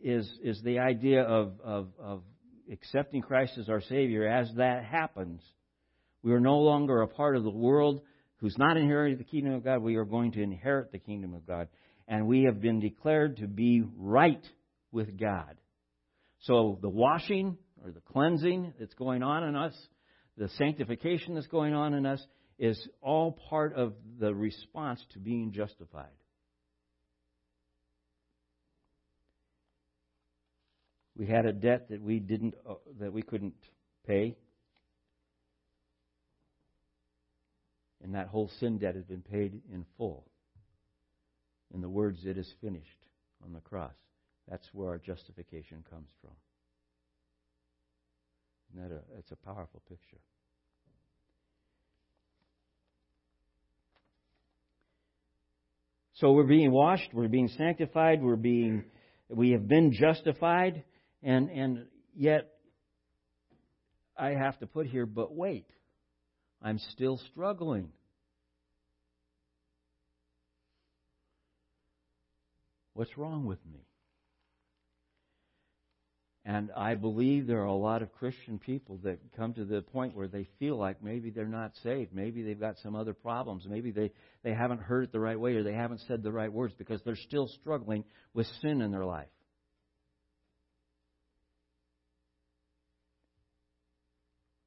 is, 0.02 0.30
is 0.42 0.62
the 0.62 0.78
idea 0.78 1.22
of, 1.22 1.60
of, 1.62 1.88
of 1.98 2.22
accepting 2.72 3.22
Christ 3.22 3.58
as 3.58 3.68
our 3.68 3.82
Savior. 3.82 4.26
As 4.26 4.50
that 4.56 4.84
happens, 4.84 5.42
we 6.22 6.32
are 6.32 6.40
no 6.40 6.58
longer 6.58 7.02
a 7.02 7.08
part 7.08 7.36
of 7.36 7.44
the 7.44 7.50
world 7.50 8.00
who's 8.36 8.56
not 8.56 8.76
inherited 8.76 9.18
the 9.18 9.24
kingdom 9.24 9.54
of 9.54 9.64
God. 9.64 9.82
We 9.82 9.96
are 9.96 10.04
going 10.04 10.32
to 10.32 10.42
inherit 10.42 10.92
the 10.92 10.98
kingdom 10.98 11.34
of 11.34 11.46
God. 11.46 11.68
And 12.08 12.26
we 12.26 12.44
have 12.44 12.60
been 12.60 12.80
declared 12.80 13.38
to 13.38 13.46
be 13.46 13.82
right 13.96 14.44
with 14.92 15.18
God. 15.18 15.56
So 16.40 16.78
the 16.80 16.88
washing 16.88 17.58
or 17.86 17.92
the 17.92 18.00
cleansing 18.00 18.74
that's 18.80 18.94
going 18.94 19.22
on 19.22 19.44
in 19.44 19.54
us, 19.54 19.72
the 20.36 20.48
sanctification 20.58 21.34
that's 21.34 21.46
going 21.46 21.72
on 21.72 21.94
in 21.94 22.04
us, 22.04 22.24
is 22.58 22.88
all 23.00 23.38
part 23.48 23.74
of 23.74 23.94
the 24.18 24.34
response 24.34 25.00
to 25.12 25.20
being 25.20 25.52
justified. 25.52 26.06
We 31.16 31.26
had 31.26 31.46
a 31.46 31.52
debt 31.52 31.88
that 31.90 32.02
we 32.02 32.18
didn't 32.18 32.54
uh, 32.68 32.74
that 32.98 33.12
we 33.12 33.22
couldn't 33.22 33.54
pay. 34.06 34.36
And 38.02 38.14
that 38.14 38.28
whole 38.28 38.50
sin 38.60 38.78
debt 38.78 38.96
has 38.96 39.04
been 39.04 39.22
paid 39.22 39.60
in 39.72 39.86
full. 39.96 40.26
In 41.74 41.80
the 41.80 41.88
words, 41.88 42.20
it 42.24 42.36
is 42.36 42.52
finished 42.60 42.84
on 43.44 43.52
the 43.52 43.60
cross. 43.60 43.94
That's 44.48 44.68
where 44.72 44.90
our 44.90 44.98
justification 44.98 45.84
comes 45.90 46.08
from. 46.20 46.32
Isn't 48.76 48.88
that 48.88 48.94
a, 48.94 49.18
it's 49.18 49.30
a 49.30 49.36
powerful 49.36 49.82
picture. 49.88 50.18
So 56.14 56.32
we're 56.32 56.44
being 56.44 56.70
washed, 56.72 57.10
we're 57.12 57.28
being 57.28 57.48
sanctified, 57.56 58.22
we're 58.22 58.36
being, 58.36 58.84
we 59.28 59.50
have 59.50 59.68
been 59.68 59.92
justified, 59.92 60.82
and, 61.22 61.50
and 61.50 61.86
yet 62.14 62.48
I 64.16 64.30
have 64.30 64.58
to 64.60 64.66
put 64.66 64.86
here, 64.86 65.06
but 65.06 65.34
wait, 65.34 65.66
I'm 66.62 66.78
still 66.78 67.20
struggling. 67.30 67.90
What's 72.94 73.16
wrong 73.18 73.44
with 73.44 73.64
me? 73.70 73.85
And 76.48 76.70
I 76.76 76.94
believe 76.94 77.48
there 77.48 77.62
are 77.62 77.64
a 77.64 77.74
lot 77.74 78.02
of 78.02 78.12
Christian 78.12 78.60
people 78.60 79.00
that 79.02 79.18
come 79.36 79.52
to 79.54 79.64
the 79.64 79.82
point 79.82 80.14
where 80.14 80.28
they 80.28 80.46
feel 80.60 80.76
like 80.76 81.02
maybe 81.02 81.30
they're 81.30 81.44
not 81.44 81.72
saved. 81.82 82.14
Maybe 82.14 82.42
they've 82.42 82.58
got 82.58 82.78
some 82.84 82.94
other 82.94 83.14
problems. 83.14 83.66
Maybe 83.68 83.90
they, 83.90 84.12
they 84.44 84.54
haven't 84.54 84.80
heard 84.80 85.02
it 85.02 85.12
the 85.12 85.18
right 85.18 85.38
way 85.38 85.56
or 85.56 85.64
they 85.64 85.72
haven't 85.72 86.02
said 86.06 86.22
the 86.22 86.30
right 86.30 86.52
words 86.52 86.72
because 86.78 87.00
they're 87.04 87.16
still 87.16 87.48
struggling 87.60 88.04
with 88.32 88.46
sin 88.62 88.80
in 88.80 88.92
their 88.92 89.04
life. 89.04 89.26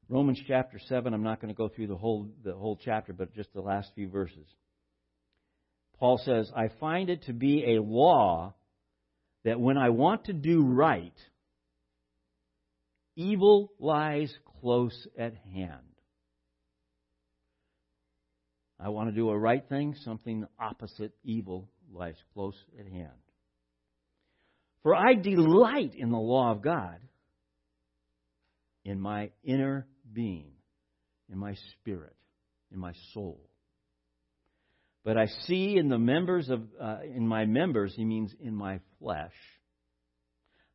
Romans 0.10 0.42
chapter 0.46 0.80
7, 0.86 1.14
I'm 1.14 1.24
not 1.24 1.40
going 1.40 1.54
to 1.54 1.58
go 1.58 1.70
through 1.70 1.88
the 1.88 1.96
whole, 1.96 2.28
the 2.44 2.56
whole 2.56 2.78
chapter, 2.84 3.14
but 3.14 3.34
just 3.34 3.54
the 3.54 3.62
last 3.62 3.90
few 3.96 4.10
verses. 4.10 4.48
Paul 5.98 6.20
says, 6.26 6.52
I 6.54 6.72
find 6.82 7.10
it 7.10 7.24
to 7.28 7.34
be 7.34 7.76
a 7.78 7.82
law 7.82 8.54
that 9.46 9.62
when 9.62 9.78
I 9.78 9.92
want 9.92 10.26
to 10.26 10.34
do 10.34 10.62
right, 10.62 11.14
Evil 13.20 13.74
lies 13.80 14.34
close 14.62 14.96
at 15.18 15.34
hand. 15.54 15.74
I 18.80 18.88
want 18.88 19.10
to 19.10 19.14
do 19.14 19.30
a 19.30 19.38
right 19.38 19.62
thing, 19.68 19.94
something 20.06 20.48
opposite 20.58 21.12
evil 21.26 21.68
lies 21.94 22.16
close 22.34 22.56
at 22.80 22.88
hand. 22.88 23.10
For 24.84 24.96
I 24.96 25.16
delight 25.16 25.96
in 25.98 26.12
the 26.12 26.18
law 26.18 26.54
of 26.54 26.62
God 26.62 26.96
in 28.86 29.02
my 29.02 29.32
inner 29.44 29.86
being, 30.14 30.54
in 31.30 31.38
my 31.38 31.56
spirit, 31.74 32.16
in 32.72 32.80
my 32.80 32.94
soul. 33.14 33.42
But 35.04 35.18
I 35.18 35.26
see 35.46 35.76
in 35.76 35.90
the 35.90 36.00
members 36.00 36.48
of, 36.48 36.62
uh, 36.82 37.00
in 37.04 37.28
my 37.28 37.44
members, 37.44 37.94
he 37.98 38.06
means 38.06 38.34
in 38.40 38.56
my 38.56 38.80
flesh, 38.98 39.34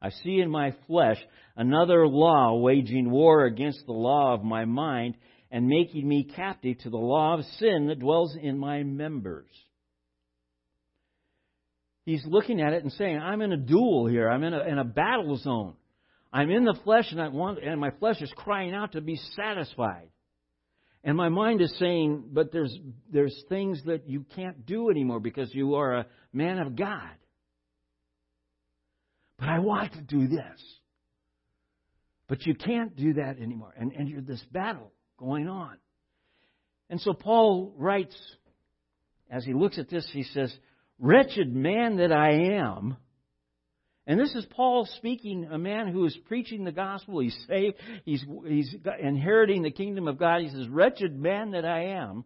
I 0.05 0.11
see 0.23 0.39
in 0.41 0.51
my 0.51 0.75
flesh 0.87 1.17
another 1.57 2.07
law 2.07 2.59
waging 2.59 3.11
war 3.11 3.47
against 3.47 3.87
the 3.87 3.93
law 3.93 4.35
of 4.35 4.45
my 4.45 4.67
mind 4.67 5.17
and 5.51 5.67
making 5.67 6.07
me 6.07 6.25
captive 6.25 6.77
to 6.81 6.91
the 6.91 6.99
law 6.99 7.39
of 7.39 7.45
sin 7.59 7.87
that 7.87 8.01
dwells 8.01 8.37
in 8.39 8.59
my 8.59 8.83
members. 8.83 9.49
He's 12.05 12.23
looking 12.27 12.61
at 12.61 12.75
it 12.75 12.83
and 12.83 12.93
saying, 12.93 13.17
I'm 13.17 13.41
in 13.41 13.53
a 13.53 13.57
duel 13.57 14.07
here. 14.07 14.29
I'm 14.29 14.45
in 14.45 14.53
a, 14.53 14.61
in 14.65 14.79
a 14.79 14.85
battle 14.85 15.39
zone. 15.39 15.73
I'm 16.31 16.51
in 16.51 16.65
the 16.65 16.79
flesh 16.85 17.07
and 17.11 17.23
I 17.23 17.29
want, 17.29 17.65
and 17.65 17.81
my 17.81 17.93
flesh 17.93 18.21
is 18.21 18.31
crying 18.37 18.75
out 18.75 18.93
to 18.93 19.01
be 19.01 19.17
satisfied. 19.37 20.11
And 21.03 21.17
my 21.17 21.31
mind 21.31 21.63
is 21.63 21.75
saying, 21.79 22.25
but 22.31 22.53
there's, 22.53 22.77
there's 23.11 23.43
things 23.49 23.81
that 23.87 24.07
you 24.07 24.27
can't 24.37 24.67
do 24.67 24.91
anymore 24.91 25.21
because 25.21 25.49
you 25.55 25.77
are 25.77 25.95
a 25.95 26.07
man 26.31 26.59
of 26.59 26.77
God. 26.77 27.09
But 29.39 29.49
I 29.49 29.59
want 29.59 29.93
to 29.95 30.01
do 30.01 30.29
this. 30.29 30.61
But 32.29 32.47
you 32.47 32.55
can't 32.55 32.97
do 32.97 33.15
that 33.15 33.39
anymore. 33.41 33.75
And, 33.77 33.93
and 33.93 34.09
you're 34.09 34.21
this 34.21 34.43
battle 34.51 34.93
going 35.19 35.49
on. 35.49 35.77
And 36.91 37.01
so 37.01 37.13
Paul 37.13 37.75
writes 37.77 38.17
as 39.31 39.45
he 39.45 39.53
looks 39.53 39.79
at 39.79 39.89
this, 39.89 40.09
he 40.13 40.23
says, 40.23 40.55
Wretched 40.99 41.55
man 41.55 41.97
that 41.97 42.13
I 42.13 42.31
am. 42.57 42.97
And 44.07 44.21
this 44.21 44.35
is 44.35 44.47
Paul 44.51 44.87
speaking, 44.99 45.49
a 45.51 45.59
man 45.59 45.89
who 45.89 46.05
is 46.05 46.17
preaching 46.29 46.65
the 46.65 46.73
gospel. 46.73 47.21
He's 47.21 47.37
saved. 47.49 47.77
He's, 48.05 48.25
he's 48.47 48.75
inheriting 49.01 49.63
the 49.63 49.71
kingdom 49.71 50.09
of 50.09 50.19
God. 50.19 50.43
He 50.43 50.51
says, 50.51 50.69
Wretched 50.69 51.19
man 51.19 51.53
that 51.53 51.65
I 51.65 51.97
am. 51.97 52.25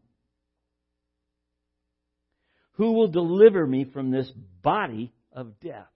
Who 2.72 2.92
will 2.92 3.08
deliver 3.08 3.66
me 3.66 3.84
from 3.92 4.10
this 4.10 4.30
body 4.62 5.12
of 5.32 5.58
death? 5.60 5.86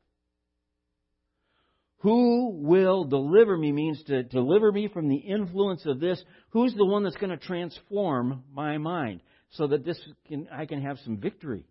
Who 2.03 2.51
will 2.51 3.05
deliver 3.05 3.57
me 3.57 3.71
means 3.71 4.03
to 4.05 4.25
deliver 4.25 4.73
me 4.73 4.89
from 4.89 5.09
the 5.09 5.17
influence 5.17 5.87
of 5.87 6.01
this. 6.01 6.23
Who's 6.51 6.75
the 6.75 6.85
one 6.85 7.05
that's 7.05 7.17
going 7.17 7.31
to 7.31 7.37
transform 7.37 8.43
my 8.53 8.77
mind 8.79 9.21
so 9.51 9.69
that 9.69 9.85
this 9.85 10.01
can, 10.27 10.49
I 10.51 10.67
can 10.67 10.83
have 10.83 10.99
some 11.05 11.19
victory? 11.19 11.65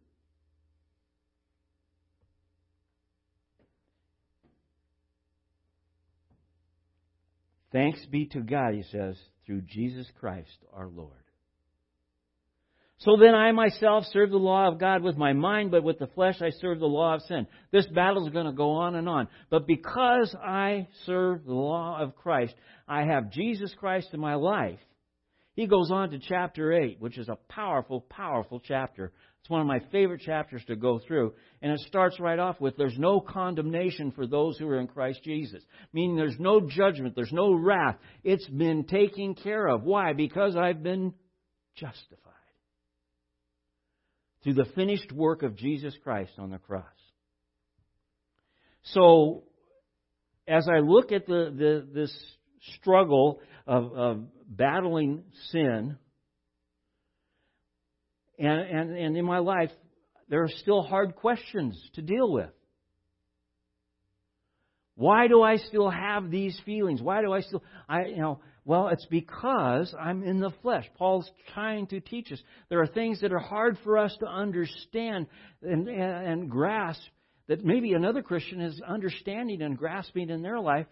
Thanks 7.73 8.05
be 8.05 8.25
to 8.27 8.39
God, 8.39 8.73
he 8.73 8.83
says, 8.83 9.17
through 9.45 9.61
Jesus 9.61 10.07
Christ 10.17 10.57
our 10.73 10.87
Lord. 10.87 11.11
So 13.01 13.17
then 13.17 13.33
I 13.33 13.51
myself 13.51 14.05
serve 14.11 14.29
the 14.29 14.37
law 14.37 14.67
of 14.67 14.79
God 14.79 15.01
with 15.01 15.17
my 15.17 15.33
mind, 15.33 15.71
but 15.71 15.83
with 15.83 15.97
the 15.97 16.05
flesh 16.05 16.39
I 16.39 16.51
serve 16.51 16.79
the 16.79 16.85
law 16.85 17.15
of 17.15 17.23
sin. 17.23 17.47
This 17.71 17.87
battle 17.87 18.27
is 18.27 18.31
going 18.31 18.45
to 18.45 18.51
go 18.51 18.73
on 18.73 18.93
and 18.93 19.09
on. 19.09 19.27
But 19.49 19.65
because 19.65 20.35
I 20.39 20.87
serve 21.07 21.43
the 21.43 21.53
law 21.53 21.99
of 21.99 22.15
Christ, 22.15 22.53
I 22.87 23.05
have 23.05 23.31
Jesus 23.31 23.73
Christ 23.79 24.09
in 24.13 24.19
my 24.19 24.35
life. 24.35 24.77
He 25.55 25.65
goes 25.65 25.89
on 25.89 26.11
to 26.11 26.19
chapter 26.19 26.73
8, 26.73 26.97
which 26.99 27.17
is 27.17 27.27
a 27.27 27.39
powerful, 27.49 28.01
powerful 28.01 28.61
chapter. 28.63 29.11
It's 29.39 29.49
one 29.49 29.61
of 29.61 29.67
my 29.67 29.79
favorite 29.91 30.21
chapters 30.21 30.63
to 30.67 30.75
go 30.75 30.99
through. 30.99 31.33
And 31.63 31.71
it 31.71 31.79
starts 31.87 32.19
right 32.19 32.37
off 32.37 32.61
with 32.61 32.77
there's 32.77 32.99
no 32.99 33.19
condemnation 33.19 34.11
for 34.11 34.27
those 34.27 34.59
who 34.59 34.67
are 34.69 34.79
in 34.79 34.85
Christ 34.85 35.23
Jesus. 35.23 35.63
Meaning 35.91 36.17
there's 36.17 36.39
no 36.39 36.61
judgment, 36.69 37.15
there's 37.15 37.33
no 37.33 37.51
wrath. 37.51 37.97
It's 38.23 38.47
been 38.47 38.83
taken 38.83 39.33
care 39.33 39.67
of. 39.67 39.81
Why? 39.81 40.13
Because 40.13 40.55
I've 40.55 40.83
been 40.83 41.15
justified 41.75 42.30
through 44.43 44.55
the 44.55 44.65
finished 44.75 45.11
work 45.11 45.43
of 45.43 45.55
Jesus 45.55 45.93
Christ 46.03 46.31
on 46.37 46.51
the 46.51 46.57
cross. 46.57 46.85
So, 48.83 49.43
as 50.47 50.67
I 50.67 50.79
look 50.79 51.11
at 51.11 51.27
the, 51.27 51.53
the 51.55 51.87
this 51.93 52.23
struggle 52.79 53.39
of, 53.67 53.93
of 53.93 54.23
battling 54.47 55.23
sin, 55.51 55.97
and, 58.39 58.59
and, 58.59 58.97
and 58.97 59.17
in 59.17 59.25
my 59.25 59.37
life, 59.37 59.69
there 60.29 60.41
are 60.43 60.49
still 60.49 60.81
hard 60.81 61.15
questions 61.15 61.79
to 61.93 62.01
deal 62.01 62.31
with. 62.31 62.49
Why 64.95 65.27
do 65.27 65.41
I 65.41 65.57
still 65.57 65.89
have 65.89 66.31
these 66.31 66.59
feelings? 66.65 67.01
Why 67.01 67.21
do 67.21 67.31
I 67.31 67.41
still, 67.41 67.63
I, 67.87 68.05
you 68.05 68.17
know, 68.17 68.39
well, 68.63 68.89
it's 68.89 69.05
because 69.07 69.93
I'm 69.99 70.23
in 70.23 70.39
the 70.39 70.51
flesh. 70.61 70.85
Paul's 70.95 71.29
trying 71.53 71.87
to 71.87 71.99
teach 71.99 72.31
us. 72.31 72.39
There 72.69 72.81
are 72.81 72.87
things 72.87 73.21
that 73.21 73.33
are 73.33 73.39
hard 73.39 73.77
for 73.83 73.97
us 73.97 74.15
to 74.19 74.27
understand 74.27 75.27
and, 75.63 75.87
and, 75.87 76.49
grasp 76.49 77.01
that 77.47 77.65
maybe 77.65 77.93
another 77.93 78.21
Christian 78.21 78.61
is 78.61 78.79
understanding 78.87 79.63
and 79.63 79.77
grasping 79.77 80.29
in 80.29 80.43
their 80.43 80.59
life. 80.59 80.85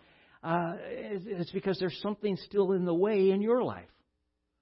Uh, 0.43 0.74
it's 0.80 1.51
because 1.51 1.78
there's 1.80 1.99
something 2.01 2.38
still 2.45 2.72
in 2.72 2.86
the 2.86 2.93
way 2.93 3.30
in 3.30 3.41
your 3.41 3.63
life, 3.63 3.89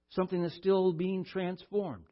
something 0.10 0.42
that's 0.42 0.56
still 0.56 0.92
being 0.92 1.24
transformed. 1.24 2.06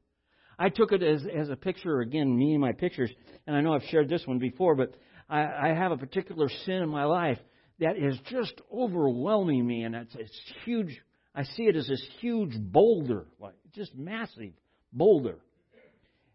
I 0.58 0.70
took 0.70 0.94
it 0.94 1.04
as, 1.04 1.24
as 1.36 1.50
a 1.50 1.58
picture, 1.58 2.00
again, 2.00 2.38
me 2.38 2.54
and 2.54 2.62
my 2.62 2.72
pictures, 2.72 3.12
and 3.46 3.56
I 3.56 3.60
know 3.60 3.74
I've 3.74 3.84
shared 3.90 4.08
this 4.08 4.26
one 4.26 4.40
before, 4.40 4.76
but 4.76 4.96
I, 5.30 5.42
I 5.42 5.68
have 5.74 5.92
a 5.92 5.98
particular 5.98 6.48
sin 6.66 6.76
in 6.76 6.90
my 6.90 7.04
life 7.04 7.40
that 7.80 7.98
is 7.98 8.18
just 8.30 8.54
overwhelming 8.74 9.66
me, 9.66 9.84
and 9.84 9.96
it's, 9.96 10.16
it's 10.16 10.42
huge. 10.64 11.00
I 11.34 11.44
see 11.44 11.64
it 11.64 11.76
as 11.76 11.88
this 11.88 12.06
huge 12.20 12.54
boulder, 12.58 13.26
like 13.40 13.56
just 13.74 13.94
massive 13.96 14.54
boulder. 14.94 15.38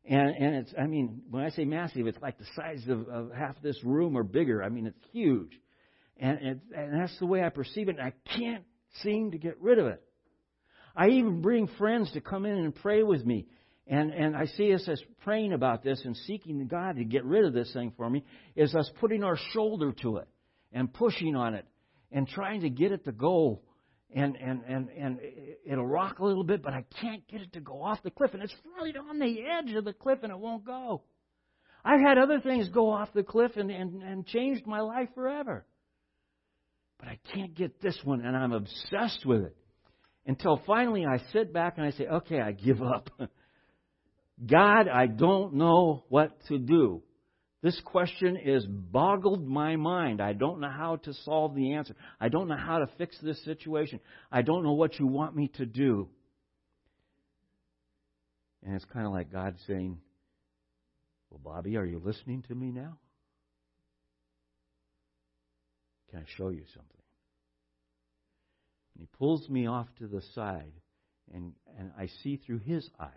And 0.05 0.31
and 0.31 0.55
it's 0.57 0.75
I 0.79 0.87
mean 0.87 1.23
when 1.31 1.45
I 1.45 1.51
say 1.51 1.65
massive, 1.65 2.07
it's 2.07 2.21
like 2.21 2.39
the 2.39 2.47
size 2.57 2.87
of, 2.89 3.09
of 3.09 3.33
half 3.33 3.61
this 3.63 3.83
room 3.85 4.17
or 4.17 4.23
bigger. 4.23 4.63
I 4.63 4.69
mean 4.69 4.87
it's 4.87 4.99
huge, 5.13 5.53
and 6.19 6.39
it, 6.39 6.61
and 6.77 7.01
that's 7.01 7.19
the 7.19 7.27
way 7.27 7.43
I 7.43 7.49
perceive 7.49 7.89
it. 7.89 7.97
And 7.99 8.07
I 8.07 8.13
can't 8.37 8.65
seem 9.03 9.31
to 9.31 9.39
get 9.39 9.61
rid 9.61 9.79
of 9.79 9.87
it. 9.87 10.03
I 10.97 11.09
even 11.09 11.41
bring 11.41 11.69
friends 11.79 12.13
to 12.13 12.21
come 12.21 12.45
in 12.45 12.59
and 12.59 12.75
pray 12.75 13.03
with 13.03 13.25
me. 13.25 13.47
And, 13.87 14.13
and 14.13 14.37
I 14.37 14.47
see 14.47 14.73
us 14.73 14.87
as 14.87 15.03
praying 15.25 15.53
about 15.53 15.83
this 15.83 16.03
and 16.05 16.17
seeking 16.17 16.65
God 16.69 16.97
to 16.97 17.05
get 17.05 17.25
rid 17.25 17.45
of 17.45 17.53
this 17.53 17.73
thing 17.73 17.93
for 17.97 18.09
me, 18.09 18.25
is 18.55 18.75
us 18.75 18.89
putting 19.01 19.25
our 19.25 19.37
shoulder 19.53 19.93
to 20.03 20.19
it 20.19 20.29
and 20.73 20.93
pushing 20.93 21.37
on 21.37 21.55
it 21.55 21.67
and 22.13 22.29
trying 22.29 22.63
to 22.63 22.71
get 22.71 22.93
it 22.93 23.05
to 23.05 23.13
go. 23.13 23.61
And, 24.13 24.37
and, 24.37 24.63
and, 24.67 24.89
and 24.91 25.21
it'll 25.65 25.87
rock 25.87 26.19
a 26.19 26.25
little 26.25 26.43
bit, 26.43 26.63
but 26.63 26.73
I 26.73 26.85
can't 27.01 27.27
get 27.29 27.43
it 27.43 27.53
to 27.53 27.61
go 27.61 27.83
off 27.83 28.03
the 28.03 28.11
cliff. 28.11 28.35
And 28.35 28.43
it's 28.43 28.55
right 28.81 28.97
on 28.97 29.19
the 29.21 29.41
edge 29.43 29.73
of 29.75 29.85
the 29.85 29.93
cliff 29.93 30.19
and 30.23 30.33
it 30.33 30.39
won't 30.39 30.65
go. 30.65 31.03
I've 31.85 32.01
had 32.01 32.19
other 32.19 32.41
things 32.41 32.69
go 32.69 32.91
off 32.91 33.13
the 33.15 33.23
cliff 33.23 33.53
and, 33.57 33.71
and, 33.71 34.03
and 34.03 34.27
changed 34.27 34.67
my 34.67 34.81
life 34.81 35.09
forever. 35.15 35.65
But 36.99 37.09
I 37.09 37.19
can't 37.33 37.55
get 37.55 37.81
this 37.81 37.99
one, 38.05 38.21
and 38.21 38.37
I'm 38.37 38.53
obsessed 38.53 39.25
with 39.25 39.43
it. 39.45 39.57
Until 40.27 40.61
finally 40.67 41.07
I 41.07 41.19
sit 41.33 41.53
back 41.53 41.79
and 41.79 41.87
I 41.87 41.93
say, 41.93 42.07
okay, 42.07 42.41
I 42.41 42.53
give 42.53 42.83
up. 42.83 43.09
God, 44.47 44.87
I 44.87 45.07
don't 45.07 45.55
know 45.55 46.05
what 46.09 46.33
to 46.49 46.59
do. 46.59 47.03
This 47.63 47.79
question 47.85 48.39
is 48.39 48.65
boggled 48.67 49.47
my 49.47 49.77
mind. 49.77 50.23
I 50.23 50.33
don't 50.33 50.61
know 50.61 50.71
how 50.71 50.97
to 50.97 51.13
solve 51.25 51.55
the 51.55 51.75
answer. 51.75 51.95
I 52.19 52.31
don't 52.31 52.49
know 52.49 52.57
how 52.57 52.79
to 52.79 52.89
fix 52.97 53.19
this 53.21 53.43
situation. 53.45 54.01
I 54.33 54.41
don't 54.41 54.65
know 54.65 54.73
what 54.73 54.99
you 54.99 55.07
want 55.07 55.37
me 55.37 55.49
to 55.57 55.67
do. 55.67 56.09
And 58.65 58.75
it's 58.75 58.85
kind 58.87 59.07
of 59.07 59.13
like 59.13 59.31
God 59.31 59.57
saying, 59.67 59.99
Well, 61.29 61.41
Bobby, 61.43 61.77
are 61.77 61.85
you 61.85 62.01
listening 62.03 62.45
to 62.49 62.55
me 62.55 62.71
now? 62.71 62.97
Can 66.11 66.21
I 66.21 66.25
show 66.37 66.49
you 66.49 66.65
something? 66.75 67.03
And 68.95 69.03
he 69.03 69.19
pulls 69.19 69.49
me 69.49 69.67
off 69.67 69.87
to 69.99 70.07
the 70.09 70.23
side, 70.35 70.73
and, 71.33 71.53
and 71.79 71.93
I 71.99 72.09
see 72.23 72.39
through 72.39 72.59
his 72.61 72.89
eyes 72.99 73.11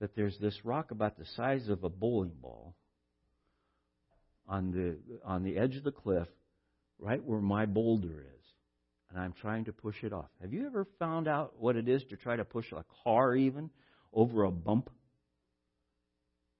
that 0.00 0.14
there's 0.14 0.36
this 0.38 0.64
rock 0.64 0.90
about 0.90 1.16
the 1.16 1.24
size 1.36 1.68
of 1.68 1.84
a 1.84 1.88
bowling 1.88 2.36
ball 2.40 2.74
on 4.48 4.70
the 4.70 4.96
on 5.24 5.42
the 5.42 5.58
edge 5.58 5.76
of 5.76 5.84
the 5.84 5.92
cliff, 5.92 6.28
right 6.98 7.22
where 7.22 7.40
my 7.40 7.66
boulder 7.66 8.20
is, 8.20 8.46
and 9.10 9.20
I'm 9.20 9.32
trying 9.32 9.66
to 9.66 9.72
push 9.72 10.02
it 10.02 10.12
off. 10.12 10.30
Have 10.40 10.52
you 10.52 10.66
ever 10.66 10.86
found 10.98 11.28
out 11.28 11.54
what 11.58 11.76
it 11.76 11.88
is 11.88 12.02
to 12.10 12.16
try 12.16 12.36
to 12.36 12.44
push 12.44 12.72
a 12.72 12.84
car 13.04 13.34
even 13.34 13.70
over 14.12 14.44
a 14.44 14.50
bump? 14.50 14.90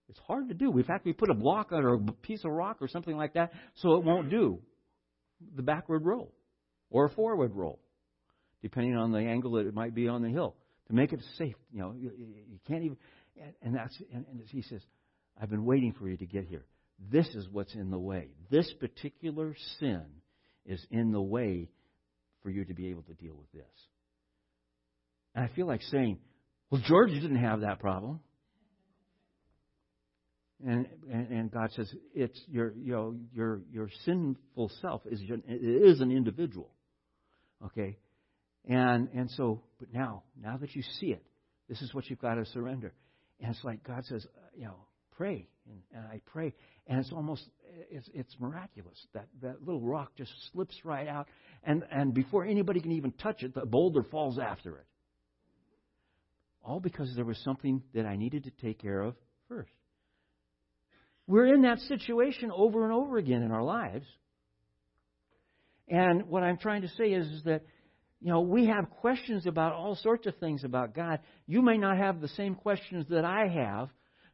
It's 0.08 0.18
hard 0.20 0.48
to 0.48 0.54
do. 0.54 0.76
In 0.76 0.84
fact, 0.84 1.04
we 1.04 1.12
put 1.12 1.30
a 1.30 1.34
block 1.34 1.72
or 1.72 1.94
a 1.94 1.98
piece 1.98 2.44
of 2.44 2.50
rock 2.50 2.78
or 2.80 2.88
something 2.88 3.16
like 3.16 3.34
that 3.34 3.52
so 3.74 3.94
it 3.94 4.04
won't 4.04 4.30
do 4.30 4.58
the 5.54 5.62
backward 5.62 6.04
roll 6.04 6.32
or 6.90 7.06
a 7.06 7.10
forward 7.10 7.54
roll, 7.54 7.78
depending 8.62 8.96
on 8.96 9.12
the 9.12 9.18
angle 9.18 9.52
that 9.52 9.66
it 9.66 9.74
might 9.74 9.94
be 9.94 10.08
on 10.08 10.22
the 10.22 10.30
hill 10.30 10.56
to 10.86 10.94
make 10.94 11.12
it 11.12 11.20
safe. 11.36 11.56
You 11.72 11.80
know, 11.80 11.94
you, 11.96 12.10
you 12.16 12.58
can't 12.66 12.84
even. 12.84 12.96
And 13.62 13.74
that's 13.74 13.96
and, 14.12 14.24
and 14.30 14.42
he 14.48 14.62
says, 14.62 14.80
"I've 15.40 15.50
been 15.50 15.64
waiting 15.64 15.92
for 15.92 16.08
you 16.08 16.16
to 16.16 16.26
get 16.26 16.46
here." 16.46 16.64
This 16.98 17.28
is 17.28 17.48
what's 17.50 17.74
in 17.74 17.90
the 17.90 17.98
way. 17.98 18.28
This 18.50 18.72
particular 18.80 19.54
sin 19.78 20.02
is 20.66 20.84
in 20.90 21.12
the 21.12 21.22
way 21.22 21.70
for 22.42 22.50
you 22.50 22.64
to 22.64 22.74
be 22.74 22.88
able 22.88 23.02
to 23.02 23.14
deal 23.14 23.34
with 23.34 23.50
this. 23.52 23.70
And 25.34 25.44
I 25.44 25.54
feel 25.54 25.66
like 25.66 25.82
saying, 25.82 26.18
well, 26.70 26.82
George 26.86 27.10
didn't 27.10 27.36
have 27.36 27.60
that 27.60 27.78
problem. 27.78 28.20
And, 30.66 30.86
and, 31.10 31.28
and 31.28 31.50
God 31.52 31.70
says 31.76 31.88
it's 32.14 32.40
your 32.48 32.74
you 32.74 32.90
know 32.90 33.14
your 33.32 33.60
your 33.72 33.88
sinful 34.04 34.72
self 34.80 35.02
is 35.06 35.20
is 35.48 36.00
an 36.00 36.10
individual, 36.10 36.72
okay, 37.66 37.96
and 38.68 39.08
and 39.14 39.30
so 39.30 39.62
but 39.78 39.94
now 39.94 40.24
now 40.42 40.56
that 40.56 40.74
you 40.74 40.82
see 40.98 41.12
it, 41.12 41.24
this 41.68 41.80
is 41.80 41.94
what 41.94 42.10
you've 42.10 42.18
got 42.18 42.34
to 42.34 42.44
surrender, 42.44 42.92
and 43.40 43.54
it's 43.54 43.62
like 43.62 43.84
God 43.84 44.04
says 44.06 44.26
you 44.56 44.64
know 44.64 44.74
pray 45.16 45.46
and, 45.68 45.80
and 45.92 46.04
I 46.06 46.20
pray 46.26 46.54
and 46.88 46.98
it's 46.98 47.12
almost 47.12 47.42
it's, 47.90 48.08
it's 48.14 48.34
miraculous 48.40 48.98
that 49.14 49.26
that 49.42 49.62
little 49.64 49.82
rock 49.82 50.12
just 50.16 50.32
slips 50.52 50.74
right 50.84 51.06
out, 51.06 51.28
and 51.62 51.84
and 51.90 52.14
before 52.14 52.44
anybody 52.44 52.80
can 52.80 52.92
even 52.92 53.12
touch 53.12 53.42
it, 53.42 53.54
the 53.54 53.66
boulder 53.66 54.02
falls 54.02 54.38
after 54.38 54.76
it. 54.76 54.86
All 56.64 56.80
because 56.80 57.14
there 57.14 57.24
was 57.24 57.38
something 57.44 57.82
that 57.94 58.04
I 58.04 58.16
needed 58.16 58.44
to 58.44 58.50
take 58.50 58.80
care 58.80 59.00
of 59.00 59.14
first. 59.48 59.70
We're 61.26 61.54
in 61.54 61.62
that 61.62 61.78
situation 61.80 62.50
over 62.50 62.84
and 62.84 62.92
over 62.92 63.18
again 63.18 63.42
in 63.42 63.52
our 63.52 63.62
lives. 63.62 64.06
And 65.88 66.26
what 66.26 66.42
I'm 66.42 66.58
trying 66.58 66.82
to 66.82 66.88
say 66.88 67.12
is, 67.12 67.26
is 67.26 67.42
that, 67.44 67.62
you 68.20 68.30
know, 68.30 68.40
we 68.40 68.66
have 68.66 68.90
questions 68.90 69.46
about 69.46 69.72
all 69.72 69.94
sorts 69.96 70.26
of 70.26 70.36
things 70.36 70.64
about 70.64 70.94
God. 70.94 71.20
You 71.46 71.62
may 71.62 71.76
not 71.78 71.98
have 71.98 72.20
the 72.20 72.28
same 72.28 72.54
questions 72.54 73.06
that 73.10 73.24
I 73.24 73.46
have 73.46 73.88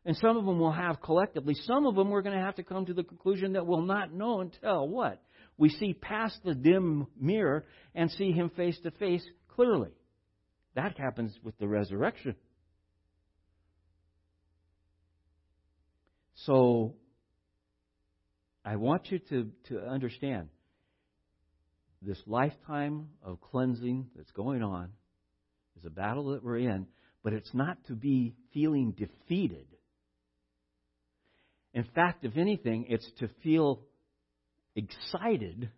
And 0.04 0.16
some 0.16 0.36
of 0.36 0.44
them 0.44 0.58
we'll 0.58 0.72
have 0.72 1.00
collectively. 1.00 1.54
Some 1.54 1.86
of 1.86 1.94
them 1.94 2.10
we're 2.10 2.22
going 2.22 2.36
to 2.36 2.44
have 2.44 2.56
to 2.56 2.62
come 2.62 2.86
to 2.86 2.94
the 2.94 3.04
conclusion 3.04 3.54
that 3.54 3.66
we'll 3.66 3.82
not 3.82 4.12
know 4.12 4.40
until 4.40 4.86
what? 4.88 5.22
We 5.56 5.70
see 5.70 5.94
past 5.94 6.38
the 6.44 6.54
dim 6.54 7.06
mirror 7.18 7.64
and 7.94 8.10
see 8.10 8.32
Him 8.32 8.50
face 8.50 8.78
to 8.82 8.90
face 8.92 9.24
clearly. 9.48 9.90
That 10.74 10.98
happens 10.98 11.32
with 11.42 11.56
the 11.58 11.68
resurrection. 11.68 12.34
So, 16.34 16.96
I 18.64 18.76
want 18.76 19.10
you 19.10 19.20
to, 19.30 19.50
to 19.68 19.80
understand 19.80 20.48
this 22.02 22.20
lifetime 22.26 23.08
of 23.22 23.40
cleansing 23.40 24.08
that's 24.16 24.30
going 24.32 24.62
on 24.62 24.90
is 25.78 25.84
a 25.84 25.90
battle 25.90 26.32
that 26.32 26.42
we're 26.42 26.58
in, 26.58 26.86
but 27.22 27.32
it's 27.32 27.54
not 27.54 27.78
to 27.86 27.94
be 27.94 28.34
feeling 28.52 28.92
defeated. 28.92 29.66
In 31.74 31.84
fact, 31.94 32.24
if 32.24 32.36
anything, 32.36 32.86
it's 32.88 33.08
to 33.18 33.28
feel 33.42 33.80
excited 34.76 35.70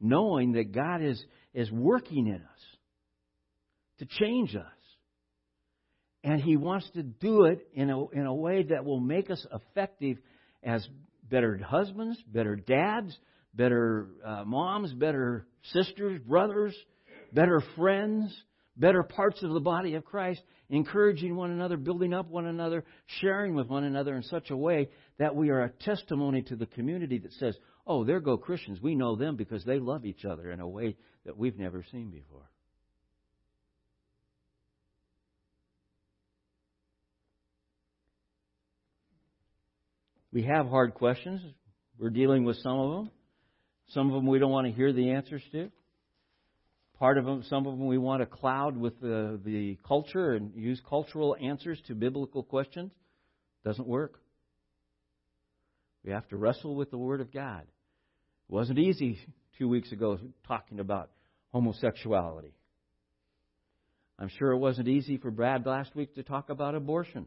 knowing 0.00 0.52
that 0.52 0.72
God 0.72 1.02
is, 1.02 1.22
is 1.54 1.70
working 1.72 2.28
in 2.28 2.36
us 2.36 2.78
to 3.98 4.06
change 4.06 4.54
us. 4.54 4.64
And 6.22 6.40
He 6.40 6.56
wants 6.56 6.88
to 6.94 7.02
do 7.02 7.44
it 7.44 7.66
in 7.72 7.90
a, 7.90 8.08
in 8.10 8.26
a 8.26 8.34
way 8.34 8.64
that 8.64 8.84
will 8.84 9.00
make 9.00 9.30
us 9.30 9.44
effective 9.52 10.18
as 10.62 10.86
better 11.30 11.58
husbands, 11.58 12.22
better 12.26 12.54
dads, 12.54 13.16
better 13.54 14.08
uh, 14.24 14.44
moms, 14.44 14.92
better 14.92 15.46
sisters, 15.72 16.20
brothers, 16.26 16.76
better 17.32 17.62
friends, 17.76 18.34
better 18.76 19.02
parts 19.02 19.42
of 19.42 19.52
the 19.52 19.60
body 19.60 19.94
of 19.94 20.04
Christ, 20.04 20.42
encouraging 20.70 21.34
one 21.34 21.50
another, 21.50 21.76
building 21.76 22.12
up 22.12 22.28
one 22.28 22.46
another, 22.46 22.84
sharing 23.20 23.54
with 23.54 23.68
one 23.68 23.84
another 23.84 24.14
in 24.14 24.22
such 24.22 24.50
a 24.50 24.56
way 24.56 24.88
that 25.18 25.34
we 25.34 25.50
are 25.50 25.62
a 25.62 25.70
testimony 25.70 26.42
to 26.42 26.56
the 26.56 26.66
community 26.66 27.18
that 27.18 27.32
says, 27.34 27.56
oh, 27.86 28.04
there 28.04 28.20
go 28.20 28.36
Christians. 28.36 28.80
We 28.80 28.94
know 28.94 29.16
them 29.16 29.36
because 29.36 29.64
they 29.64 29.78
love 29.78 30.04
each 30.04 30.24
other 30.24 30.50
in 30.50 30.60
a 30.60 30.68
way 30.68 30.96
that 31.24 31.36
we've 31.36 31.58
never 31.58 31.84
seen 31.90 32.10
before. 32.10 32.48
We 40.32 40.42
have 40.42 40.68
hard 40.68 40.94
questions. 40.94 41.40
We're 41.98 42.10
dealing 42.10 42.44
with 42.44 42.58
some 42.58 42.78
of 42.78 42.90
them. 42.90 43.10
Some 43.88 44.08
of 44.08 44.12
them 44.12 44.26
we 44.26 44.38
don't 44.38 44.52
want 44.52 44.66
to 44.66 44.72
hear 44.72 44.92
the 44.92 45.10
answers 45.12 45.42
to. 45.52 45.70
Part 46.98 47.18
of 47.18 47.24
them, 47.24 47.44
some 47.48 47.66
of 47.66 47.78
them 47.78 47.86
we 47.86 47.98
want 47.98 48.22
to 48.22 48.26
cloud 48.26 48.76
with 48.76 49.00
the, 49.00 49.38
the 49.44 49.78
culture 49.86 50.32
and 50.32 50.52
use 50.54 50.80
cultural 50.88 51.36
answers 51.40 51.80
to 51.86 51.94
biblical 51.94 52.42
questions. 52.42 52.90
Doesn't 53.64 53.86
work. 53.86 54.20
We 56.04 56.12
have 56.12 56.26
to 56.28 56.36
wrestle 56.36 56.74
with 56.74 56.90
the 56.90 56.98
Word 56.98 57.20
of 57.20 57.32
God. 57.32 57.62
It 57.62 58.52
wasn't 58.52 58.78
easy 58.78 59.18
two 59.58 59.68
weeks 59.68 59.92
ago 59.92 60.18
talking 60.46 60.80
about 60.80 61.10
homosexuality. 61.52 62.54
I'm 64.18 64.30
sure 64.38 64.50
it 64.50 64.58
wasn't 64.58 64.88
easy 64.88 65.18
for 65.18 65.30
Brad 65.30 65.66
last 65.66 65.94
week 65.94 66.14
to 66.16 66.22
talk 66.24 66.50
about 66.50 66.74
abortion 66.74 67.26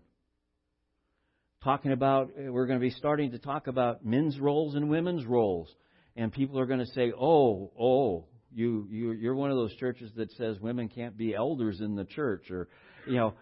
talking 1.63 1.91
about, 1.91 2.29
uh, 2.29 2.51
we're 2.51 2.65
going 2.65 2.79
to 2.79 2.83
be 2.83 2.91
starting 2.91 3.31
to 3.31 3.39
talk 3.39 3.67
about 3.67 4.05
men's 4.05 4.39
roles 4.39 4.75
and 4.75 4.89
women's 4.89 5.25
roles. 5.25 5.73
And 6.15 6.31
people 6.31 6.59
are 6.59 6.65
going 6.65 6.79
to 6.79 6.91
say, 6.93 7.13
oh, 7.17 7.71
oh, 7.79 8.25
you, 8.53 8.87
you, 8.89 9.11
you're 9.11 9.35
one 9.35 9.51
of 9.51 9.57
those 9.57 9.75
churches 9.75 10.11
that 10.17 10.31
says 10.33 10.59
women 10.59 10.89
can't 10.89 11.17
be 11.17 11.33
elders 11.33 11.79
in 11.81 11.95
the 11.95 12.05
church, 12.05 12.51
or, 12.51 12.67
you 13.07 13.15
know, 13.15 13.33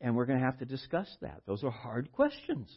and 0.00 0.16
we're 0.16 0.26
going 0.26 0.38
to 0.38 0.44
have 0.44 0.58
to 0.58 0.64
discuss 0.64 1.08
that. 1.20 1.42
Those 1.46 1.62
are 1.62 1.70
hard 1.70 2.10
questions. 2.12 2.68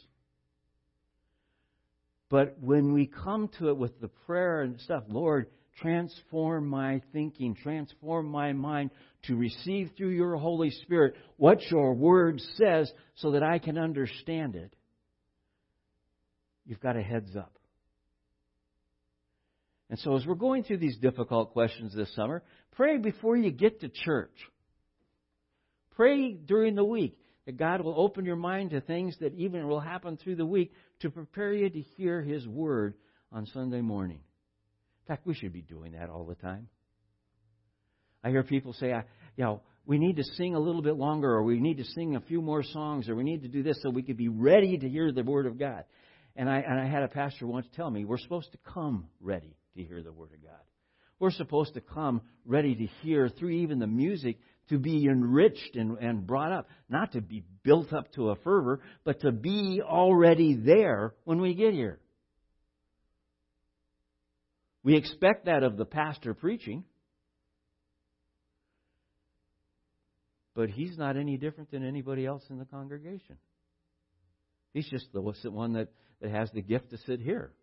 But 2.30 2.58
when 2.60 2.94
we 2.94 3.08
come 3.08 3.50
to 3.60 3.70
it 3.70 3.78
with 3.78 4.02
the 4.02 4.10
prayer 4.26 4.62
and 4.62 4.80
stuff, 4.82 5.04
Lord, 5.08 5.48
transform 5.80 6.68
my 6.68 7.02
thinking, 7.14 7.56
transform 7.56 8.28
my 8.28 8.54
mind 8.54 8.92
to 9.24 9.36
receive 9.36 9.92
through 9.96 10.10
your 10.10 10.36
Holy 10.36 10.72
Spirit 10.72 11.16
what 11.38 11.62
your 11.70 11.94
word 11.94 12.42
says 12.56 12.92
so 13.16 13.32
that 13.32 13.44
I 13.44 13.60
can 13.60 13.78
understand 13.78 14.56
it. 14.56 14.76
You've 16.66 16.82
got 16.82 16.98
a 16.98 17.02
heads 17.02 17.36
up. 17.36 17.58
And 19.90 20.00
so, 20.00 20.16
as 20.16 20.26
we're 20.26 20.36
going 20.36 20.64
through 20.64 20.78
these 20.78 20.98
difficult 20.98 21.52
questions 21.54 21.94
this 21.94 22.14
summer, 22.16 22.42
pray 22.72 22.98
before 22.98 23.36
you 23.38 23.52
get 23.52 23.82
to 23.82 23.90
church. 23.90 24.36
Pray 25.96 26.34
during 26.34 26.76
the 26.76 26.84
week 26.84 27.18
that 27.46 27.58
God 27.58 27.82
will 27.82 28.00
open 28.00 28.26
your 28.26 28.36
mind 28.36 28.72
to 28.72 28.82
things 28.82 29.16
that 29.20 29.36
even 29.36 29.68
will 29.68 29.80
happen 29.80 30.18
through 30.18 30.38
the 30.38 30.46
week 30.46 30.72
to 31.02 31.10
prepare 31.10 31.54
you 31.54 31.70
to 31.70 31.82
hear 31.82 32.22
His 32.22 32.48
Word 32.48 32.96
on 33.32 33.46
Sunday 33.48 33.82
morning. 33.82 34.20
In 35.04 35.08
fact, 35.08 35.28
we 35.28 35.34
should 35.34 35.54
be 35.54 35.62
doing 35.62 35.92
that 35.94 36.10
all 36.10 36.26
the 36.26 36.36
time. 36.36 36.70
I 38.24 38.30
hear 38.30 38.44
people 38.44 38.74
say, 38.74 38.94
you 39.36 39.44
know, 39.44 39.62
we 39.86 40.00
need 40.00 40.16
to 40.16 40.24
sing 40.24 40.56
a 40.56 40.60
little 40.60 40.82
bit 40.82 40.96
longer, 40.96 41.30
or 41.34 41.44
we 41.44 41.60
need 41.60 41.78
to 41.78 41.84
sing 41.84 42.16
a 42.16 42.22
few 42.22 42.42
more 42.42 42.64
songs, 42.64 43.10
or 43.10 43.16
we 43.16 43.26
need 43.26 43.42
to 43.42 43.50
do 43.50 43.64
this 43.64 43.78
so 43.84 43.90
we 43.90 44.02
could 44.02 44.16
be 44.16 44.30
ready 44.30 44.78
to 44.78 44.88
hear 44.88 45.12
the 45.12 45.24
Word 45.24 45.46
of 45.46 45.60
God. 45.60 45.84
And 46.38 46.50
I, 46.50 46.60
and 46.60 46.80
I 46.80 46.88
had 46.88 47.04
a 47.04 47.10
pastor 47.10 47.46
once 47.46 47.68
tell 47.76 47.92
me, 47.92 48.06
we're 48.06 48.18
supposed 48.18 48.54
to 48.54 48.58
come 48.74 49.08
ready 49.20 49.58
to 49.76 49.84
hear 49.84 50.02
the 50.02 50.12
Word 50.12 50.32
of 50.34 50.44
God. 50.44 50.60
We're 51.20 51.32
supposed 51.32 51.76
to 51.76 51.82
come 51.82 52.22
ready 52.46 52.76
to 52.76 52.86
hear 53.02 53.30
through 53.30 53.52
even 53.52 53.80
the 53.80 53.88
music 53.88 54.38
to 54.70 54.78
be 54.78 55.06
enriched 55.06 55.76
and, 55.76 55.98
and 55.98 56.26
brought 56.26 56.52
up, 56.52 56.68
not 56.90 57.14
to 57.14 57.22
be 57.22 57.44
built 57.64 57.94
up 57.94 58.12
to 58.14 58.30
a 58.30 58.36
fervor, 58.38 58.82
but 59.04 59.22
to 59.22 59.32
be 59.32 59.82
already 59.82 60.56
there 60.56 61.14
when 61.26 61.40
we 61.42 61.54
get 61.54 61.74
here. 61.74 62.00
We 64.84 64.96
expect 64.96 65.46
that 65.46 65.64
of 65.64 65.78
the 65.78 65.86
pastor 65.86 66.34
preaching. 66.34 66.84
But 70.56 70.70
he's 70.70 70.98
not 70.98 71.18
any 71.18 71.38
different 71.38 71.72
than 71.72 71.86
anybody 71.86 72.26
else 72.26 72.44
in 72.50 72.60
the 72.60 72.66
congregation. 72.66 73.38
He's 74.74 74.88
just 74.90 75.08
the 75.14 75.22
one 75.22 75.74
that, 75.74 75.90
that 76.22 76.32
has 76.32 76.50
the 76.52 76.62
gift 76.62 76.92
to 76.92 76.98
sit 77.06 77.20
here. 77.20 77.54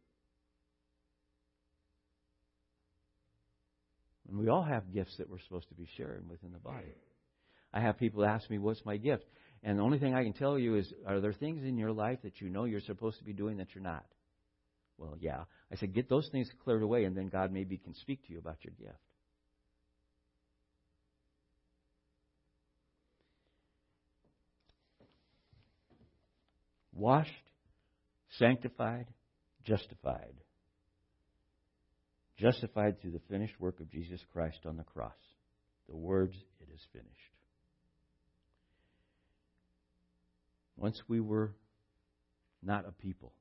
And 4.31 4.39
we 4.39 4.49
all 4.49 4.62
have 4.62 4.93
gifts 4.95 5.16
that 5.18 5.28
we're 5.28 5.41
supposed 5.41 5.68
to 5.70 5.74
be 5.74 5.89
sharing 5.97 6.28
within 6.28 6.53
the 6.53 6.59
body. 6.59 6.95
I 7.74 7.81
have 7.81 7.99
people 7.99 8.24
ask 8.24 8.49
me, 8.49 8.59
What's 8.59 8.85
my 8.87 8.97
gift? 8.97 9.24
And 9.62 9.78
the 9.78 9.83
only 9.83 9.99
thing 9.99 10.14
I 10.14 10.22
can 10.22 10.33
tell 10.33 10.59
you 10.59 10.76
is, 10.76 10.93
Are 11.07 11.20
there 11.20 11.33
things 11.33 11.64
in 11.64 11.76
your 11.76 11.93
life 11.93 12.20
that 12.22 12.41
you 12.41 12.49
know 12.49 12.64
you're 12.64 12.81
supposed 12.81 13.18
to 13.18 13.24
be 13.24 13.33
doing 13.33 13.57
that 13.57 13.74
you're 13.74 13.83
not? 13.85 14.07
Well, 15.01 15.16
yeah. 15.18 15.45
I 15.72 15.76
said, 15.76 15.95
get 15.95 16.09
those 16.09 16.28
things 16.31 16.49
cleared 16.62 16.83
away, 16.83 17.05
and 17.05 17.16
then 17.16 17.28
God 17.28 17.51
maybe 17.51 17.78
can 17.78 17.95
speak 17.95 18.24
to 18.26 18.33
you 18.33 18.39
about 18.39 18.59
your 18.62 18.74
gift. 18.78 18.99
Washed, 26.93 27.31
sanctified, 28.39 29.07
justified. 29.64 30.35
Justified 32.41 33.01
through 33.01 33.11
the 33.11 33.20
finished 33.28 33.61
work 33.61 33.80
of 33.80 33.91
Jesus 33.91 34.20
Christ 34.32 34.61
on 34.64 34.78
the 34.78 34.82
cross. 34.82 35.12
The 35.91 35.97
words, 35.97 36.34
it 36.61 36.72
is 36.72 36.80
finished. 36.91 37.11
Once 40.74 41.03
we 41.07 41.20
were 41.20 41.53
not 42.62 42.88
a 42.88 42.93
people, 42.93 43.34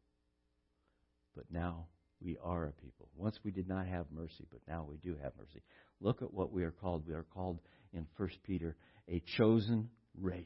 but 1.34 1.46
now 1.50 1.86
we 2.20 2.38
are 2.44 2.66
a 2.66 2.72
people. 2.74 3.08
Once 3.16 3.40
we 3.46 3.52
did 3.52 3.70
not 3.70 3.88
have 3.88 4.06
mercy, 4.12 4.46
but 4.52 4.60
now 4.68 4.86
we 4.90 4.98
do 4.98 5.16
have 5.24 5.32
mercy. 5.38 5.62
Look 6.02 6.22
at 6.22 6.34
what 6.34 6.52
we 6.52 6.64
are 6.66 6.72
called. 6.72 7.08
We 7.08 7.14
are 7.14 7.26
called 7.34 7.60
in 7.94 8.06
1 8.18 8.30
Peter 8.44 8.76
a 9.08 9.24
chosen 9.38 9.90
race. 10.20 10.46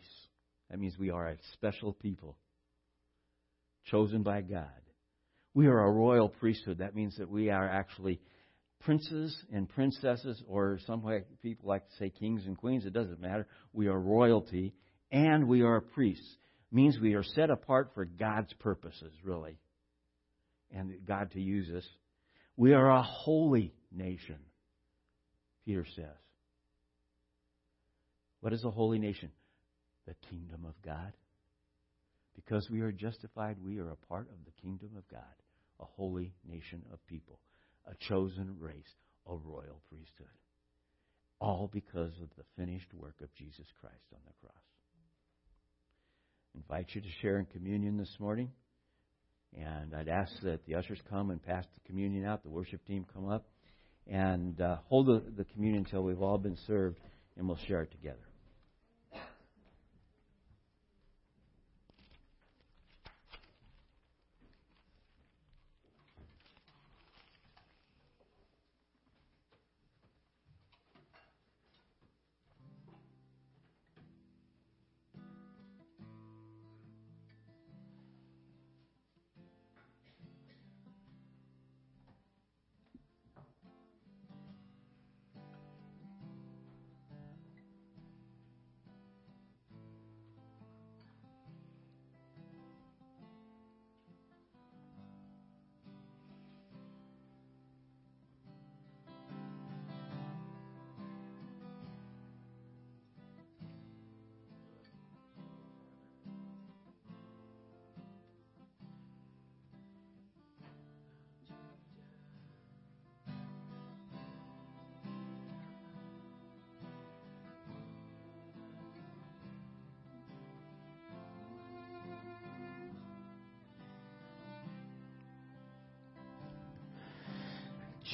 That 0.69 0.79
means 0.79 0.95
we 0.99 1.09
are 1.09 1.29
a 1.29 1.37
special 1.53 1.93
people, 1.93 2.37
chosen 3.85 4.21
by 4.21 4.41
God. 4.41 4.67
We 5.55 5.65
are 5.65 5.85
a 5.85 5.91
royal 5.91 6.29
priesthood. 6.29 6.77
That 6.79 6.95
means 6.95 7.17
that 7.17 7.29
we 7.29 7.49
are 7.49 7.67
actually 7.67 8.19
princes 8.83 9.35
and 9.51 9.69
princesses, 9.69 10.41
or 10.47 10.79
some 10.85 11.01
way 11.01 11.23
people 11.41 11.69
like 11.69 11.87
to 11.87 11.95
say 11.97 12.09
kings 12.09 12.45
and 12.45 12.57
queens. 12.57 12.85
It 12.85 12.93
doesn't 12.93 13.21
matter. 13.21 13.47
We 13.71 13.87
are 13.87 13.99
royalty, 13.99 14.73
and 15.11 15.47
we 15.47 15.61
are 15.61 15.81
priests. 15.81 16.37
It 16.71 16.75
means 16.75 16.99
we 16.99 17.13
are 17.13 17.23
set 17.23 17.49
apart 17.49 17.91
for 17.93 18.05
God's 18.05 18.53
purposes, 18.53 19.13
really 19.23 19.57
and 20.73 20.93
God 21.05 21.31
to 21.31 21.41
use 21.41 21.69
us. 21.75 21.87
We 22.57 22.73
are 22.73 22.89
a 22.89 23.01
holy 23.01 23.73
nation, 23.91 24.39
Peter 25.65 25.85
says. 25.95 26.05
What 28.41 28.53
is 28.53 28.63
a 28.63 28.71
holy 28.71 28.99
nation? 28.99 29.31
The 30.07 30.15
kingdom 30.29 30.65
of 30.65 30.73
God. 30.83 31.13
Because 32.35 32.67
we 32.69 32.81
are 32.81 32.91
justified, 32.91 33.57
we 33.63 33.79
are 33.79 33.89
a 33.89 34.07
part 34.07 34.27
of 34.29 34.43
the 34.45 34.61
kingdom 34.61 34.89
of 34.97 35.07
God, 35.07 35.21
a 35.79 35.85
holy 35.85 36.33
nation 36.47 36.83
of 36.91 37.05
people, 37.07 37.39
a 37.85 37.95
chosen 38.07 38.55
race, 38.59 38.95
a 39.27 39.35
royal 39.35 39.81
priesthood. 39.89 40.27
All 41.39 41.69
because 41.71 42.13
of 42.21 42.29
the 42.37 42.43
finished 42.57 42.93
work 42.93 43.15
of 43.21 43.33
Jesus 43.35 43.65
Christ 43.81 44.05
on 44.13 44.19
the 44.25 44.33
cross. 44.41 44.63
invite 46.55 46.89
you 46.93 47.01
to 47.01 47.07
share 47.21 47.39
in 47.39 47.45
communion 47.45 47.97
this 47.97 48.15
morning. 48.19 48.51
And 49.57 49.93
I'd 49.93 50.07
ask 50.07 50.31
that 50.43 50.65
the 50.65 50.75
ushers 50.75 50.99
come 51.09 51.29
and 51.29 51.43
pass 51.43 51.65
the 51.65 51.87
communion 51.87 52.25
out, 52.25 52.43
the 52.43 52.49
worship 52.49 52.85
team 52.85 53.05
come 53.13 53.29
up, 53.29 53.45
and 54.07 54.59
uh, 54.59 54.77
hold 54.85 55.07
the, 55.07 55.23
the 55.37 55.45
communion 55.45 55.85
until 55.85 56.03
we've 56.03 56.21
all 56.21 56.37
been 56.37 56.57
served, 56.65 56.99
and 57.37 57.47
we'll 57.47 57.59
share 57.67 57.81
it 57.83 57.91
together. 57.91 58.32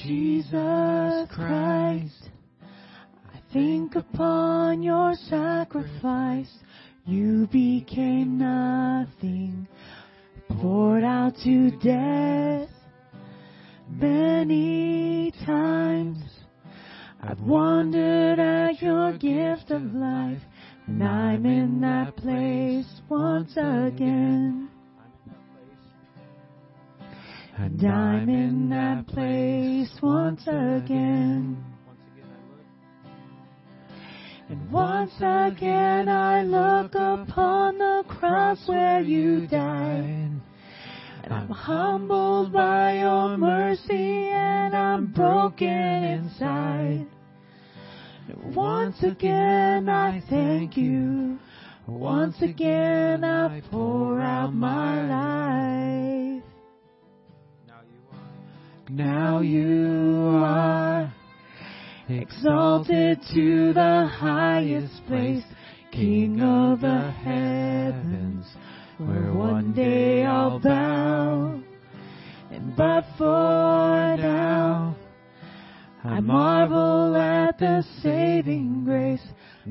Jesus 0.02 1.28
Christ, 1.34 2.30
I 2.62 3.40
think 3.52 3.96
upon 3.96 4.82
your 4.82 5.14
sacrifice. 5.28 6.50
You 7.04 7.46
became 7.48 8.38
nothing, 8.38 9.66
poured 10.60 11.04
out 11.04 11.34
to 11.44 11.70
death. 11.78 12.68
Many 13.90 15.32
times 15.44 16.22
I've 17.22 17.40
wondered 17.40 18.38
at 18.38 18.80
your 18.80 19.12
gift 19.18 19.70
of 19.70 19.82
life, 19.94 20.42
and 20.86 21.02
I'm 21.02 21.44
in 21.44 21.80
that 21.82 22.16
place 22.16 22.86
once 23.08 23.52
again. 23.56 24.59
And 27.62 27.84
I'm 27.84 28.28
in 28.30 28.70
that 28.70 29.06
place 29.06 29.90
once 30.02 30.40
again. 30.46 31.62
Once 31.90 32.00
again 32.08 32.38
I 32.38 32.48
look 32.48 32.54
and 34.48 34.72
once 34.72 35.12
again 35.20 36.08
I 36.08 36.42
look 36.42 36.94
upon 36.94 37.76
the 37.76 38.04
cross 38.08 38.66
where 38.66 39.02
you 39.02 39.46
died. 39.46 40.40
And 41.22 41.34
I'm 41.34 41.50
humbled 41.50 42.50
by 42.50 43.00
your 43.00 43.36
mercy 43.36 44.30
and 44.32 44.74
I'm 44.74 45.12
broken 45.12 45.68
inside. 45.68 47.06
And 48.26 48.56
once 48.56 49.02
again 49.02 49.90
I 49.90 50.22
thank 50.30 50.78
you. 50.78 51.38
Once 51.86 52.40
again 52.40 53.22
I 53.22 53.60
pour 53.70 54.18
out 54.18 54.54
my 54.54 55.02
life. 55.02 56.39
Now 58.92 59.38
you 59.38 60.40
are 60.42 61.14
exalted 62.08 63.20
to 63.32 63.72
the 63.72 64.10
highest 64.12 65.06
place, 65.06 65.44
King 65.92 66.40
of 66.40 66.80
the 66.80 67.12
heavens, 67.12 68.46
where 68.98 69.32
one 69.32 69.72
day 69.74 70.24
I'll 70.24 70.58
bow. 70.58 71.62
And 72.50 72.74
but 72.74 73.04
for 73.16 74.16
now, 74.16 74.96
I 76.02 76.18
marvel 76.18 77.14
at 77.14 77.60
the 77.60 77.84
saving 78.02 78.82
grace. 78.84 79.22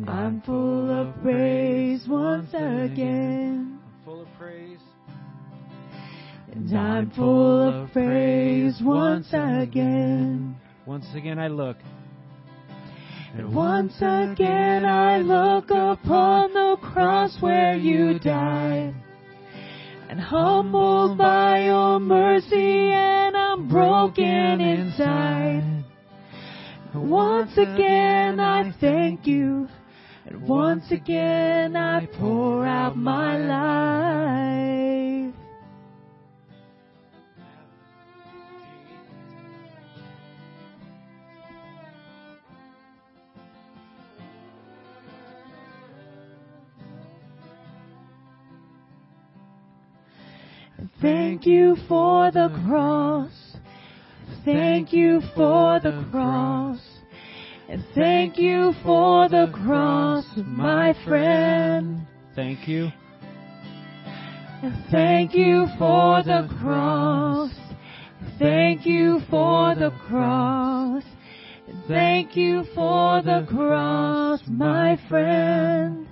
I'm 0.08 0.42
full 0.44 0.90
of 0.90 1.22
praise 1.22 2.06
once 2.08 2.54
again. 2.54 3.82
I'm 3.84 4.06
full 4.06 4.22
of 4.22 4.28
praise. 4.38 4.80
And 6.52 6.76
I'm 6.76 7.12
full 7.12 7.84
of 7.84 7.92
praise 7.94 8.82
once 8.82 9.28
again. 9.34 10.56
Once 10.86 11.06
again 11.14 11.38
I 11.38 11.48
look. 11.48 11.78
And 13.36 13.54
once 13.54 13.96
again 13.98 14.86
I 14.86 15.20
look 15.20 15.70
upon 15.70 16.54
the 16.54 16.78
cross 16.82 17.38
where 17.40 17.76
you 17.76 18.18
died. 18.18 18.96
And 20.10 20.20
humbled 20.20 21.20
by 21.20 21.66
your 21.66 22.00
mercy 22.00 22.92
and 22.92 23.38
I'm 23.38 23.68
broken 23.68 24.60
inside. 24.60 25.86
And 26.94 27.12
once 27.12 27.52
again 27.58 28.40
I 28.40 28.72
thank 28.82 29.28
you. 29.28 29.68
And 30.26 30.48
once 30.48 30.90
again 30.90 31.76
I 31.76 32.08
pour 32.08 32.66
out 32.66 32.98
my 32.98 33.38
life. 33.38 34.69
Thank 51.02 51.46
you 51.46 51.78
for 51.88 52.30
the 52.32 52.50
cross. 52.68 53.32
Thank 54.44 54.92
you 54.92 55.22
for 55.34 55.80
the 55.80 56.06
cross. 56.12 56.80
And 57.70 57.86
thank 57.96 58.38
you 58.38 58.74
for 58.84 59.30
the 59.30 59.50
cross, 59.54 60.26
my 60.36 60.94
friend. 61.06 62.06
Thank 62.36 62.68
you. 62.68 62.92
And 64.62 64.84
thank 64.92 65.34
you 65.34 65.68
for 65.78 66.22
the 66.22 66.50
cross. 66.60 67.52
Thank 68.38 68.86
you 68.86 69.22
for 69.30 69.76
the 69.76 69.92
cross. 70.08 71.04
Thank 71.88 72.36
you 72.36 72.66
for 72.76 73.22
the 73.22 73.48
cross, 73.50 74.42
my 74.48 75.00
friend. 75.08 76.09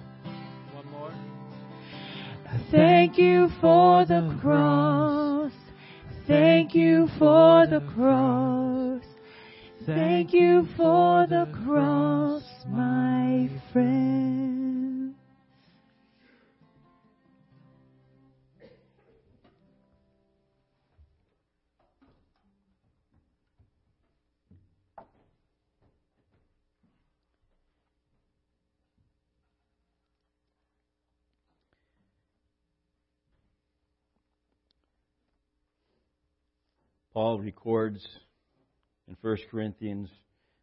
Thank 2.69 3.17
you 3.17 3.49
for 3.61 4.03
the 4.05 4.37
cross. 4.41 5.53
Thank 6.27 6.75
you 6.75 7.07
for 7.17 7.65
the 7.65 7.79
cross. 7.95 9.03
Thank 9.85 10.33
you 10.33 10.67
for 10.75 11.25
the 11.27 11.47
cross, 11.63 12.43
my 12.67 13.49
friend. 13.71 14.56
Paul 37.17 37.39
records 37.39 38.07
in 39.07 39.17
1 39.21 39.37
Corinthians, 39.49 40.07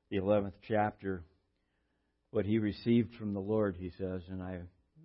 the 0.09 0.19
11th 0.19 0.53
chapter, 0.69 1.25
what 2.31 2.47
he 2.47 2.61
received 2.61 3.13
from 3.17 3.35
the 3.35 3.41
Lord, 3.41 3.75
he 3.77 3.91
says, 3.99 4.23
and 4.31 4.41
I, 4.41 4.61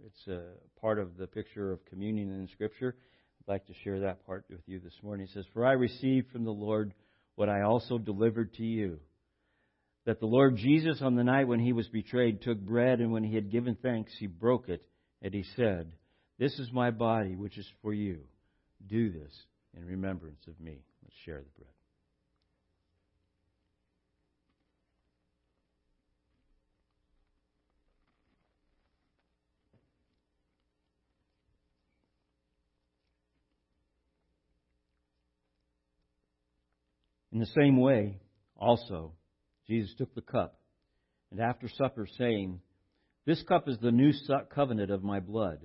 it's 0.06 0.28
a 0.28 0.43
part 0.80 1.00
of 1.00 1.18
the 1.18 1.26
picture 1.26 1.72
of 1.72 1.84
communion 1.86 2.30
in 2.30 2.47
Scripture. 2.50 2.95
I'd 3.41 3.52
like 3.52 3.66
to 3.66 3.74
share 3.84 4.02
that 4.02 4.28
part 4.28 4.45
with 4.47 4.60
you 4.68 4.80
this 4.80 4.93
morning. 5.02 5.26
He 5.26 5.34
says, 5.34 5.45
For 5.52 5.66
I 5.66 5.72
received 5.72 6.32
from 6.32 6.43
the 6.43 6.52
Lord 6.52 6.93
what 7.34 7.50
I 7.50 7.64
also 7.64 7.97
delivered 7.97 8.54
to 8.58 8.64
you. 8.64 9.00
That 10.06 10.20
the 10.20 10.28
Lord 10.28 10.56
Jesus, 10.56 11.02
on 11.02 11.16
the 11.16 11.24
night 11.24 11.47
when 11.47 11.60
he 11.60 11.74
was 11.74 11.88
betrayed, 11.88 12.43
took 12.43 12.60
bread, 12.60 13.00
and 13.00 13.12
when 13.12 13.24
he 13.24 13.34
had 13.34 13.52
given 13.52 13.76
thanks, 13.82 14.12
he 14.20 14.28
broke 14.28 14.70
it, 14.70 14.84
and 15.24 15.34
he 15.34 15.45
said, 15.56 15.93
This 16.38 16.60
is 16.60 16.72
my 16.72 16.91
body, 16.91 17.36
which 17.36 17.58
is 17.58 17.66
for 17.82 17.91
you. 17.91 18.20
Do 18.88 19.12
this 19.12 19.34
in 19.76 19.86
remembrance 19.86 20.42
of 20.48 20.60
me. 20.60 20.80
Let's 21.04 21.16
share 21.26 21.40
the 21.40 21.50
bread. 21.58 21.74
In 37.32 37.40
the 37.40 37.46
same 37.46 37.78
way, 37.78 38.20
also, 38.58 39.14
Jesus 39.68 39.94
took 39.98 40.14
the 40.16 40.22
cup, 40.22 40.60
and 41.32 41.40
after 41.40 41.70
supper, 41.70 42.08
saying, 42.18 42.60
This 43.26 43.42
cup 43.44 43.70
is 43.70 43.78
the 43.78 43.92
new 43.92 44.12
covenant 44.54 44.90
of 44.90 45.04
my 45.04 45.20
blood. 45.20 45.60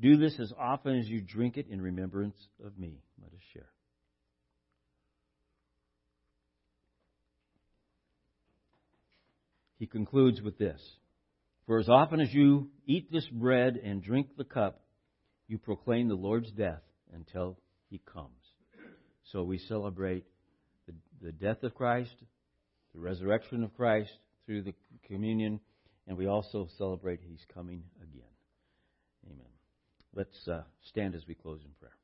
Do 0.00 0.16
this 0.16 0.38
as 0.40 0.52
often 0.58 0.98
as 0.98 1.08
you 1.08 1.20
drink 1.20 1.56
it 1.56 1.66
in 1.68 1.80
remembrance 1.80 2.36
of 2.64 2.78
me. 2.78 3.02
Let 3.20 3.32
us 3.32 3.40
share. 3.52 3.68
He 9.78 9.86
concludes 9.86 10.40
with 10.40 10.58
this 10.58 10.80
For 11.66 11.78
as 11.78 11.88
often 11.88 12.20
as 12.20 12.32
you 12.32 12.70
eat 12.86 13.10
this 13.10 13.26
bread 13.28 13.78
and 13.82 14.02
drink 14.02 14.28
the 14.36 14.44
cup, 14.44 14.82
you 15.48 15.58
proclaim 15.58 16.08
the 16.08 16.14
Lord's 16.14 16.50
death 16.52 16.82
until 17.12 17.58
he 17.88 18.00
comes. 18.10 18.28
So 19.32 19.42
we 19.42 19.58
celebrate 19.58 20.24
the, 20.86 20.94
the 21.22 21.32
death 21.32 21.62
of 21.62 21.74
Christ, 21.74 22.14
the 22.94 23.00
resurrection 23.00 23.64
of 23.64 23.74
Christ 23.74 24.10
through 24.46 24.62
the 24.62 24.74
communion, 25.06 25.60
and 26.06 26.16
we 26.16 26.26
also 26.26 26.68
celebrate 26.76 27.20
He's 27.22 27.44
coming. 27.54 27.82
Let's 30.14 30.48
uh, 30.48 30.62
stand 30.82 31.14
as 31.14 31.26
we 31.26 31.34
close 31.34 31.60
in 31.64 31.70
prayer. 31.78 31.99